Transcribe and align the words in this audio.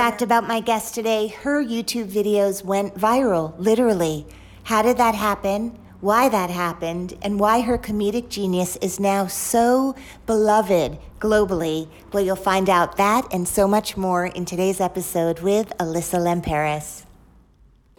fact 0.00 0.22
about 0.22 0.48
my 0.48 0.60
guest 0.60 0.94
today 0.94 1.28
her 1.28 1.62
YouTube 1.62 2.10
videos 2.10 2.64
went 2.64 2.94
viral, 2.94 3.52
literally. 3.58 4.26
How 4.62 4.80
did 4.80 4.96
that 4.96 5.14
happen? 5.14 5.78
Why 6.00 6.30
that 6.30 6.48
happened? 6.48 7.12
And 7.20 7.38
why 7.38 7.60
her 7.60 7.76
comedic 7.76 8.30
genius 8.30 8.76
is 8.76 8.98
now 8.98 9.26
so 9.26 9.94
beloved 10.24 10.96
globally? 11.18 11.86
Well, 12.14 12.24
you'll 12.24 12.34
find 12.34 12.70
out 12.70 12.96
that 12.96 13.30
and 13.30 13.46
so 13.46 13.68
much 13.68 13.98
more 13.98 14.24
in 14.24 14.46
today's 14.46 14.80
episode 14.80 15.40
with 15.40 15.70
Alyssa 15.78 16.18
Limperis. 16.18 17.04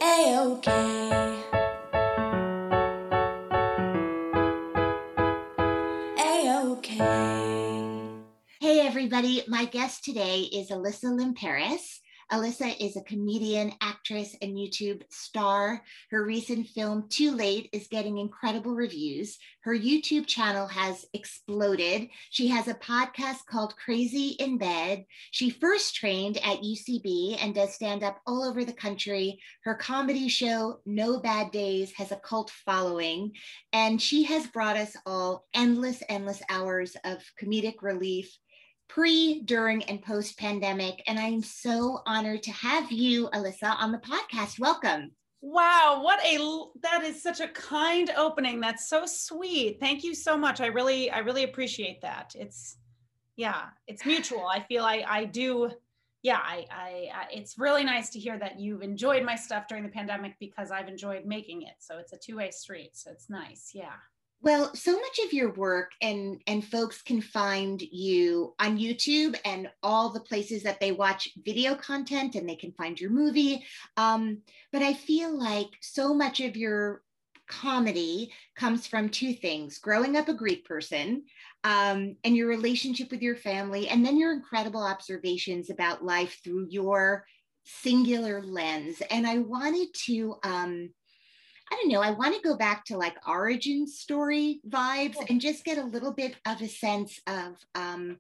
A-OK. 0.01 1.40
Everybody. 9.01 9.41
My 9.47 9.65
guest 9.65 10.03
today 10.03 10.41
is 10.41 10.69
Alyssa 10.69 11.05
Limperis. 11.05 12.01
Alyssa 12.31 12.79
is 12.79 12.95
a 12.95 13.01
comedian, 13.01 13.73
actress, 13.81 14.35
and 14.43 14.55
YouTube 14.55 15.01
star. 15.09 15.81
Her 16.11 16.23
recent 16.23 16.67
film, 16.67 17.09
Too 17.09 17.31
Late, 17.31 17.67
is 17.73 17.87
getting 17.87 18.19
incredible 18.19 18.75
reviews. 18.75 19.39
Her 19.63 19.75
YouTube 19.75 20.27
channel 20.27 20.67
has 20.67 21.07
exploded. 21.15 22.09
She 22.29 22.47
has 22.49 22.67
a 22.67 22.75
podcast 22.75 23.47
called 23.49 23.75
Crazy 23.75 24.35
in 24.37 24.59
Bed. 24.59 25.05
She 25.31 25.49
first 25.49 25.95
trained 25.95 26.37
at 26.37 26.61
UCB 26.61 27.43
and 27.43 27.55
does 27.55 27.73
stand 27.73 28.03
up 28.03 28.21
all 28.27 28.43
over 28.43 28.63
the 28.63 28.71
country. 28.71 29.39
Her 29.63 29.73
comedy 29.73 30.29
show, 30.29 30.79
No 30.85 31.19
Bad 31.19 31.49
Days, 31.49 31.91
has 31.93 32.11
a 32.11 32.17
cult 32.17 32.51
following. 32.51 33.31
And 33.73 33.99
she 33.99 34.21
has 34.25 34.45
brought 34.45 34.77
us 34.77 34.95
all 35.07 35.47
endless, 35.55 36.03
endless 36.07 36.43
hours 36.51 36.95
of 37.03 37.17
comedic 37.41 37.81
relief 37.81 38.37
pre, 38.93 39.41
during, 39.41 39.83
and 39.83 40.01
post 40.01 40.37
pandemic. 40.37 41.01
And 41.07 41.17
I'm 41.17 41.41
so 41.41 42.01
honored 42.05 42.43
to 42.43 42.51
have 42.51 42.91
you, 42.91 43.29
Alyssa, 43.29 43.75
on 43.79 43.91
the 43.91 43.99
podcast. 43.99 44.59
Welcome. 44.59 45.11
Wow, 45.41 46.01
what 46.03 46.23
a 46.23 46.37
that 46.83 47.03
is 47.03 47.23
such 47.23 47.39
a 47.39 47.47
kind 47.47 48.11
opening. 48.15 48.59
That's 48.59 48.87
so 48.87 49.05
sweet. 49.05 49.79
Thank 49.79 50.03
you 50.03 50.13
so 50.13 50.37
much. 50.37 50.61
I 50.61 50.67
really 50.67 51.09
I 51.09 51.19
really 51.19 51.43
appreciate 51.43 52.01
that. 52.01 52.33
It's 52.35 52.77
yeah, 53.37 53.69
it's 53.87 54.05
mutual. 54.05 54.45
I 54.45 54.59
feel 54.59 54.83
I 54.83 55.03
I 55.07 55.25
do 55.25 55.71
yeah, 56.21 56.37
I, 56.37 56.67
I, 56.69 57.09
I 57.15 57.25
it's 57.31 57.57
really 57.57 57.83
nice 57.83 58.11
to 58.11 58.19
hear 58.19 58.37
that 58.37 58.59
you've 58.59 58.83
enjoyed 58.83 59.23
my 59.23 59.35
stuff 59.35 59.67
during 59.67 59.83
the 59.83 59.89
pandemic 59.89 60.35
because 60.39 60.69
I've 60.69 60.87
enjoyed 60.87 61.25
making 61.25 61.63
it. 61.63 61.73
So 61.79 61.97
it's 61.97 62.13
a 62.13 62.17
two-way 62.17 62.51
street. 62.51 62.91
So 62.93 63.09
it's 63.09 63.27
nice. 63.27 63.71
Yeah. 63.73 63.95
Well, 64.43 64.73
so 64.73 64.93
much 64.93 65.19
of 65.23 65.33
your 65.33 65.53
work 65.53 65.91
and 66.01 66.41
and 66.47 66.65
folks 66.65 67.03
can 67.03 67.21
find 67.21 67.79
you 67.79 68.55
on 68.59 68.79
YouTube 68.79 69.39
and 69.45 69.69
all 69.83 70.09
the 70.09 70.19
places 70.19 70.63
that 70.63 70.79
they 70.79 70.91
watch 70.91 71.29
video 71.45 71.75
content 71.75 72.33
and 72.33 72.49
they 72.49 72.55
can 72.55 72.71
find 72.71 72.99
your 72.99 73.11
movie. 73.11 73.63
Um, 73.97 74.41
but 74.71 74.81
I 74.81 74.93
feel 74.95 75.37
like 75.37 75.69
so 75.81 76.13
much 76.15 76.39
of 76.39 76.57
your 76.57 77.03
comedy 77.47 78.31
comes 78.55 78.87
from 78.87 79.09
two 79.09 79.33
things 79.33 79.77
growing 79.77 80.17
up 80.17 80.27
a 80.27 80.33
Greek 80.33 80.65
person 80.65 81.23
um, 81.63 82.15
and 82.23 82.35
your 82.35 82.47
relationship 82.47 83.11
with 83.11 83.21
your 83.21 83.35
family, 83.35 83.89
and 83.89 84.03
then 84.03 84.17
your 84.17 84.33
incredible 84.33 84.81
observations 84.81 85.69
about 85.69 86.03
life 86.03 86.39
through 86.43 86.67
your 86.69 87.25
singular 87.63 88.41
lens. 88.41 89.03
And 89.11 89.27
I 89.27 89.37
wanted 89.37 89.89
to 90.05 90.35
um, 90.43 90.89
I 91.71 91.75
don't 91.75 91.89
know, 91.89 92.01
I 92.01 92.11
want 92.11 92.35
to 92.35 92.47
go 92.47 92.57
back 92.57 92.83
to 92.85 92.97
like 92.97 93.15
origin 93.27 93.87
story 93.87 94.59
vibes 94.67 95.15
and 95.29 95.39
just 95.39 95.63
get 95.63 95.77
a 95.77 95.85
little 95.85 96.11
bit 96.11 96.35
of 96.45 96.61
a 96.61 96.67
sense 96.67 97.19
of 97.27 97.55
um, 97.75 98.17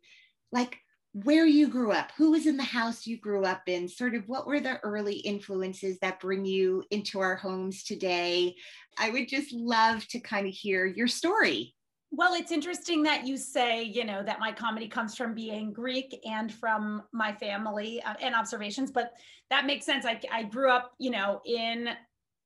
like 0.51 0.79
where 1.13 1.45
you 1.45 1.67
grew 1.67 1.91
up, 1.91 2.11
who 2.17 2.31
was 2.31 2.47
in 2.47 2.55
the 2.55 2.63
house 2.63 3.05
you 3.05 3.17
grew 3.17 3.43
up 3.43 3.63
in, 3.67 3.89
sort 3.89 4.15
of 4.15 4.23
what 4.27 4.47
were 4.47 4.61
the 4.61 4.79
early 4.79 5.15
influences 5.15 5.99
that 5.99 6.21
bring 6.21 6.45
you 6.45 6.83
into 6.91 7.19
our 7.19 7.35
homes 7.35 7.83
today. 7.83 8.55
I 8.97 9.09
would 9.09 9.27
just 9.27 9.51
love 9.51 10.07
to 10.07 10.19
kind 10.21 10.47
of 10.47 10.53
hear 10.53 10.85
your 10.85 11.07
story. 11.07 11.75
Well, 12.11 12.33
it's 12.33 12.51
interesting 12.51 13.03
that 13.03 13.25
you 13.25 13.37
say, 13.37 13.83
you 13.83 14.05
know, 14.05 14.21
that 14.23 14.39
my 14.39 14.51
comedy 14.51 14.87
comes 14.87 15.15
from 15.15 15.33
being 15.33 15.71
Greek 15.71 16.19
and 16.25 16.53
from 16.53 17.03
my 17.13 17.33
family 17.33 18.01
uh, 18.03 18.15
and 18.21 18.35
observations, 18.35 18.91
but 18.91 19.13
that 19.49 19.65
makes 19.65 19.85
sense. 19.85 20.05
I, 20.05 20.19
I 20.31 20.43
grew 20.43 20.69
up, 20.69 20.91
you 20.97 21.09
know, 21.09 21.41
in 21.45 21.89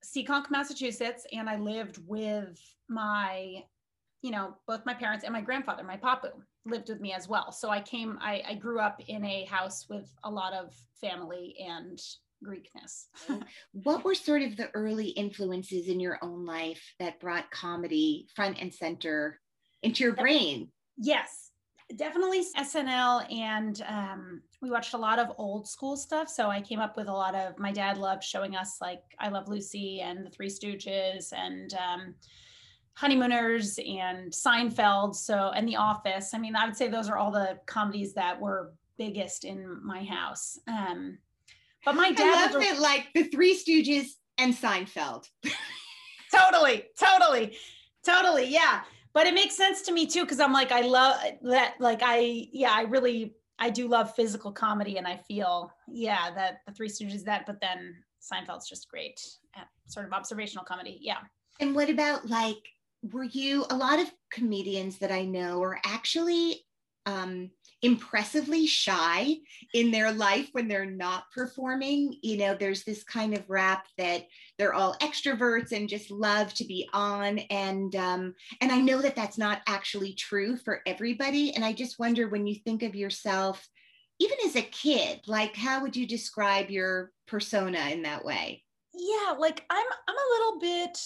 Seekonk, 0.05 0.51
Massachusetts, 0.51 1.25
and 1.31 1.49
I 1.49 1.57
lived 1.57 1.99
with 2.05 2.59
my, 2.89 3.63
you 4.21 4.31
know, 4.31 4.55
both 4.67 4.85
my 4.85 4.93
parents 4.93 5.23
and 5.23 5.33
my 5.33 5.41
grandfather, 5.41 5.83
my 5.83 5.97
papu, 5.97 6.29
lived 6.65 6.89
with 6.89 6.99
me 6.99 7.13
as 7.13 7.27
well. 7.27 7.51
So 7.51 7.69
I 7.69 7.81
came, 7.81 8.17
I, 8.21 8.41
I 8.47 8.55
grew 8.55 8.79
up 8.79 9.01
in 9.07 9.25
a 9.25 9.45
house 9.45 9.87
with 9.89 10.09
a 10.23 10.29
lot 10.29 10.53
of 10.53 10.73
family 11.01 11.55
and 11.59 11.99
Greekness. 12.45 13.05
Oh, 13.29 13.41
what 13.71 14.03
were 14.03 14.15
sort 14.15 14.41
of 14.41 14.57
the 14.57 14.69
early 14.73 15.07
influences 15.07 15.87
in 15.87 15.99
your 15.99 16.19
own 16.21 16.45
life 16.45 16.83
that 16.99 17.19
brought 17.19 17.49
comedy 17.49 18.27
front 18.35 18.57
and 18.59 18.73
center 18.73 19.39
into 19.81 20.03
your 20.03 20.13
brain? 20.13 20.69
Yes, 20.97 21.44
definitely 21.95 22.43
SNL 22.57 23.31
and 23.31 23.81
um, 23.87 24.41
we 24.61 24.71
watched 24.71 24.93
a 24.93 24.97
lot 24.97 25.19
of 25.19 25.31
old 25.37 25.67
school 25.67 25.95
stuff. 25.95 26.29
So 26.29 26.49
I 26.49 26.61
came 26.61 26.79
up 26.79 26.97
with 26.97 27.07
a 27.07 27.13
lot 27.13 27.35
of 27.35 27.59
my 27.59 27.71
dad 27.71 27.97
loved 27.97 28.23
showing 28.23 28.55
us 28.55 28.77
like 28.81 29.03
I 29.19 29.29
Love 29.29 29.47
Lucy 29.47 30.01
and 30.01 30.25
the 30.25 30.29
Three 30.29 30.49
Stooges 30.49 31.31
and 31.33 31.73
um, 31.75 32.15
Honeymooners 32.93 33.77
and 33.77 34.31
Seinfeld. 34.31 35.15
So 35.15 35.51
and 35.55 35.67
The 35.67 35.75
Office. 35.75 36.33
I 36.33 36.39
mean, 36.39 36.55
I 36.55 36.65
would 36.65 36.75
say 36.75 36.87
those 36.87 37.09
are 37.09 37.17
all 37.17 37.31
the 37.31 37.59
comedies 37.65 38.13
that 38.13 38.39
were 38.39 38.73
biggest 38.97 39.45
in 39.45 39.83
my 39.83 40.03
house. 40.03 40.57
Um, 40.67 41.19
but 41.83 41.95
my 41.95 42.11
dad 42.11 42.49
I 42.49 42.53
love 42.53 42.63
it, 42.63 42.79
like 42.79 43.07
the 43.13 43.25
Three 43.25 43.55
Stooges 43.55 44.07
and 44.39 44.53
Seinfeld. 44.53 45.29
totally, 46.33 46.85
totally, 46.97 47.55
totally. 48.03 48.47
Yeah 48.47 48.81
but 49.15 49.25
it 49.25 49.33
makes 49.33 49.55
sense 49.55 49.81
to 49.81 49.91
me 49.91 50.05
too 50.05 50.21
because 50.21 50.39
i'm 50.39 50.53
like 50.53 50.71
i 50.71 50.81
love 50.81 51.15
that 51.41 51.73
like 51.79 52.01
i 52.03 52.47
yeah 52.51 52.71
i 52.71 52.81
really 52.81 53.33
i 53.57 53.69
do 53.71 53.87
love 53.87 54.13
physical 54.13 54.51
comedy 54.51 54.97
and 54.97 55.07
i 55.07 55.17
feel 55.17 55.71
yeah 55.87 56.29
that 56.35 56.59
the 56.67 56.73
three 56.73 56.89
stooges 56.89 57.23
that 57.23 57.47
but 57.47 57.59
then 57.59 57.95
seinfeld's 58.21 58.69
just 58.69 58.87
great 58.89 59.19
at 59.55 59.67
sort 59.87 60.05
of 60.05 60.13
observational 60.13 60.63
comedy 60.63 60.99
yeah. 61.01 61.17
And 61.59 61.73
what 61.73 61.89
about 61.89 62.27
like 62.29 62.57
were 63.13 63.23
you 63.23 63.65
a 63.69 63.77
lot 63.77 63.99
of 63.99 64.11
comedians 64.31 64.97
that 64.99 65.11
i 65.11 65.23
know 65.23 65.63
are 65.63 65.79
actually 65.85 66.65
um, 67.05 67.49
impressively 67.81 68.65
shy 68.65 69.35
in 69.73 69.91
their 69.91 70.11
life 70.11 70.49
when 70.53 70.67
they're 70.67 70.89
not 70.89 71.25
performing. 71.33 72.15
You 72.21 72.37
know, 72.37 72.55
there's 72.55 72.83
this 72.83 73.03
kind 73.03 73.35
of 73.35 73.49
rap 73.49 73.85
that 73.97 74.25
they're 74.57 74.73
all 74.73 74.95
extroverts 75.01 75.71
and 75.71 75.89
just 75.89 76.09
love 76.09 76.53
to 76.55 76.65
be 76.65 76.89
on, 76.93 77.39
and 77.49 77.95
um, 77.95 78.35
and 78.61 78.71
I 78.71 78.81
know 78.81 79.01
that 79.01 79.15
that's 79.15 79.37
not 79.37 79.61
actually 79.67 80.13
true 80.13 80.57
for 80.57 80.81
everybody. 80.85 81.53
And 81.55 81.63
I 81.63 81.73
just 81.73 81.99
wonder 81.99 82.27
when 82.27 82.47
you 82.47 82.55
think 82.55 82.83
of 82.83 82.95
yourself, 82.95 83.67
even 84.19 84.37
as 84.45 84.55
a 84.55 84.61
kid, 84.61 85.21
like 85.27 85.55
how 85.55 85.81
would 85.81 85.95
you 85.95 86.07
describe 86.07 86.69
your 86.69 87.11
persona 87.27 87.89
in 87.91 88.03
that 88.03 88.25
way? 88.25 88.63
Yeah, 88.93 89.35
like 89.37 89.63
I'm 89.69 89.85
I'm 90.07 90.15
a 90.15 90.33
little 90.33 90.59
bit 90.59 90.97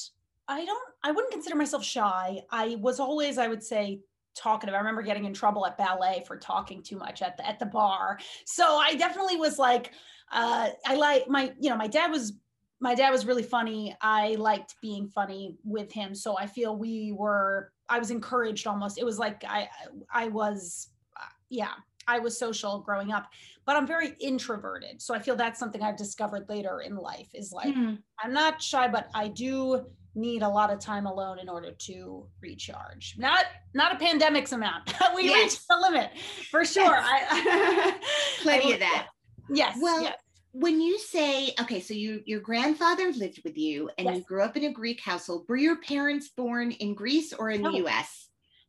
I 0.50 0.66
don't 0.66 0.90
I 1.04 1.12
wouldn't 1.12 1.32
consider 1.32 1.56
myself 1.56 1.84
shy. 1.84 2.42
I 2.52 2.78
was 2.82 3.00
always 3.00 3.38
I 3.38 3.48
would 3.48 3.64
say 3.64 4.02
talkative. 4.40 4.74
I 4.74 4.78
remember 4.78 5.02
getting 5.02 5.26
in 5.26 5.34
trouble 5.34 5.66
at 5.66 5.78
ballet 5.78 6.24
for 6.26 6.38
talking 6.38 6.82
too 6.82 6.98
much 6.98 7.22
at 7.22 7.38
the 7.38 7.48
at 7.48 7.60
the 7.60 7.66
bar. 7.66 8.20
So 8.46 8.78
I 8.78 8.96
definitely 8.96 9.38
was 9.38 9.60
like, 9.60 9.92
uh, 10.32 10.70
I 10.86 10.96
like 10.96 11.28
my, 11.28 11.54
you 11.60 11.70
know, 11.70 11.78
my 11.78 11.88
dad 11.88 12.12
was 12.12 12.34
my 12.80 12.96
dad 12.96 13.10
was 13.10 13.26
really 13.26 13.44
funny. 13.44 13.96
I 14.02 14.36
liked 14.36 14.76
being 14.82 15.08
funny 15.08 15.58
with 15.64 15.92
him. 15.92 16.16
So 16.16 16.38
I 16.38 16.48
feel 16.48 16.78
we 16.78 17.12
were, 17.12 17.74
I 17.90 18.00
was 18.00 18.10
encouraged 18.10 18.66
almost. 18.68 18.98
It 18.98 19.06
was 19.06 19.20
like 19.20 19.44
I 19.48 19.68
I 20.14 20.30
was, 20.30 20.90
uh, 21.18 21.26
yeah, 21.50 21.74
I 22.08 22.20
was 22.20 22.40
social 22.40 22.80
growing 22.80 23.12
up, 23.12 23.28
but 23.66 23.76
I'm 23.76 23.86
very 23.86 24.16
introverted. 24.20 25.02
So 25.02 25.14
I 25.14 25.20
feel 25.20 25.36
that's 25.36 25.60
something 25.60 25.82
I've 25.82 25.98
discovered 25.98 26.48
later 26.50 26.82
in 26.82 26.96
life 26.96 27.30
is 27.34 27.52
like, 27.52 27.76
mm-hmm. 27.76 27.96
I'm 28.24 28.34
not 28.34 28.62
shy, 28.62 28.88
but 28.88 29.10
I 29.14 29.28
do 29.28 29.86
need 30.20 30.42
a 30.42 30.50
lot 30.50 30.72
of 30.72 30.80
time 30.80 31.06
alone 31.06 31.40
in 31.40 31.50
order 31.50 31.72
to 31.72 32.26
recharge. 32.42 33.16
Not 33.18 33.46
not 33.74 33.96
a 33.96 33.98
pandemic's 33.98 34.52
amount. 34.52 34.94
we 35.16 35.26
yes. 35.26 35.44
reached 35.44 35.68
the 35.68 35.78
limit 35.78 36.12
for 36.50 36.66
sure. 36.66 36.84
Yes. 36.84 37.28
I, 37.32 37.96
Plenty 38.42 38.72
I, 38.72 38.74
of 38.74 38.80
that. 38.80 39.08
Yes. 39.50 39.78
Well, 39.82 40.04
yes. 40.04 40.18
when 40.52 40.82
you 40.82 41.00
say 41.00 41.54
okay, 41.60 41.80
so 41.80 41.94
you 41.94 42.22
your 42.26 42.40
grandfather 42.40 43.12
lived 43.12 43.42
with 43.44 43.58
you 43.58 43.90
and 43.98 44.16
you 44.16 44.22
grew 44.22 44.44
up 44.44 44.58
in 44.58 44.66
a 44.66 44.72
Greek 44.72 45.02
household. 45.02 45.46
Were 45.48 45.58
your 45.58 45.78
parents 45.78 46.30
born 46.30 46.72
in 46.72 46.94
Greece 46.94 47.34
or 47.34 47.50
in 47.50 47.62
no. 47.62 47.72
the 47.72 47.78
U.S.? 47.80 48.28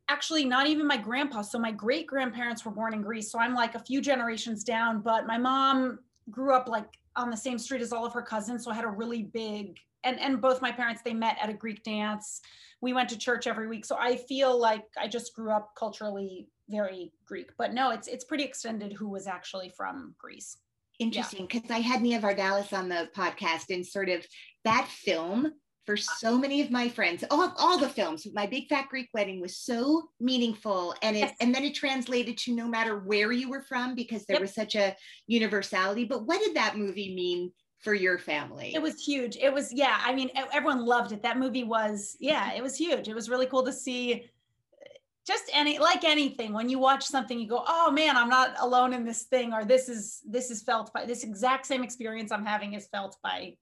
Actually, 0.09 0.45
not 0.45 0.67
even 0.67 0.87
my 0.87 0.97
grandpa. 0.97 1.43
So 1.43 1.59
my 1.59 1.71
great 1.71 2.07
grandparents 2.07 2.65
were 2.65 2.73
born 2.73 2.95
in 2.95 3.03
Greece. 3.03 3.31
So 3.31 3.39
I'm 3.39 3.55
like 3.55 3.77
a 3.77 3.79
few 3.79 4.01
generations 4.01 4.65
down. 4.65 5.03
But 5.03 5.27
my 5.27 5.39
mom 5.39 6.01
grew 6.31 6.55
up 6.55 6.69
like 6.69 6.87
on 7.21 7.31
the 7.31 7.37
same 7.37 7.59
street 7.59 7.83
as 7.83 7.93
all 7.93 8.05
of 8.05 8.13
her 8.13 8.23
cousins. 8.23 8.65
So 8.65 8.71
I 8.71 8.75
had 8.75 8.85
a 8.85 8.89
really 8.89 9.23
big 9.23 9.79
and 10.05 10.19
and 10.21 10.41
both 10.41 10.63
my 10.63 10.73
parents 10.73 11.03
they 11.05 11.13
met 11.13 11.37
at 11.43 11.49
a 11.49 11.55
greek 11.55 11.83
dance 11.83 12.41
we 12.81 12.93
went 12.93 13.09
to 13.09 13.19
church 13.19 13.47
every 13.47 13.69
week 13.69 13.85
so 13.85 13.97
i 13.99 14.17
feel 14.17 14.59
like 14.59 14.85
i 14.99 15.07
just 15.07 15.35
grew 15.35 15.51
up 15.51 15.71
culturally 15.77 16.49
very 16.69 17.13
greek 17.27 17.51
but 17.59 17.73
no 17.73 17.91
it's 17.91 18.09
it's 18.09 18.25
pretty 18.25 18.45
extended 18.45 18.93
who 18.93 19.09
was 19.09 19.27
actually 19.27 19.69
from 19.69 20.15
greece 20.19 20.59
interesting 20.99 21.47
because 21.47 21.71
i 21.71 21.79
had 21.79 22.03
nia 22.03 22.21
vardalos 22.21 22.73
on 22.77 22.89
the 22.89 23.09
podcast 23.17 23.71
and 23.71 23.87
sort 23.87 24.09
of 24.09 24.25
that 24.65 24.87
film 24.89 25.53
for 25.87 25.97
so 25.97 26.39
many 26.39 26.61
of 26.61 26.71
my 26.71 26.89
friends 26.89 27.25
all, 27.31 27.53
all 27.59 27.79
the 27.79 27.89
films 27.89 28.27
my 28.35 28.47
big 28.47 28.69
fat 28.69 28.89
greek 28.89 29.09
wedding 29.15 29.41
was 29.41 29.57
so 29.57 30.09
meaningful 30.21 30.95
and 31.03 31.17
it 31.17 31.21
yes. 31.21 31.37
and 31.41 31.55
then 31.55 31.65
it 31.65 31.75
translated 31.75 32.37
to 32.37 32.55
no 32.55 32.69
matter 32.69 32.99
where 32.99 33.33
you 33.33 33.49
were 33.49 33.63
from 33.63 33.95
because 33.95 34.25
there 34.27 34.37
yep. 34.37 34.43
was 34.43 34.55
such 34.55 34.75
a 34.75 34.95
universality 35.27 36.05
but 36.05 36.27
what 36.27 36.41
did 36.41 36.55
that 36.55 36.77
movie 36.77 37.15
mean 37.15 37.51
for 37.81 37.95
your 37.95 38.19
family. 38.19 38.73
It 38.75 38.83
was 38.83 39.03
huge. 39.03 39.37
It 39.37 39.53
was, 39.53 39.73
yeah. 39.73 40.01
I 40.05 40.15
mean, 40.15 40.31
everyone 40.53 40.85
loved 40.85 41.13
it. 41.13 41.23
That 41.23 41.39
movie 41.39 41.65
was, 41.65 42.17
yeah, 42.21 42.53
it 42.53 42.63
was 42.63 42.77
huge. 42.77 43.09
It 43.09 43.15
was 43.15 43.29
really 43.29 43.47
cool 43.47 43.65
to 43.65 43.73
see 43.73 44.15
uh, 44.15 44.89
just 45.27 45.51
any 45.55 45.79
like 45.79 46.05
anything 46.05 46.53
when 46.53 46.69
you 46.69 46.79
watch 46.79 47.05
something 47.05 47.39
you 47.39 47.47
go 47.47 47.63
oh 47.67 47.91
man 47.91 48.17
i'm 48.17 48.29
not 48.29 48.55
alone 48.61 48.93
in 48.95 49.05
this 49.05 49.25
thing 49.25 49.53
or 49.53 49.65
this 49.65 49.89
is 49.89 50.23
this 50.27 50.51
is 50.51 50.63
felt 50.63 50.93
by 50.95 51.05
this 51.05 51.25
exact 51.25 51.67
same 51.67 51.85
experience 51.85 52.33
i'm 52.33 52.45
having 52.45 52.73
is 52.73 52.89
felt 52.89 53.17
by 53.23 53.55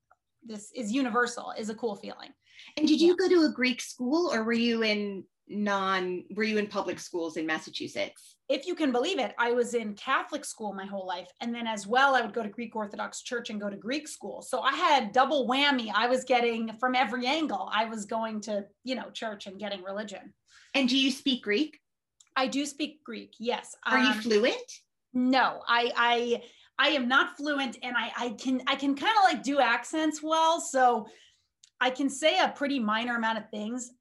this 0.49 0.73
is 0.75 0.91
universal 0.91 1.53
is 1.56 1.69
a 1.69 1.75
cool 1.75 1.95
feeling. 1.95 2.31
And 2.77 2.89
did 2.89 3.00
you 3.00 3.17
go 3.17 3.29
to 3.29 3.45
a 3.45 3.53
greek 3.53 3.81
school 3.81 4.33
or 4.33 4.43
were 4.43 4.53
you 4.53 4.83
in 4.83 5.25
non 5.50 6.25
were 6.35 6.45
you 6.45 6.59
in 6.59 6.67
public 6.67 6.99
schools 6.99 7.37
in 7.37 7.47
massachusetts? 7.47 8.37
If 8.49 8.67
you 8.67 8.75
can 8.75 8.93
believe 8.93 9.19
it 9.19 9.35
i 9.39 9.53
was 9.53 9.75
in 9.75 9.95
catholic 9.95 10.45
school 10.45 10.73
my 10.73 10.87
whole 10.87 11.06
life 11.06 11.29
and 11.41 11.55
then 11.55 11.67
as 11.67 11.87
well 11.87 12.15
i 12.15 12.21
would 12.21 12.35
go 12.35 12.43
to 12.43 12.49
greek 12.49 12.75
orthodox 12.75 13.23
church 13.23 13.50
and 13.50 13.61
go 13.61 13.71
to 13.71 13.77
greek 13.77 14.09
school. 14.09 14.43
So 14.43 14.61
i 14.61 14.73
had 14.73 15.12
double 15.12 15.47
whammy. 15.49 15.91
I 15.95 16.06
was 16.09 16.25
getting 16.25 16.73
from 16.81 16.94
every 16.94 17.27
angle 17.27 17.71
i 17.73 17.85
was 17.85 18.05
going 18.05 18.41
to 18.43 18.65
you 18.85 18.94
know 18.94 19.11
church 19.11 19.47
and 19.47 19.59
getting 19.59 19.83
religion. 19.83 20.35
And 20.75 20.89
do 20.89 20.99
you 20.99 21.11
speak 21.11 21.43
greek? 21.43 21.79
I 22.37 22.47
do 22.47 22.67
speak 22.67 23.03
greek 23.05 23.35
yes. 23.39 23.75
Are 23.87 23.99
um, 23.99 24.06
you 24.06 24.12
fluent? 24.21 24.71
No 25.15 25.61
i 25.67 25.93
i 25.97 26.43
i 26.79 26.89
am 26.89 27.09
not 27.09 27.37
fluent 27.37 27.77
and 27.83 27.97
i 27.97 28.13
i 28.19 28.29
can 28.31 28.63
i 28.67 28.75
can 28.75 28.95
kind 28.95 29.17
of 29.19 29.25
like 29.25 29.43
do 29.43 29.61
accents 29.61 30.23
well 30.23 30.61
so 30.61 31.07
I 31.81 31.91
can 31.91 32.11
say 32.11 32.39
a 32.41 32.49
pretty 32.49 32.81
minor 32.81 33.17
amount 33.17 33.39
of 33.39 33.49
things 33.51 33.93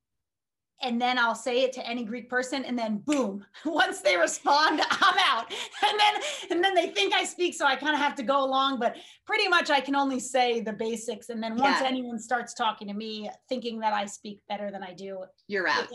and 0.84 1.02
then 1.02 1.18
I'll 1.18 1.34
say 1.34 1.64
it 1.64 1.74
to 1.74 1.88
any 1.88 2.04
Greek 2.04 2.30
person, 2.30 2.64
and 2.64 2.78
then 2.78 2.98
boom, 3.00 3.44
once 3.66 4.02
they 4.02 4.16
respond, 4.16 4.80
I'm 4.92 5.18
out. 5.26 5.52
And 5.84 6.00
then 6.00 6.22
and 6.52 6.64
then 6.64 6.76
they 6.76 6.90
think 6.90 7.16
I 7.16 7.24
speak, 7.24 7.56
so 7.56 7.66
I 7.66 7.76
kind 7.76 7.96
of 7.96 8.00
have 8.00 8.14
to 8.18 8.22
go 8.22 8.46
along. 8.46 8.78
But 8.78 8.96
pretty 9.26 9.48
much 9.48 9.72
I 9.72 9.80
can 9.80 9.96
only 9.96 10.20
say 10.20 10.60
the 10.60 10.74
basics. 10.74 11.30
And 11.30 11.42
then 11.42 11.56
once 11.56 11.82
yeah. 11.82 11.88
anyone 11.88 12.20
starts 12.20 12.54
talking 12.54 12.88
to 12.90 12.94
me, 12.94 13.28
thinking 13.50 13.80
that 13.80 13.94
I 13.94 14.06
speak 14.06 14.40
better 14.48 14.70
than 14.70 14.84
I 14.84 14.94
do, 14.94 15.24
you're 15.48 15.68
out. 15.68 15.88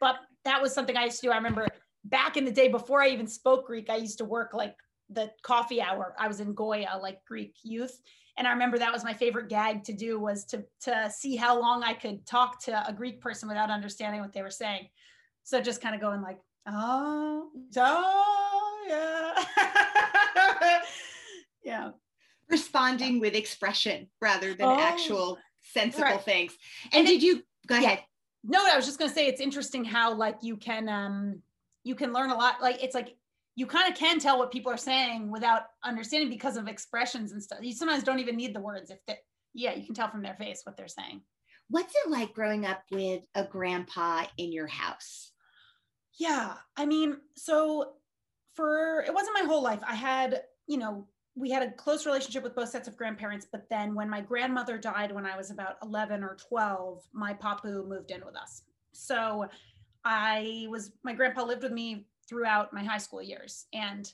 But 0.00 0.16
that 0.44 0.60
was 0.60 0.74
something 0.74 0.96
I 0.96 1.04
used 1.04 1.20
to 1.20 1.28
do. 1.28 1.30
I 1.30 1.36
remember 1.36 1.68
back 2.04 2.36
in 2.36 2.44
the 2.44 2.50
day 2.50 2.66
before 2.66 3.00
I 3.00 3.10
even 3.10 3.28
spoke 3.28 3.68
Greek, 3.68 3.88
I 3.88 3.96
used 3.98 4.18
to 4.18 4.24
work 4.24 4.52
like 4.52 4.74
the 5.10 5.30
coffee 5.42 5.80
hour. 5.80 6.14
I 6.18 6.28
was 6.28 6.40
in 6.40 6.54
Goya, 6.54 6.98
like 7.00 7.24
Greek 7.24 7.54
youth 7.62 8.00
and 8.38 8.46
i 8.46 8.50
remember 8.50 8.78
that 8.78 8.92
was 8.92 9.04
my 9.04 9.12
favorite 9.12 9.48
gag 9.48 9.84
to 9.84 9.92
do 9.92 10.18
was 10.18 10.44
to 10.44 10.64
to 10.80 11.10
see 11.10 11.36
how 11.36 11.60
long 11.60 11.82
i 11.82 11.92
could 11.92 12.24
talk 12.24 12.62
to 12.62 12.88
a 12.88 12.92
greek 12.92 13.20
person 13.20 13.48
without 13.48 13.70
understanding 13.70 14.20
what 14.20 14.32
they 14.32 14.42
were 14.42 14.50
saying 14.50 14.88
so 15.42 15.60
just 15.60 15.82
kind 15.82 15.94
of 15.94 16.00
going 16.00 16.22
like 16.22 16.38
oh 16.66 17.50
oh 17.76 18.86
yeah 18.88 20.80
yeah 21.64 21.90
responding 22.48 23.20
with 23.20 23.34
expression 23.34 24.08
rather 24.22 24.54
than 24.54 24.66
oh, 24.66 24.80
actual 24.80 25.36
sensible 25.60 26.04
right. 26.04 26.22
things 26.22 26.56
and, 26.92 27.00
and 27.00 27.06
did 27.06 27.22
it, 27.22 27.26
you 27.26 27.42
go 27.66 27.76
yeah. 27.76 27.86
ahead 27.86 28.04
no 28.44 28.58
i 28.72 28.76
was 28.76 28.86
just 28.86 28.98
going 28.98 29.08
to 29.08 29.14
say 29.14 29.26
it's 29.26 29.40
interesting 29.40 29.84
how 29.84 30.14
like 30.14 30.36
you 30.42 30.56
can 30.56 30.88
um 30.88 31.42
you 31.82 31.94
can 31.94 32.12
learn 32.12 32.30
a 32.30 32.34
lot 32.34 32.62
like 32.62 32.82
it's 32.82 32.94
like 32.94 33.16
you 33.58 33.66
kind 33.66 33.92
of 33.92 33.98
can 33.98 34.20
tell 34.20 34.38
what 34.38 34.52
people 34.52 34.70
are 34.70 34.76
saying 34.76 35.28
without 35.32 35.62
understanding 35.82 36.30
because 36.30 36.56
of 36.56 36.68
expressions 36.68 37.32
and 37.32 37.42
stuff. 37.42 37.58
You 37.60 37.72
sometimes 37.72 38.04
don't 38.04 38.20
even 38.20 38.36
need 38.36 38.54
the 38.54 38.60
words 38.60 38.88
if 38.88 39.04
they, 39.04 39.16
yeah, 39.52 39.74
you 39.74 39.84
can 39.84 39.96
tell 39.96 40.08
from 40.08 40.22
their 40.22 40.36
face 40.36 40.60
what 40.62 40.76
they're 40.76 40.86
saying. 40.86 41.22
What's 41.68 41.92
it 42.04 42.08
like 42.08 42.32
growing 42.34 42.64
up 42.64 42.84
with 42.92 43.22
a 43.34 43.42
grandpa 43.42 44.26
in 44.36 44.52
your 44.52 44.68
house? 44.68 45.32
Yeah, 46.20 46.54
I 46.76 46.86
mean, 46.86 47.16
so 47.34 47.94
for 48.54 49.02
it 49.04 49.12
wasn't 49.12 49.36
my 49.40 49.44
whole 49.44 49.64
life. 49.64 49.80
I 49.84 49.96
had, 49.96 50.42
you 50.68 50.76
know, 50.78 51.08
we 51.34 51.50
had 51.50 51.64
a 51.64 51.72
close 51.72 52.06
relationship 52.06 52.44
with 52.44 52.54
both 52.54 52.68
sets 52.68 52.86
of 52.86 52.96
grandparents, 52.96 53.48
but 53.50 53.68
then 53.68 53.92
when 53.92 54.08
my 54.08 54.20
grandmother 54.20 54.78
died 54.78 55.10
when 55.10 55.26
I 55.26 55.36
was 55.36 55.50
about 55.50 55.78
11 55.82 56.22
or 56.22 56.36
12, 56.48 57.02
my 57.12 57.34
papu 57.34 57.84
moved 57.88 58.12
in 58.12 58.24
with 58.24 58.36
us. 58.36 58.62
So 58.92 59.48
I 60.04 60.68
was 60.70 60.92
my 61.02 61.12
grandpa 61.12 61.42
lived 61.42 61.64
with 61.64 61.72
me 61.72 62.06
throughout 62.28 62.72
my 62.72 62.84
high 62.84 62.98
school 62.98 63.22
years. 63.22 63.66
And 63.72 64.10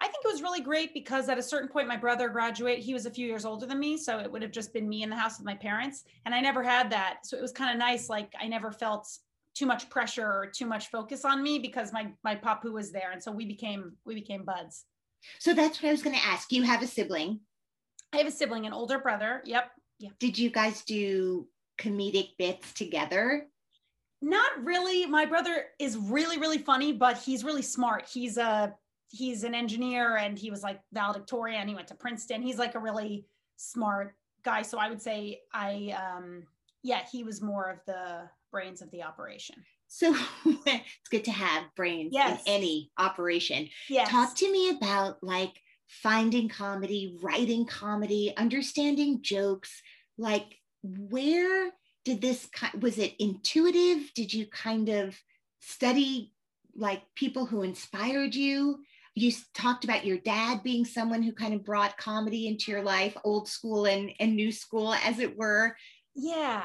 I 0.00 0.06
think 0.06 0.24
it 0.24 0.32
was 0.32 0.42
really 0.42 0.60
great 0.60 0.94
because 0.94 1.28
at 1.28 1.38
a 1.38 1.42
certain 1.42 1.68
point, 1.68 1.86
my 1.86 1.96
brother 1.96 2.28
graduated. 2.28 2.84
He 2.84 2.94
was 2.94 3.06
a 3.06 3.10
few 3.10 3.26
years 3.26 3.44
older 3.44 3.66
than 3.66 3.78
me. 3.78 3.96
So 3.96 4.18
it 4.18 4.30
would 4.30 4.42
have 4.42 4.50
just 4.50 4.72
been 4.72 4.88
me 4.88 5.02
in 5.02 5.10
the 5.10 5.16
house 5.16 5.38
with 5.38 5.46
my 5.46 5.54
parents. 5.54 6.04
And 6.24 6.34
I 6.34 6.40
never 6.40 6.62
had 6.62 6.90
that. 6.90 7.18
So 7.24 7.36
it 7.36 7.42
was 7.42 7.52
kind 7.52 7.70
of 7.70 7.78
nice. 7.78 8.08
Like 8.08 8.32
I 8.40 8.48
never 8.48 8.72
felt 8.72 9.08
too 9.54 9.66
much 9.66 9.90
pressure 9.90 10.26
or 10.26 10.46
too 10.46 10.66
much 10.66 10.88
focus 10.88 11.24
on 11.24 11.42
me 11.42 11.58
because 11.58 11.92
my 11.92 12.08
my 12.24 12.34
papu 12.34 12.72
was 12.72 12.90
there. 12.90 13.12
And 13.12 13.22
so 13.22 13.30
we 13.30 13.44
became 13.44 13.92
we 14.04 14.14
became 14.14 14.44
buds. 14.44 14.86
So 15.38 15.54
that's 15.54 15.80
what 15.80 15.88
I 15.88 15.92
was 15.92 16.02
going 16.02 16.16
to 16.16 16.24
ask. 16.24 16.50
You 16.50 16.62
have 16.62 16.82
a 16.82 16.86
sibling. 16.86 17.40
I 18.12 18.16
have 18.18 18.26
a 18.26 18.32
sibling, 18.32 18.66
an 18.66 18.72
older 18.72 18.98
brother. 18.98 19.42
Yep. 19.44 19.70
Yep. 20.00 20.12
Did 20.18 20.38
you 20.38 20.50
guys 20.50 20.82
do 20.82 21.46
comedic 21.78 22.30
bits 22.38 22.72
together? 22.72 23.46
Not 24.22 24.50
really 24.64 25.06
my 25.06 25.26
brother 25.26 25.66
is 25.78 25.96
really 25.96 26.38
really 26.38 26.58
funny 26.58 26.92
but 26.92 27.18
he's 27.18 27.44
really 27.44 27.62
smart. 27.62 28.08
He's 28.12 28.38
a 28.38 28.74
he's 29.10 29.44
an 29.44 29.54
engineer 29.54 30.16
and 30.16 30.38
he 30.38 30.50
was 30.50 30.62
like 30.62 30.80
valedictorian. 30.92 31.68
He 31.68 31.74
went 31.74 31.88
to 31.88 31.94
princeton. 31.94 32.40
He's 32.42 32.58
like 32.58 32.74
a 32.74 32.78
really 32.78 33.26
smart 33.56 34.14
guy. 34.44 34.62
So 34.62 34.78
i 34.78 34.88
would 34.88 35.02
say 35.02 35.40
i 35.52 35.94
um 35.96 36.44
yeah 36.82 37.02
he 37.10 37.24
was 37.24 37.42
more 37.42 37.70
of 37.70 37.78
the 37.86 38.28
brains 38.50 38.82
of 38.82 38.90
the 38.90 39.02
operation. 39.02 39.56
So 39.88 40.16
it's 40.66 41.08
good 41.10 41.24
to 41.24 41.32
have 41.32 41.64
brains 41.76 42.12
yes. 42.14 42.40
in 42.46 42.54
any 42.54 42.90
operation. 42.98 43.68
Yes. 43.88 44.08
talk 44.08 44.34
to 44.36 44.50
me 44.50 44.70
about 44.70 45.22
like 45.22 45.60
finding 45.88 46.48
comedy 46.48 47.18
writing 47.20 47.66
comedy 47.66 48.32
understanding 48.36 49.20
jokes. 49.22 49.82
Like 50.16 50.60
where 50.82 51.72
did 52.04 52.20
this 52.20 52.48
was 52.80 52.98
it 52.98 53.14
intuitive 53.18 54.12
did 54.14 54.32
you 54.32 54.46
kind 54.46 54.88
of 54.88 55.16
study 55.60 56.32
like 56.74 57.02
people 57.14 57.46
who 57.46 57.62
inspired 57.62 58.34
you? 58.34 58.80
You 59.14 59.30
talked 59.54 59.84
about 59.84 60.06
your 60.06 60.18
dad 60.18 60.62
being 60.62 60.84
someone 60.84 61.22
who 61.22 61.32
kind 61.32 61.52
of 61.54 61.64
brought 61.64 61.98
comedy 61.98 62.48
into 62.48 62.70
your 62.70 62.82
life, 62.82 63.16
old 63.24 63.46
school 63.48 63.84
and, 63.84 64.10
and 64.20 64.34
new 64.34 64.50
school, 64.50 64.94
as 64.94 65.18
it 65.18 65.36
were. 65.36 65.76
Yeah. 66.14 66.64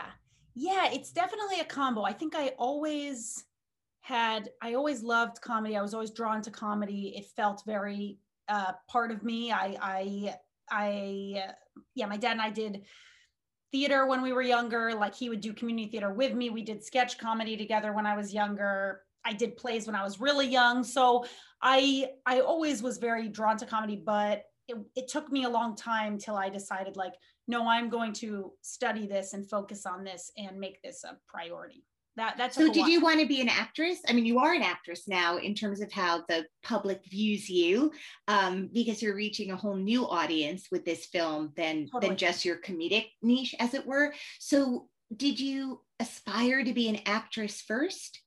Yeah, 0.55 0.89
it's 0.91 1.11
definitely 1.11 1.59
a 1.59 1.65
combo. 1.65 2.03
I 2.03 2.13
think 2.13 2.35
I 2.35 2.53
always 2.57 3.43
had, 3.99 4.49
I 4.61 4.75
always 4.75 5.03
loved 5.03 5.41
comedy. 5.41 5.75
I 5.75 5.81
was 5.81 5.93
always 5.93 6.11
drawn 6.11 6.41
to 6.43 6.51
comedy. 6.51 7.13
It 7.17 7.25
felt 7.35 7.63
very 7.65 8.17
uh, 8.47 8.71
part 8.89 9.11
of 9.11 9.23
me. 9.23 9.51
I, 9.51 9.77
I, 9.81 10.35
I, 10.71 11.43
uh, 11.49 11.51
yeah, 11.95 12.05
my 12.05 12.17
dad 12.17 12.31
and 12.31 12.41
I 12.41 12.49
did 12.49 12.83
theater 13.71 14.05
when 14.05 14.21
we 14.21 14.33
were 14.33 14.41
younger. 14.41 14.93
Like 14.93 15.15
he 15.15 15.29
would 15.29 15.41
do 15.41 15.53
community 15.53 15.89
theater 15.89 16.13
with 16.13 16.33
me. 16.33 16.49
We 16.49 16.63
did 16.63 16.83
sketch 16.83 17.17
comedy 17.17 17.57
together 17.57 17.93
when 17.93 18.05
I 18.05 18.15
was 18.15 18.33
younger. 18.33 19.01
I 19.25 19.33
did 19.33 19.57
plays 19.57 19.87
when 19.87 19.95
I 19.95 20.03
was 20.03 20.19
really 20.19 20.47
young. 20.47 20.83
So 20.83 21.25
I 21.61 22.11
I 22.25 22.39
always 22.41 22.81
was 22.81 22.97
very 22.97 23.27
drawn 23.27 23.57
to 23.57 23.65
comedy, 23.65 24.01
but 24.03 24.45
it, 24.67 24.77
it 24.95 25.07
took 25.07 25.31
me 25.31 25.45
a 25.45 25.49
long 25.49 25.75
time 25.75 26.17
till 26.17 26.35
I 26.35 26.49
decided 26.49 26.97
like, 26.97 27.13
no, 27.47 27.67
I'm 27.67 27.89
going 27.89 28.13
to 28.13 28.51
study 28.61 29.07
this 29.07 29.33
and 29.33 29.49
focus 29.49 29.85
on 29.85 30.03
this 30.03 30.31
and 30.37 30.59
make 30.59 30.81
this 30.81 31.03
a 31.03 31.17
priority 31.27 31.83
that 32.17 32.35
that's 32.37 32.55
so 32.55 32.71
did 32.71 32.87
you 32.87 32.99
want 32.99 33.19
to 33.19 33.27
be 33.27 33.41
an 33.41 33.47
actress? 33.47 33.99
I 34.07 34.13
mean 34.13 34.25
you 34.25 34.39
are 34.39 34.53
an 34.53 34.63
actress 34.63 35.07
now 35.07 35.37
in 35.37 35.53
terms 35.53 35.81
of 35.81 35.91
how 35.91 36.23
the 36.27 36.45
public 36.63 37.01
views 37.09 37.49
you 37.49 37.91
um, 38.27 38.69
because 38.73 39.01
you're 39.01 39.15
reaching 39.15 39.51
a 39.51 39.55
whole 39.55 39.75
new 39.75 40.05
audience 40.05 40.67
with 40.71 40.83
this 40.83 41.05
film 41.05 41.53
than 41.55 41.87
totally. 41.87 42.09
than 42.09 42.17
just 42.17 42.43
your 42.43 42.57
comedic 42.57 43.05
niche 43.21 43.55
as 43.59 43.73
it 43.73 43.85
were. 43.85 44.13
So 44.39 44.89
did 45.15 45.39
you 45.39 45.81
aspire 45.99 46.63
to 46.63 46.73
be 46.73 46.89
an 46.89 46.99
actress 47.05 47.61
first? 47.61 48.19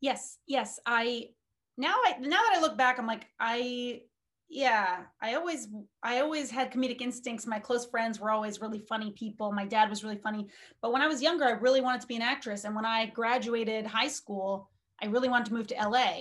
Yes 0.00 0.38
yes 0.46 0.78
i 0.86 1.28
now 1.76 1.94
i 2.04 2.16
now 2.20 2.28
that 2.28 2.56
i 2.56 2.60
look 2.60 2.76
back 2.76 2.98
i'm 2.98 3.06
like 3.06 3.26
i 3.40 4.02
yeah 4.48 5.02
i 5.20 5.34
always 5.34 5.68
i 6.02 6.20
always 6.20 6.50
had 6.50 6.72
comedic 6.72 7.00
instincts. 7.00 7.46
My 7.46 7.58
close 7.58 7.86
friends 7.86 8.20
were 8.20 8.30
always 8.30 8.60
really 8.60 8.78
funny 8.78 9.12
people. 9.12 9.52
My 9.52 9.64
dad 9.64 9.90
was 9.90 10.04
really 10.04 10.18
funny. 10.18 10.46
But 10.82 10.92
when 10.92 11.02
i 11.02 11.06
was 11.06 11.22
younger 11.22 11.44
i 11.44 11.52
really 11.52 11.80
wanted 11.80 12.00
to 12.02 12.06
be 12.06 12.16
an 12.16 12.22
actress. 12.22 12.64
And 12.64 12.74
when 12.74 12.84
i 12.84 13.06
graduated 13.06 13.86
high 13.86 14.08
school 14.08 14.70
i 15.02 15.06
really 15.06 15.28
wanted 15.28 15.46
to 15.46 15.54
move 15.54 15.66
to 15.68 15.88
la 15.88 16.18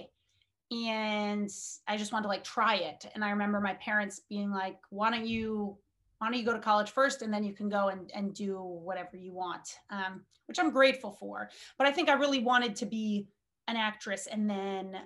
and 0.71 1.49
i 1.87 1.97
just 1.97 2.11
wanted 2.13 2.23
to 2.23 2.29
like 2.29 2.43
try 2.43 2.75
it. 2.75 3.05
And 3.13 3.23
i 3.23 3.29
remember 3.29 3.59
my 3.59 3.73
parents 3.75 4.21
being 4.29 4.51
like 4.51 4.77
why 4.89 5.11
don't 5.11 5.27
you 5.27 5.77
why 6.17 6.29
don't 6.29 6.39
you 6.39 6.45
go 6.45 6.53
to 6.53 6.59
college 6.59 6.91
first 6.91 7.21
and 7.21 7.33
then 7.33 7.43
you 7.43 7.53
can 7.53 7.67
go 7.67 7.89
and, 7.89 8.09
and 8.15 8.33
do 8.33 8.57
whatever 8.57 9.17
you 9.17 9.33
want 9.33 9.79
um, 9.89 10.21
which 10.45 10.59
i'm 10.59 10.71
grateful 10.71 11.11
for. 11.11 11.49
But 11.77 11.87
i 11.87 11.91
think 11.91 12.09
i 12.09 12.13
really 12.13 12.39
wanted 12.39 12.75
to 12.77 12.85
be 12.85 13.27
an 13.67 13.77
actress 13.77 14.27
and 14.27 14.49
then 14.49 14.97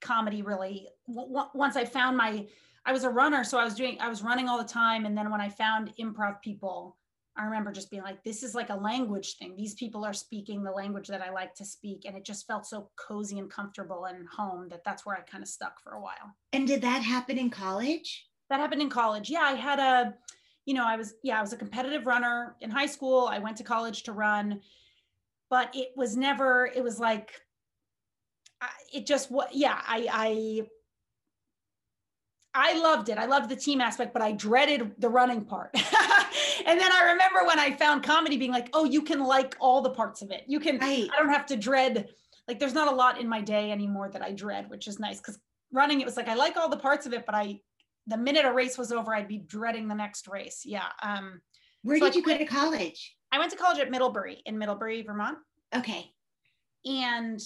comedy 0.00 0.42
really 0.42 0.88
w- 1.06 1.44
once 1.54 1.76
i 1.76 1.84
found 1.84 2.16
my 2.16 2.46
i 2.86 2.92
was 2.92 3.04
a 3.04 3.10
runner 3.10 3.44
so 3.44 3.58
i 3.58 3.64
was 3.64 3.74
doing 3.74 3.96
i 4.00 4.08
was 4.08 4.22
running 4.22 4.48
all 4.48 4.58
the 4.58 4.68
time 4.68 5.06
and 5.06 5.16
then 5.16 5.30
when 5.30 5.40
i 5.40 5.48
found 5.48 5.92
improv 6.00 6.40
people 6.42 6.96
i 7.36 7.44
remember 7.44 7.72
just 7.72 7.90
being 7.90 8.02
like 8.02 8.22
this 8.24 8.42
is 8.42 8.54
like 8.54 8.70
a 8.70 8.74
language 8.74 9.36
thing. 9.36 9.54
These 9.56 9.74
people 9.74 10.04
are 10.04 10.12
speaking 10.12 10.62
the 10.62 10.70
language 10.70 11.08
that 11.08 11.22
i 11.22 11.30
like 11.30 11.54
to 11.54 11.64
speak 11.64 12.02
and 12.04 12.16
it 12.16 12.24
just 12.24 12.46
felt 12.46 12.66
so 12.66 12.90
cozy 12.96 13.38
and 13.38 13.50
comfortable 13.50 14.06
and 14.06 14.26
home 14.28 14.68
that 14.70 14.84
that's 14.84 15.06
where 15.06 15.16
i 15.16 15.20
kind 15.20 15.42
of 15.42 15.48
stuck 15.48 15.80
for 15.80 15.92
a 15.92 16.00
while. 16.00 16.34
And 16.52 16.66
did 16.66 16.82
that 16.82 17.02
happen 17.02 17.38
in 17.38 17.50
college? 17.50 18.26
That 18.50 18.60
happened 18.60 18.82
in 18.82 18.90
college. 18.90 19.30
Yeah 19.30 19.42
i 19.42 19.52
had 19.52 19.78
a 19.78 20.14
you 20.66 20.74
know 20.74 20.84
i 20.86 20.96
was 20.96 21.14
yeah 21.22 21.38
i 21.38 21.40
was 21.40 21.52
a 21.52 21.56
competitive 21.56 22.06
runner 22.06 22.56
in 22.60 22.70
high 22.70 22.86
school. 22.86 23.28
I 23.30 23.38
went 23.38 23.56
to 23.58 23.64
college 23.64 24.02
to 24.04 24.12
run 24.12 24.60
but 25.50 25.70
it 25.74 25.88
was 25.96 26.16
never 26.16 26.66
it 26.74 26.82
was 26.82 26.98
like 26.98 27.40
it 28.92 29.06
just 29.06 29.30
what 29.30 29.54
yeah 29.54 29.80
I 29.86 30.08
I 30.10 30.66
I 32.54 32.80
loved 32.80 33.08
it. 33.08 33.18
I 33.18 33.26
loved 33.26 33.50
the 33.50 33.56
team 33.56 33.80
aspect, 33.80 34.12
but 34.12 34.20
I 34.20 34.32
dreaded 34.32 34.92
the 34.98 35.08
running 35.08 35.44
part. 35.44 35.70
and 35.74 36.80
then 36.80 36.92
I 36.92 37.12
remember 37.12 37.44
when 37.46 37.58
I 37.58 37.76
found 37.76 38.02
comedy 38.02 38.36
being 38.36 38.50
like, 38.50 38.68
oh, 38.72 38.84
you 38.84 39.02
can 39.02 39.20
like 39.20 39.56
all 39.60 39.80
the 39.80 39.90
parts 39.90 40.22
of 40.22 40.32
it. 40.32 40.42
You 40.48 40.58
can, 40.58 40.78
right. 40.78 41.08
I 41.12 41.18
don't 41.18 41.28
have 41.28 41.46
to 41.46 41.56
dread, 41.56 42.08
like, 42.48 42.58
there's 42.58 42.74
not 42.74 42.92
a 42.92 42.96
lot 42.96 43.20
in 43.20 43.28
my 43.28 43.40
day 43.40 43.70
anymore 43.70 44.08
that 44.12 44.22
I 44.22 44.32
dread, 44.32 44.70
which 44.70 44.88
is 44.88 44.98
nice. 44.98 45.20
Cause 45.20 45.38
running, 45.72 46.00
it 46.00 46.04
was 46.04 46.16
like, 46.16 46.26
I 46.26 46.34
like 46.34 46.56
all 46.56 46.68
the 46.68 46.78
parts 46.78 47.06
of 47.06 47.12
it, 47.12 47.26
but 47.26 47.34
I, 47.36 47.60
the 48.08 48.16
minute 48.16 48.44
a 48.44 48.52
race 48.52 48.76
was 48.76 48.90
over, 48.90 49.14
I'd 49.14 49.28
be 49.28 49.38
dreading 49.38 49.86
the 49.86 49.94
next 49.94 50.26
race. 50.26 50.62
Yeah. 50.64 50.86
Um, 51.00 51.40
Where 51.82 51.98
so 51.98 52.06
did 52.06 52.16
you 52.16 52.22
go 52.22 52.36
to 52.36 52.44
college? 52.44 53.14
I 53.30 53.38
went 53.38 53.52
to 53.52 53.58
college 53.58 53.78
at 53.78 53.90
Middlebury 53.90 54.42
in 54.46 54.58
Middlebury, 54.58 55.02
Vermont. 55.02 55.38
Okay. 55.76 56.10
And 56.84 57.40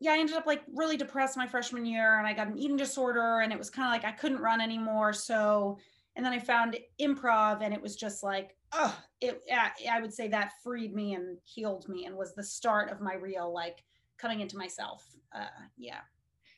yeah, 0.00 0.12
I 0.12 0.18
ended 0.18 0.34
up 0.34 0.46
like 0.46 0.62
really 0.74 0.96
depressed 0.96 1.36
my 1.36 1.46
freshman 1.46 1.84
year 1.84 2.18
and 2.18 2.26
I 2.26 2.32
got 2.32 2.48
an 2.48 2.58
eating 2.58 2.76
disorder 2.76 3.40
and 3.40 3.52
it 3.52 3.58
was 3.58 3.68
kind 3.68 3.86
of 3.86 3.92
like 3.92 4.10
I 4.10 4.16
couldn't 4.16 4.40
run 4.40 4.60
anymore. 4.60 5.12
So, 5.12 5.78
and 6.16 6.24
then 6.24 6.32
I 6.32 6.38
found 6.38 6.78
improv 7.00 7.62
and 7.62 7.74
it 7.74 7.82
was 7.82 7.96
just 7.96 8.22
like, 8.22 8.56
oh, 8.72 8.98
it, 9.20 9.42
I 9.90 10.00
would 10.00 10.12
say 10.12 10.26
that 10.28 10.52
freed 10.64 10.94
me 10.94 11.14
and 11.14 11.36
healed 11.44 11.86
me 11.88 12.06
and 12.06 12.16
was 12.16 12.34
the 12.34 12.42
start 12.42 12.90
of 12.90 13.02
my 13.02 13.14
real 13.14 13.52
like 13.52 13.84
coming 14.16 14.40
into 14.40 14.56
myself. 14.56 15.04
Uh, 15.34 15.44
yeah. 15.76 16.00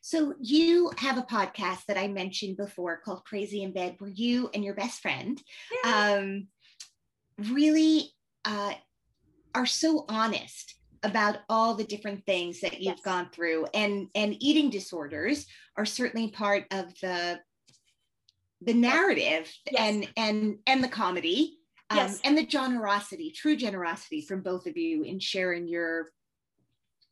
So 0.03 0.35
you 0.41 0.93
have 0.99 1.19
a 1.19 1.23
podcast 1.23 1.87
that 1.87 1.99
I 1.99 2.07
mentioned 2.07 2.57
before 2.57 3.01
called 3.05 3.25
Crazy 3.25 3.63
in 3.63 3.73
Bed, 3.73 3.97
where 3.99 4.11
you 4.11 4.51
and 4.55 4.65
your 4.65 4.75
best 4.75 5.01
friend 5.01 5.41
yeah. 5.85 6.17
um, 6.19 6.49
really 7.39 8.11
uh, 8.45 8.75
are 9.55 9.67
so 9.67 10.05
honest 10.09 10.75
about 11.03 11.39
all 11.49 11.75
the 11.75 11.85
different 11.85 12.25
things 12.27 12.61
that 12.61 12.75
you've 12.75 12.97
yes. 12.97 13.01
gone 13.01 13.29
through 13.33 13.67
and 13.75 14.09
and 14.15 14.37
eating 14.41 14.71
disorders 14.71 15.47
are 15.77 15.85
certainly 15.85 16.29
part 16.31 16.65
of 16.71 16.87
the 17.01 17.41
the 18.61 18.75
narrative 18.75 19.51
yes. 19.71 19.81
and 19.81 20.09
and 20.17 20.59
and 20.67 20.83
the 20.83 20.89
comedy 20.89 21.59
um, 21.91 21.99
yes. 21.99 22.21
and 22.25 22.39
the 22.39 22.47
generosity 22.47 23.31
true 23.31 23.57
generosity 23.57 24.21
from 24.21 24.41
both 24.41 24.67
of 24.67 24.77
you 24.77 25.03
in 25.03 25.19
sharing 25.19 25.67
your 25.67 26.13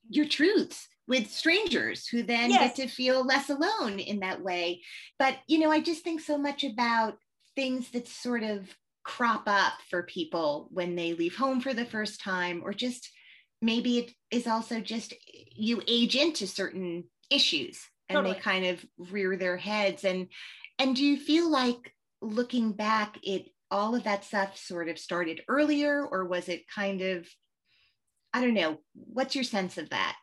your 0.09 0.27
truths 0.27 0.89
with 1.09 1.29
strangers 1.29 2.07
who 2.07 2.23
then 2.23 2.51
yes. 2.51 2.77
get 2.77 2.77
to 2.77 2.95
feel 2.95 3.25
less 3.25 3.51
alone 3.51 3.99
in 3.99 4.21
that 4.21 4.41
way 4.41 4.81
but 5.19 5.37
you 5.49 5.59
know 5.59 5.71
i 5.71 5.81
just 5.81 6.05
think 6.05 6.21
so 6.21 6.39
much 6.39 6.63
about 6.63 7.19
things 7.57 7.91
that 7.91 8.07
sort 8.07 8.45
of 8.45 8.69
crop 9.03 9.45
up 9.47 9.73
for 9.89 10.03
people 10.05 10.69
when 10.71 10.95
they 10.95 11.15
leave 11.15 11.35
home 11.35 11.61
for 11.61 11.75
the 11.75 11.85
first 11.85 12.21
time 12.21 12.63
or 12.65 12.73
just 12.73 13.11
maybe 13.63 13.99
it 13.99 14.13
is 14.31 14.47
also 14.47 14.81
just 14.81 15.15
you 15.55 15.83
age 15.87 16.17
into 16.17 16.47
certain 16.47 17.05
issues 17.31 17.81
and 18.09 18.17
totally. 18.17 18.35
they 18.35 18.41
kind 18.41 18.67
of 18.67 18.85
rear 18.99 19.37
their 19.37 19.57
heads 19.57 20.05
and 20.05 20.29
and 20.79 20.97
do 20.97 21.05
you 21.05 21.17
feel 21.17 21.51
like 21.51 21.95
looking 22.23 22.73
back 22.73 23.19
it 23.23 23.47
all 23.71 23.95
of 23.95 24.05
that 24.05 24.25
stuff 24.25 24.57
sort 24.57 24.89
of 24.89 24.99
started 24.99 25.43
earlier 25.49 26.05
or 26.05 26.25
was 26.25 26.49
it 26.49 26.65
kind 26.75 27.03
of 27.03 27.29
i 28.33 28.41
don't 28.41 28.55
know 28.55 28.79
what's 28.95 29.35
your 29.35 29.45
sense 29.45 29.79
of 29.79 29.91
that 29.91 30.17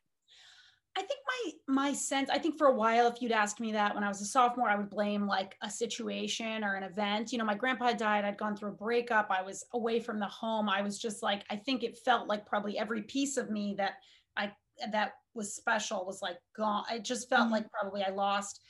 I 0.97 1.01
think 1.01 1.19
my 1.67 1.73
my 1.73 1.93
sense, 1.93 2.27
I 2.31 2.39
think 2.39 2.57
for 2.57 2.67
a 2.67 2.73
while, 2.73 3.07
if 3.07 3.21
you'd 3.21 3.31
asked 3.31 3.59
me 3.59 3.71
that 3.73 3.93
when 3.93 4.03
I 4.03 4.07
was 4.07 4.19
a 4.19 4.25
sophomore, 4.25 4.67
I 4.67 4.75
would 4.75 4.89
blame 4.89 5.27
like 5.27 5.55
a 5.61 5.69
situation 5.69 6.63
or 6.63 6.73
an 6.73 6.81
event. 6.81 7.31
You 7.31 7.37
know, 7.37 7.45
my 7.45 7.53
grandpa 7.53 7.93
died, 7.93 8.25
I'd 8.25 8.37
gone 8.37 8.55
through 8.55 8.71
a 8.71 8.73
breakup, 8.73 9.27
I 9.29 9.43
was 9.43 9.63
away 9.73 9.99
from 9.99 10.19
the 10.19 10.25
home. 10.25 10.67
I 10.69 10.81
was 10.81 10.97
just 10.97 11.21
like, 11.21 11.43
I 11.51 11.55
think 11.55 11.83
it 11.83 11.99
felt 11.99 12.27
like 12.27 12.47
probably 12.47 12.79
every 12.79 13.03
piece 13.03 13.37
of 13.37 13.51
me 13.51 13.75
that 13.77 13.93
I 14.35 14.51
that 14.91 15.11
was 15.35 15.53
special 15.53 16.03
was 16.03 16.23
like 16.23 16.39
gone. 16.55 16.83
It 16.91 17.05
just 17.05 17.29
felt 17.29 17.43
mm-hmm. 17.43 17.53
like 17.53 17.71
probably 17.71 18.03
I 18.03 18.09
lost. 18.09 18.61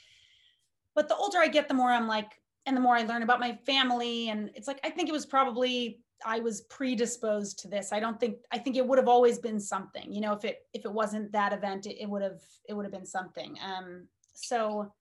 But 0.96 1.08
the 1.08 1.16
older 1.16 1.38
I 1.38 1.48
get, 1.48 1.70
the 1.70 1.74
more 1.74 1.92
I'm 1.92 2.08
like, 2.08 2.32
and 2.66 2.76
the 2.76 2.82
more 2.82 2.98
I 2.98 3.04
learn 3.04 3.24
about 3.24 3.40
my 3.40 3.58
family. 3.66 4.30
And 4.30 4.52
it's 4.54 4.68
like, 4.68 4.82
I 4.84 4.90
think 4.90 5.08
it 5.08 5.14
was 5.14 5.26
probably 5.26 6.02
I 6.26 6.40
was 6.40 6.62
predisposed 6.62 7.60
to 7.60 7.68
this. 7.68 7.94
I 7.94 8.00
don't 8.00 8.20
think 8.20 8.38
I 8.52 8.58
think 8.58 8.76
it 8.76 8.86
would 8.86 8.98
have 8.98 9.08
always 9.08 9.40
been 9.40 9.60
something. 9.60 10.12
You 10.12 10.22
know, 10.22 10.34
if 10.34 10.46
it 10.46 10.66
if 10.74 10.86
it 10.86 10.92
wasn't 10.92 11.32
that 11.32 11.54
event, 11.54 11.86
it, 11.86 12.02
it 12.02 12.10
would 12.10 12.22
have 12.22 12.42
it 12.68 12.74
would 12.74 12.86
have 12.86 12.94
been 12.94 13.06
something. 13.06 13.58
Um, 13.64 14.08
so 14.34 14.92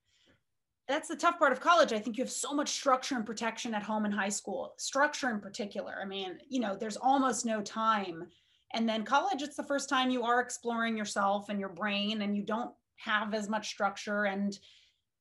that's 0.89 1.09
the 1.09 1.17
tough 1.17 1.39
part 1.39 1.53
of 1.53 1.61
college. 1.61 1.93
I 1.93 1.99
think 1.99 2.17
you 2.17 2.23
have 2.23 2.31
so 2.31 2.55
much 2.55 2.69
structure 2.69 3.17
and 3.17 3.27
protection 3.27 3.75
at 3.75 3.83
home 3.83 4.05
in 4.05 4.13
high 4.13 4.29
school. 4.29 4.75
Structure 4.79 5.31
in 5.31 5.41
particular. 5.41 5.97
I 6.01 6.05
mean, 6.05 6.39
you 6.49 6.61
know, 6.61 6.77
there's 6.77 6.97
almost 6.97 7.45
no 7.45 7.61
time. 7.61 8.27
And 8.73 8.89
then 8.89 9.05
college, 9.05 9.43
it's 9.43 9.57
the 9.57 9.65
first 9.65 9.89
time 9.89 10.11
you 10.11 10.23
are 10.23 10.41
exploring 10.41 10.97
yourself 10.97 11.49
and 11.49 11.59
your 11.59 11.71
brain, 11.71 12.23
and 12.23 12.37
you 12.37 12.43
don't 12.43 12.73
have 12.97 13.35
as 13.35 13.49
much 13.49 13.69
structure. 13.69 14.25
And 14.25 14.57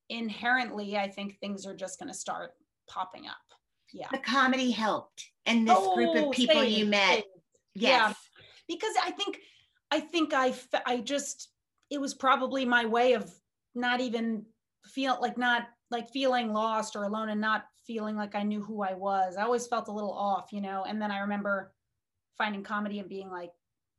inherently, 0.09 0.97
I 0.97 1.09
think 1.09 1.39
things 1.39 1.65
are 1.65 1.75
just 1.75 1.99
going 1.99 2.11
to 2.11 2.17
start 2.17 2.51
popping 2.87 3.27
up 3.27 3.37
yeah 3.95 4.07
the 4.11 4.17
comedy 4.17 4.71
helped 4.71 5.31
and 5.45 5.67
this 5.67 5.77
oh, 5.77 5.95
group 5.95 6.15
of 6.15 6.23
oh, 6.25 6.29
people 6.31 6.55
same, 6.55 6.71
you 6.71 6.85
met 6.85 7.15
same. 7.15 7.23
yes 7.75 8.01
yeah. 8.09 8.13
because 8.67 8.93
i 9.03 9.11
think 9.11 9.39
i 9.91 9.99
think 9.99 10.33
i 10.33 10.53
i 10.85 10.97
just 10.97 11.49
it 11.89 11.99
was 11.99 12.13
probably 12.13 12.65
my 12.65 12.85
way 12.85 13.13
of 13.13 13.31
not 13.73 14.01
even 14.01 14.45
feel 14.85 15.17
like 15.21 15.37
not 15.37 15.67
like 15.91 16.09
feeling 16.09 16.51
lost 16.51 16.95
or 16.95 17.03
alone 17.03 17.29
and 17.29 17.41
not 17.41 17.65
feeling 17.87 18.15
like 18.15 18.35
i 18.35 18.43
knew 18.43 18.61
who 18.61 18.81
i 18.81 18.93
was 18.93 19.37
i 19.37 19.43
always 19.43 19.67
felt 19.67 19.87
a 19.87 19.91
little 19.91 20.13
off 20.13 20.51
you 20.51 20.61
know 20.61 20.83
and 20.87 21.01
then 21.01 21.11
i 21.11 21.19
remember 21.19 21.73
finding 22.37 22.63
comedy 22.63 22.99
and 22.99 23.09
being 23.09 23.31
like 23.31 23.51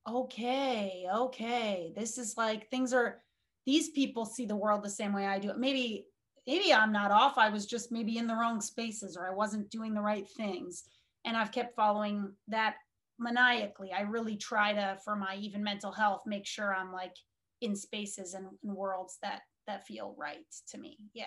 okay 0.08 1.06
okay 1.12 1.92
this 1.96 2.18
is 2.18 2.36
like 2.36 2.68
things 2.70 2.92
are 2.92 3.22
these 3.66 3.90
people 3.90 4.24
see 4.24 4.46
the 4.46 4.56
world 4.56 4.82
the 4.82 4.88
same 4.88 5.12
way 5.12 5.26
I 5.26 5.38
do. 5.38 5.52
Maybe 5.58 6.06
maybe 6.46 6.72
I'm 6.72 6.92
not 6.92 7.10
off. 7.10 7.38
I 7.38 7.50
was 7.50 7.66
just 7.66 7.92
maybe 7.92 8.18
in 8.18 8.26
the 8.26 8.36
wrong 8.36 8.60
spaces 8.60 9.16
or 9.16 9.26
I 9.26 9.34
wasn't 9.34 9.70
doing 9.70 9.94
the 9.94 10.00
right 10.00 10.28
things. 10.36 10.84
And 11.24 11.36
I've 11.36 11.52
kept 11.52 11.74
following 11.74 12.32
that 12.48 12.76
maniacally. 13.18 13.92
I 13.92 14.02
really 14.02 14.36
try 14.36 14.72
to, 14.72 14.98
for 15.04 15.16
my 15.16 15.36
even 15.40 15.62
mental 15.62 15.92
health, 15.92 16.22
make 16.26 16.46
sure 16.46 16.74
I'm 16.74 16.92
like 16.92 17.14
in 17.60 17.74
spaces 17.74 18.34
and, 18.34 18.46
and 18.62 18.76
worlds 18.76 19.18
that 19.22 19.40
that 19.66 19.84
feel 19.84 20.14
right 20.16 20.46
to 20.70 20.78
me. 20.78 20.98
Yeah. 21.12 21.24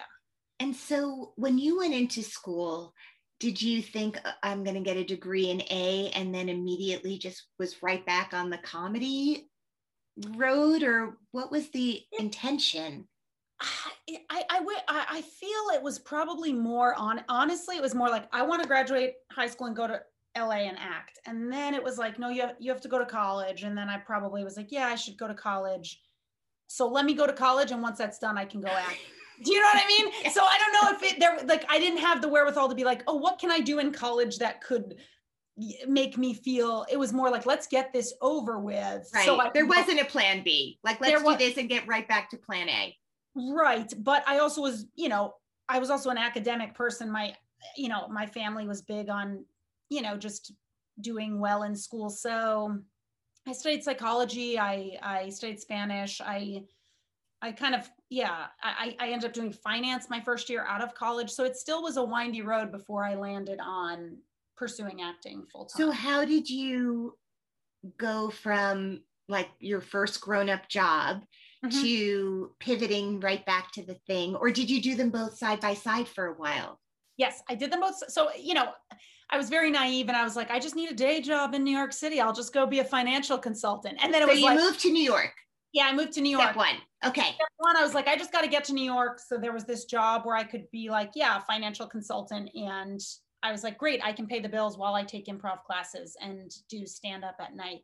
And 0.61 0.73
so 0.73 1.33
when 1.35 1.57
you 1.57 1.79
went 1.79 1.93
into 1.93 2.23
school, 2.23 2.93
did 3.41 3.61
you 3.61 3.81
think 3.81 4.17
uh, 4.23 4.31
I'm 4.43 4.63
going 4.63 4.75
to 4.75 4.81
get 4.81 4.95
a 4.95 5.03
degree 5.03 5.49
in 5.49 5.61
A 5.69 6.11
and 6.13 6.33
then 6.33 6.47
immediately 6.47 7.17
just 7.17 7.43
was 7.57 7.83
right 7.83 8.05
back 8.05 8.33
on 8.33 8.49
the 8.49 8.57
comedy 8.59 9.49
road 10.35 10.83
or 10.83 11.17
what 11.31 11.51
was 11.51 11.69
the 11.71 12.01
intention? 12.17 13.08
I, 13.61 14.21
I, 14.29 14.43
I, 14.87 15.05
I 15.09 15.21
feel 15.21 15.75
it 15.75 15.81
was 15.81 15.99
probably 15.99 16.53
more 16.53 16.95
on, 16.95 17.21
honestly, 17.27 17.75
it 17.75 17.81
was 17.81 17.93
more 17.93 18.09
like, 18.09 18.25
I 18.31 18.41
want 18.41 18.61
to 18.61 18.67
graduate 18.67 19.15
high 19.31 19.47
school 19.47 19.67
and 19.67 19.75
go 19.75 19.87
to 19.87 20.01
LA 20.37 20.67
and 20.67 20.77
act. 20.79 21.19
And 21.25 21.51
then 21.51 21.73
it 21.73 21.83
was 21.83 21.97
like, 21.97 22.19
no, 22.19 22.29
you 22.29 22.41
have, 22.41 22.55
you 22.59 22.71
have 22.71 22.81
to 22.81 22.87
go 22.87 22.97
to 22.99 23.05
college. 23.05 23.63
And 23.63 23.77
then 23.77 23.89
I 23.89 23.97
probably 23.97 24.43
was 24.43 24.55
like, 24.55 24.71
yeah, 24.71 24.87
I 24.87 24.95
should 24.95 25.17
go 25.17 25.27
to 25.27 25.33
college. 25.33 26.01
So 26.67 26.87
let 26.87 27.05
me 27.05 27.13
go 27.13 27.27
to 27.27 27.33
college. 27.33 27.71
And 27.71 27.81
once 27.81 27.97
that's 27.97 28.19
done, 28.19 28.37
I 28.37 28.45
can 28.45 28.61
go 28.61 28.69
act. 28.69 28.97
Do 29.43 29.53
you 29.53 29.59
know 29.59 29.67
what 29.73 29.83
I 29.83 29.87
mean? 29.87 30.11
So 30.31 30.43
I 30.43 30.57
don't 30.57 30.73
know 30.73 30.97
if 30.97 31.13
it 31.13 31.19
there 31.19 31.39
like 31.45 31.65
I 31.69 31.79
didn't 31.79 31.99
have 31.99 32.21
the 32.21 32.27
wherewithal 32.27 32.67
to 32.67 32.75
be 32.75 32.83
like, 32.83 33.03
oh, 33.07 33.15
what 33.15 33.39
can 33.39 33.49
I 33.51 33.61
do 33.61 33.79
in 33.79 33.93
college 33.93 34.37
that 34.39 34.61
could 34.61 34.95
make 35.87 36.17
me 36.17 36.33
feel 36.33 36.85
it 36.91 36.97
was 36.97 37.13
more 37.13 37.29
like 37.29 37.45
let's 37.45 37.67
get 37.67 37.91
this 37.91 38.13
over 38.21 38.59
with 38.59 39.09
right 39.13 39.25
so 39.25 39.39
I, 39.39 39.51
there 39.53 39.65
wasn't 39.65 39.99
a 39.99 40.05
plan 40.05 40.41
b 40.41 40.79
like 40.85 41.01
let's 41.01 41.21
do 41.21 41.35
this 41.35 41.57
and 41.57 41.67
get 41.67 41.85
right 41.85 42.07
back 42.07 42.29
to 42.29 42.37
plan 42.37 42.69
a 42.69 42.95
right 43.53 43.93
but 43.99 44.23
i 44.27 44.39
also 44.39 44.61
was 44.61 44.85
you 44.95 45.09
know 45.09 45.33
i 45.69 45.79
was 45.79 45.89
also 45.89 46.09
an 46.09 46.17
academic 46.17 46.73
person. 46.73 47.11
My 47.11 47.33
you 47.77 47.89
know 47.89 48.07
my 48.09 48.25
family 48.25 48.67
was 48.67 48.81
big 48.81 49.09
on 49.09 49.45
you 49.89 50.01
know 50.01 50.17
just 50.17 50.53
doing 51.01 51.39
well 51.39 51.63
in 51.63 51.75
school. 51.75 52.09
So 52.09 52.77
i 53.47 53.53
studied 53.53 53.83
psychology 53.83 54.59
i 54.59 54.97
i 55.01 55.29
studied 55.29 55.59
spanish. 55.59 56.19
I 56.21 56.63
i 57.41 57.51
kind 57.51 57.75
of 57.75 57.89
yeah 58.09 58.47
i 58.61 58.95
i 58.99 59.09
ended 59.09 59.29
up 59.29 59.33
doing 59.33 59.51
finance 59.51 60.09
my 60.09 60.19
first 60.19 60.49
year 60.49 60.65
out 60.67 60.81
of 60.81 60.95
college. 60.95 61.29
So 61.29 61.43
it 61.45 61.55
still 61.55 61.83
was 61.83 61.97
a 61.97 62.03
windy 62.03 62.41
road 62.41 62.71
before 62.71 63.03
i 63.05 63.15
landed 63.15 63.59
on 63.61 64.17
pursuing 64.57 65.01
acting 65.01 65.45
full 65.51 65.65
time. 65.65 65.79
So 65.79 65.91
how 65.91 66.25
did 66.25 66.49
you 66.49 67.17
go 67.97 68.29
from 68.29 69.03
like 69.29 69.49
your 69.59 69.79
first 69.79 70.19
grown-up 70.19 70.67
job 70.67 71.21
mm-hmm. 71.65 71.81
to 71.81 72.51
pivoting 72.59 73.19
right 73.19 73.45
back 73.45 73.71
to 73.73 73.83
the 73.83 73.95
thing 74.07 74.35
or 74.35 74.51
did 74.51 74.69
you 74.69 74.81
do 74.81 74.95
them 74.95 75.09
both 75.09 75.37
side 75.37 75.59
by 75.59 75.73
side 75.73 76.07
for 76.07 76.27
a 76.27 76.33
while? 76.33 76.79
Yes, 77.17 77.41
I 77.49 77.55
did 77.55 77.71
them 77.71 77.81
both. 77.81 78.01
So, 78.09 78.29
you 78.39 78.53
know, 78.53 78.69
I 79.29 79.37
was 79.37 79.49
very 79.49 79.69
naive 79.69 80.07
and 80.07 80.17
I 80.17 80.23
was 80.23 80.35
like, 80.35 80.49
I 80.49 80.59
just 80.59 80.75
need 80.75 80.89
a 80.89 80.95
day 80.95 81.21
job 81.21 81.53
in 81.53 81.63
New 81.63 81.75
York 81.75 81.93
City. 81.93 82.21
I'll 82.21 82.33
just 82.33 82.53
go 82.53 82.65
be 82.65 82.79
a 82.79 82.85
financial 82.85 83.37
consultant. 83.37 83.99
And 84.01 84.13
then 84.13 84.21
it 84.21 84.25
so 84.25 84.31
was 84.31 84.39
you 84.39 84.45
like, 84.45 84.57
moved 84.57 84.79
to 84.81 84.91
New 84.91 85.03
York. 85.03 85.33
Yeah, 85.73 85.83
I 85.83 85.93
moved 85.93 86.13
to 86.13 86.21
New 86.21 86.31
York. 86.31 86.43
Step 86.43 86.55
one. 86.55 86.77
Okay. 87.05 87.21
Step 87.21 87.47
one, 87.57 87.77
I 87.77 87.83
was 87.83 87.93
like, 87.93 88.07
I 88.07 88.15
just 88.15 88.31
got 88.31 88.41
to 88.41 88.47
get 88.47 88.63
to 88.65 88.73
New 88.73 88.83
York. 88.83 89.19
So 89.19 89.37
there 89.37 89.53
was 89.53 89.65
this 89.65 89.85
job 89.85 90.25
where 90.25 90.35
I 90.35 90.43
could 90.43 90.69
be 90.71 90.89
like, 90.89 91.11
yeah, 91.13 91.39
financial 91.41 91.85
consultant 91.85 92.49
and 92.55 92.99
I 93.43 93.51
was 93.51 93.63
like, 93.63 93.77
great, 93.77 94.01
I 94.03 94.11
can 94.11 94.27
pay 94.27 94.39
the 94.39 94.49
bills 94.49 94.77
while 94.77 94.95
I 94.95 95.03
take 95.03 95.27
improv 95.27 95.63
classes 95.63 96.17
and 96.21 96.51
do 96.69 96.85
stand 96.85 97.23
up 97.23 97.35
at 97.39 97.55
night. 97.55 97.81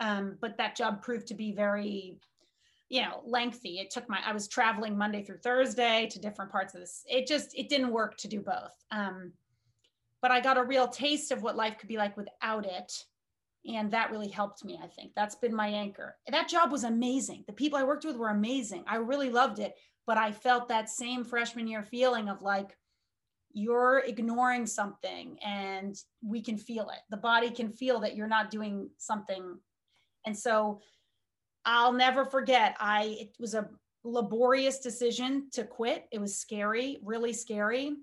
Um, 0.00 0.36
but 0.40 0.56
that 0.58 0.74
job 0.74 1.02
proved 1.02 1.28
to 1.28 1.34
be 1.34 1.52
very, 1.52 2.18
you 2.92 3.00
know, 3.00 3.22
lengthy. 3.24 3.78
It 3.78 3.90
took 3.90 4.06
my, 4.06 4.20
I 4.22 4.34
was 4.34 4.46
traveling 4.46 4.98
Monday 4.98 5.22
through 5.22 5.38
Thursday 5.38 6.06
to 6.10 6.20
different 6.20 6.52
parts 6.52 6.74
of 6.74 6.80
this. 6.80 7.02
It 7.08 7.26
just, 7.26 7.56
it 7.58 7.70
didn't 7.70 7.90
work 7.90 8.18
to 8.18 8.28
do 8.28 8.42
both. 8.42 8.74
Um, 8.90 9.32
but 10.20 10.30
I 10.30 10.40
got 10.40 10.58
a 10.58 10.62
real 10.62 10.86
taste 10.86 11.32
of 11.32 11.42
what 11.42 11.56
life 11.56 11.78
could 11.78 11.88
be 11.88 11.96
like 11.96 12.18
without 12.18 12.66
it. 12.66 12.92
And 13.66 13.90
that 13.92 14.10
really 14.10 14.28
helped 14.28 14.62
me, 14.62 14.78
I 14.84 14.88
think. 14.88 15.12
That's 15.16 15.36
been 15.36 15.54
my 15.54 15.68
anchor. 15.68 16.16
That 16.28 16.50
job 16.50 16.70
was 16.70 16.84
amazing. 16.84 17.44
The 17.46 17.54
people 17.54 17.78
I 17.78 17.84
worked 17.84 18.04
with 18.04 18.16
were 18.16 18.28
amazing. 18.28 18.84
I 18.86 18.96
really 18.96 19.30
loved 19.30 19.58
it. 19.58 19.74
But 20.06 20.18
I 20.18 20.30
felt 20.30 20.68
that 20.68 20.90
same 20.90 21.24
freshman 21.24 21.66
year 21.68 21.82
feeling 21.82 22.28
of 22.28 22.42
like, 22.42 22.76
you're 23.54 24.02
ignoring 24.06 24.66
something 24.66 25.38
and 25.42 25.96
we 26.22 26.42
can 26.42 26.58
feel 26.58 26.90
it. 26.90 27.00
The 27.08 27.16
body 27.16 27.50
can 27.50 27.70
feel 27.70 28.00
that 28.00 28.16
you're 28.16 28.28
not 28.28 28.50
doing 28.50 28.90
something. 28.98 29.58
And 30.26 30.36
so 30.36 30.82
I'll 31.64 31.92
never 31.92 32.24
forget, 32.24 32.76
I, 32.80 33.16
it 33.20 33.36
was 33.38 33.54
a 33.54 33.68
laborious 34.04 34.80
decision 34.80 35.48
to 35.52 35.64
quit. 35.64 36.06
It 36.10 36.20
was 36.20 36.36
scary, 36.36 36.98
really 37.04 37.32
scary. 37.32 37.94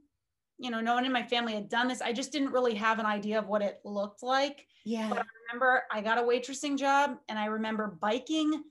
You 0.57 0.71
know, 0.71 0.81
no 0.81 0.95
one 0.95 1.05
in 1.05 1.11
my 1.11 1.23
family 1.23 1.53
had 1.53 1.69
done 1.69 1.87
this. 1.87 2.01
I 2.01 2.13
just 2.13 2.31
didn't 2.31 2.51
really 2.51 2.75
have 2.75 2.99
an 2.99 3.05
idea 3.05 3.39
of 3.39 3.47
what 3.47 3.61
it 3.61 3.79
looked 3.83 4.23
like. 4.23 4.65
Yeah. 4.85 5.09
But 5.09 5.19
I 5.19 5.23
remember 5.47 5.83
I 5.91 6.01
got 6.01 6.17
a 6.17 6.21
waitressing 6.21 6.77
job 6.77 7.17
and 7.29 7.39
I 7.39 7.45
remember 7.45 7.97
biking 8.01 8.63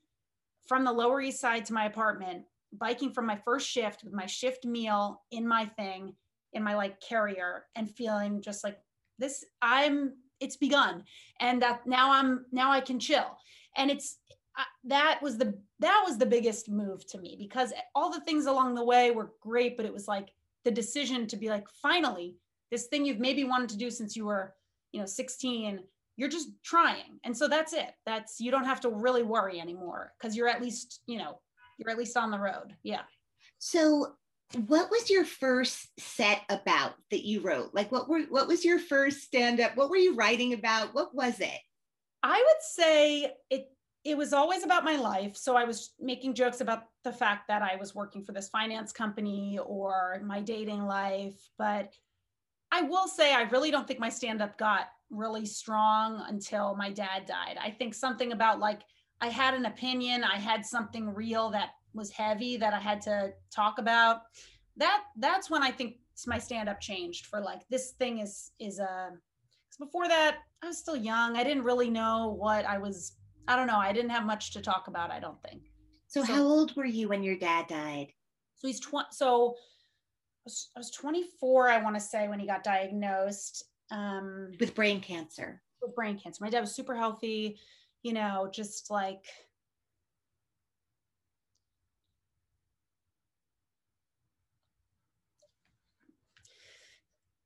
from 0.67 0.85
the 0.85 0.93
Lower 0.93 1.21
East 1.21 1.41
Side 1.41 1.65
to 1.67 1.73
my 1.73 1.87
apartment, 1.87 2.45
biking 2.73 3.13
from 3.13 3.27
my 3.27 3.37
first 3.37 3.69
shift 3.69 4.05
with 4.05 4.13
my 4.13 4.27
shift 4.27 4.67
meal 4.67 5.23
in 5.31 5.47
my 5.47 5.65
thing 5.65 6.15
in 6.53 6.63
my 6.63 6.75
like 6.75 7.01
carrier 7.01 7.65
and 7.77 7.91
feeling 7.91 8.41
just 8.41 8.65
like 8.65 8.79
this 9.19 9.45
i'm 9.63 10.15
it's 10.41 10.57
begun 10.57 11.05
and 11.41 11.63
that 11.63 11.87
now 11.87 12.13
i'm 12.13 12.47
now 12.53 12.71
i 12.71 12.81
can 12.81 12.99
chill 12.99 13.37
and 13.77 13.91
it's 13.91 14.19
that 14.85 15.21
was 15.23 15.39
the 15.39 15.59
that 15.79 16.03
was 16.07 16.19
the 16.19 16.27
biggest 16.27 16.69
move 16.69 17.07
to 17.07 17.19
me 17.19 17.37
because 17.39 17.73
all 17.95 18.11
the 18.11 18.21
things 18.21 18.47
along 18.47 18.75
the 18.75 18.85
way 18.85 19.11
were 19.11 19.33
great 19.41 19.77
but 19.77 19.87
it 19.87 19.93
was 19.93 20.09
like 20.09 20.31
the 20.65 20.71
decision 20.71 21.27
to 21.27 21.37
be 21.37 21.49
like 21.49 21.67
finally 21.83 22.37
this 22.71 22.87
thing 22.87 23.05
you've 23.05 23.21
maybe 23.21 23.45
wanted 23.45 23.69
to 23.69 23.79
do 23.79 23.91
since 23.91 24.17
you 24.17 24.27
were 24.27 24.55
you 24.93 25.01
know 25.01 25.07
16 25.07 25.81
you're 26.19 26.29
just 26.29 26.51
trying. 26.65 27.21
And 27.25 27.35
so 27.35 27.49
that's 27.49 27.73
it. 27.73 27.93
That's 28.05 28.41
you 28.41 28.51
don't 28.51 28.65
have 28.65 28.81
to 28.81 28.91
really 28.91 29.23
worry 29.23 29.61
anymore 29.61 30.13
because 30.19 30.37
you're 30.37 30.49
at 30.49 30.61
least 30.61 31.01
you 31.07 31.17
know 31.17 31.41
you're 31.79 31.91
at 31.91 31.97
least 31.97 32.17
on 32.17 32.31
the 32.31 32.39
road. 32.39 32.75
Yeah. 32.83 33.03
So 33.59 34.15
what 34.67 34.91
was 34.91 35.09
your 35.09 35.25
first 35.25 35.89
set 35.99 36.43
about 36.49 36.95
that 37.13 37.25
you 37.25 37.41
wrote? 37.41 37.73
Like 37.73 37.93
what 37.93 38.09
were 38.09 38.23
what 38.23 38.49
was 38.49 38.65
your 38.65 38.81
first 38.81 39.23
stand 39.23 39.61
up 39.61 39.77
what 39.77 39.91
were 39.91 39.97
you 39.97 40.17
writing 40.17 40.53
about? 40.53 40.93
What 40.93 41.15
was 41.15 41.39
it? 41.41 41.61
I 42.25 42.37
would 42.37 42.63
say 42.63 43.33
it 43.49 43.69
it 44.05 44.17
was 44.17 44.33
always 44.33 44.65
about 44.65 44.85
my 44.85 44.97
life. 44.97 45.37
So 45.37 45.57
i 45.57 45.65
was 45.65 45.93
making 46.01 46.35
jokes 46.35 46.61
about 46.61 46.85
the 47.05 47.13
fact 47.13 47.49
that 47.49 47.63
i 47.63 47.77
was 47.77 47.95
working 47.95 48.23
for 48.23 48.33
this 48.33 48.49
finance 48.49 48.93
company 48.93 49.59
or 49.65 50.21
my 50.25 50.41
dating 50.41 50.85
life 50.85 51.49
but 51.57 51.95
i 52.71 52.83
will 52.83 53.09
say 53.09 53.33
i 53.33 53.43
really 53.43 53.71
don't 53.71 53.87
think 53.87 54.01
my 54.01 54.09
stand 54.11 54.43
up 54.43 54.59
got 54.59 54.89
really 55.11 55.47
strong 55.47 56.23
until 56.29 56.77
my 56.77 56.91
dad 56.91 57.25
died. 57.25 57.57
I 57.59 57.71
think 57.71 57.95
something 57.95 58.33
about 58.33 58.61
like 58.61 58.83
i 59.21 59.29
had 59.29 59.55
an 59.55 59.67
opinion 59.67 60.23
i 60.23 60.37
had 60.37 60.65
something 60.67 61.15
real 61.15 61.51
that 61.51 61.71
was 61.95 62.11
heavy 62.11 62.57
that 62.57 62.75
I 62.75 62.79
had 62.79 63.01
to 63.03 63.33
talk 63.51 63.79
about, 63.79 64.23
that 64.77 65.05
that's 65.17 65.51
when 65.51 65.63
I 65.63 65.71
think 65.71 65.97
my 66.27 66.39
stand 66.39 66.69
up 66.69 66.81
changed 66.81 67.27
for 67.27 67.41
like 67.41 67.63
this 67.69 67.93
thing 67.93 68.19
is 68.19 68.51
is 68.59 68.81
a 68.81 68.85
uh, 68.85 69.11
before 69.79 70.09
that 70.09 70.39
I 70.63 70.67
was 70.67 70.79
still 70.79 70.97
young. 70.97 71.37
I 71.37 71.45
didn't 71.45 71.63
really 71.63 71.91
know 71.91 72.35
what 72.37 72.65
I 72.65 72.79
was 72.79 73.13
I 73.49 73.57
don't 73.57 73.67
know. 73.67 73.79
I 73.79 73.93
didn't 73.93 74.11
have 74.11 74.27
much 74.27 74.53
to 74.53 74.61
talk 74.61 74.89
about, 74.89 75.11
I 75.11 75.19
don't 75.19 75.43
think. 75.43 75.63
So, 76.07 76.23
so 76.23 76.33
how 76.33 76.43
old 76.43 76.77
were 76.77 76.85
you 76.85 77.09
when 77.09 77.23
your 77.23 77.37
dad 77.37 77.67
died? 77.67 78.13
So 78.57 78.69
he's 78.69 78.81
20 78.81 79.09
so 79.11 79.55
I 79.57 80.45
was, 80.45 80.71
I 80.77 80.81
was 80.81 80.91
24 80.91 81.69
I 81.71 81.83
want 81.83 81.97
to 81.97 82.01
say 82.01 82.29
when 82.29 82.39
he 82.39 82.47
got 82.47 82.63
diagnosed 82.63 83.65
um 83.91 84.53
with 84.61 84.75
brain 84.75 85.01
cancer. 85.01 85.63
With 85.81 85.95
brain 85.95 86.19
cancer. 86.19 86.45
My 86.45 86.51
dad 86.51 86.61
was 86.61 86.75
super 86.75 86.95
healthy, 86.95 87.59
you 88.03 88.13
know, 88.13 88.51
just 88.53 88.91
like 88.91 89.25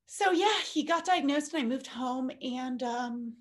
so 0.05 0.31
yeah, 0.31 0.59
he 0.65 0.83
got 0.83 1.05
diagnosed 1.05 1.53
and 1.53 1.63
I 1.63 1.65
moved 1.65 1.87
home 1.87 2.29
and 2.41 2.83
um, 2.83 3.33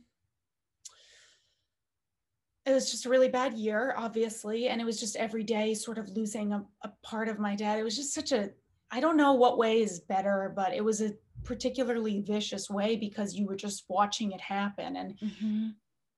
it 2.65 2.73
was 2.73 2.91
just 2.91 3.07
a 3.07 3.09
really 3.09 3.29
bad 3.29 3.55
year, 3.55 3.95
obviously. 3.97 4.69
And 4.69 4.81
it 4.81 4.85
was 4.85 5.01
just 5.01 5.17
every 5.17 5.43
day 5.43 5.75
sort 5.75 5.99
of 5.99 6.09
losing 6.11 6.53
a, 6.53 6.65
a 6.83 6.93
part 7.03 7.29
of 7.29 7.39
my 7.39 7.57
dad. 7.57 7.79
It 7.79 7.83
was 7.83 7.97
just 7.97 8.15
such 8.15 8.33
a, 8.33 8.51
I 8.91 9.01
don't 9.01 9.17
know 9.17 9.33
what 9.33 9.59
way 9.59 9.83
is 9.83 10.01
better, 10.01 10.53
but 10.55 10.73
it 10.73 10.85
was 10.85 11.01
a 11.03 11.15
particularly 11.45 12.21
vicious 12.21 12.71
way 12.71 12.97
because 12.97 13.35
you 13.35 13.47
were 13.47 13.57
just 13.57 13.85
watching 13.89 14.33
it 14.33 14.41
happen. 14.41 14.97
And, 14.97 15.19
mm-hmm. 15.19 15.69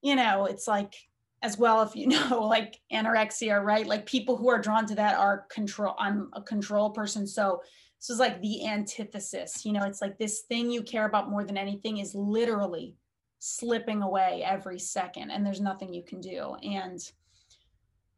you 0.03 0.15
know, 0.15 0.45
it's 0.45 0.67
like, 0.67 0.93
as 1.41 1.57
well, 1.57 1.81
if 1.81 1.95
you 1.95 2.07
know, 2.07 2.45
like 2.47 2.79
anorexia, 2.93 3.63
right? 3.63 3.87
Like 3.87 4.05
people 4.05 4.37
who 4.37 4.49
are 4.49 4.61
drawn 4.61 4.85
to 4.87 4.95
that 4.95 5.17
are 5.17 5.45
control. 5.49 5.95
I'm 5.97 6.29
a 6.33 6.41
control 6.41 6.91
person. 6.91 7.25
So 7.25 7.61
this 7.99 8.11
is 8.11 8.19
like 8.19 8.39
the 8.41 8.67
antithesis. 8.67 9.65
You 9.65 9.73
know, 9.73 9.83
it's 9.83 10.01
like 10.01 10.19
this 10.19 10.41
thing 10.41 10.69
you 10.69 10.83
care 10.83 11.05
about 11.05 11.29
more 11.29 11.43
than 11.43 11.57
anything 11.57 11.97
is 11.97 12.13
literally 12.13 12.95
slipping 13.39 14.01
away 14.01 14.43
every 14.45 14.79
second, 14.79 15.31
and 15.31 15.45
there's 15.45 15.61
nothing 15.61 15.93
you 15.93 16.03
can 16.03 16.21
do. 16.21 16.55
And 16.63 16.99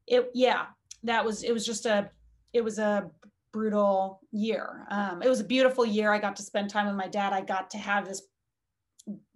it, 0.08 0.30
yeah, 0.34 0.66
that 1.04 1.24
was 1.26 1.44
it 1.44 1.54
was 1.54 1.66
just 1.66 1.86
a 1.86 2.10
it 2.54 2.64
was 2.64 2.80
a 2.80 3.10
brutal 3.52 4.22
year. 4.32 4.86
Um, 4.90 5.22
it 5.22 5.30
was 5.30 5.40
a 5.40 5.46
beautiful 5.46 5.86
year. 5.86 6.12
I 6.12 6.20
got 6.20 6.36
to 6.38 6.44
spend 6.44 6.70
time 6.70 6.88
with 6.88 6.96
my 6.96 7.08
dad. 7.08 7.34
I 7.34 7.42
got 7.42 7.70
to 7.72 7.78
have 7.78 8.08
this 8.08 8.22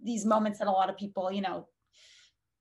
these 0.02 0.24
moments 0.24 0.58
that 0.58 0.68
a 0.68 0.72
lot 0.72 0.90
of 0.90 0.96
people, 0.96 1.32
you 1.32 1.40
know, 1.40 1.66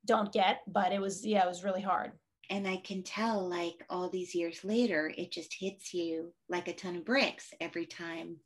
don't 0.06 0.32
get, 0.32 0.62
but 0.68 0.92
it 0.92 1.02
was 1.02 1.26
yeah, 1.26 1.44
it 1.44 1.48
was 1.48 1.64
really 1.64 1.82
hard. 1.82 2.12
And 2.50 2.68
I 2.68 2.78
can 2.78 3.04
tell 3.04 3.48
like 3.48 3.86
all 3.90 4.10
these 4.10 4.36
years 4.36 4.64
later, 4.64 5.12
it 5.18 5.32
just 5.32 5.54
hits 5.54 5.94
you 5.94 6.34
like 6.50 6.68
a 6.68 6.74
ton 6.74 6.98
of 6.98 7.06
bricks 7.06 7.54
every 7.62 7.86
time 7.86 8.38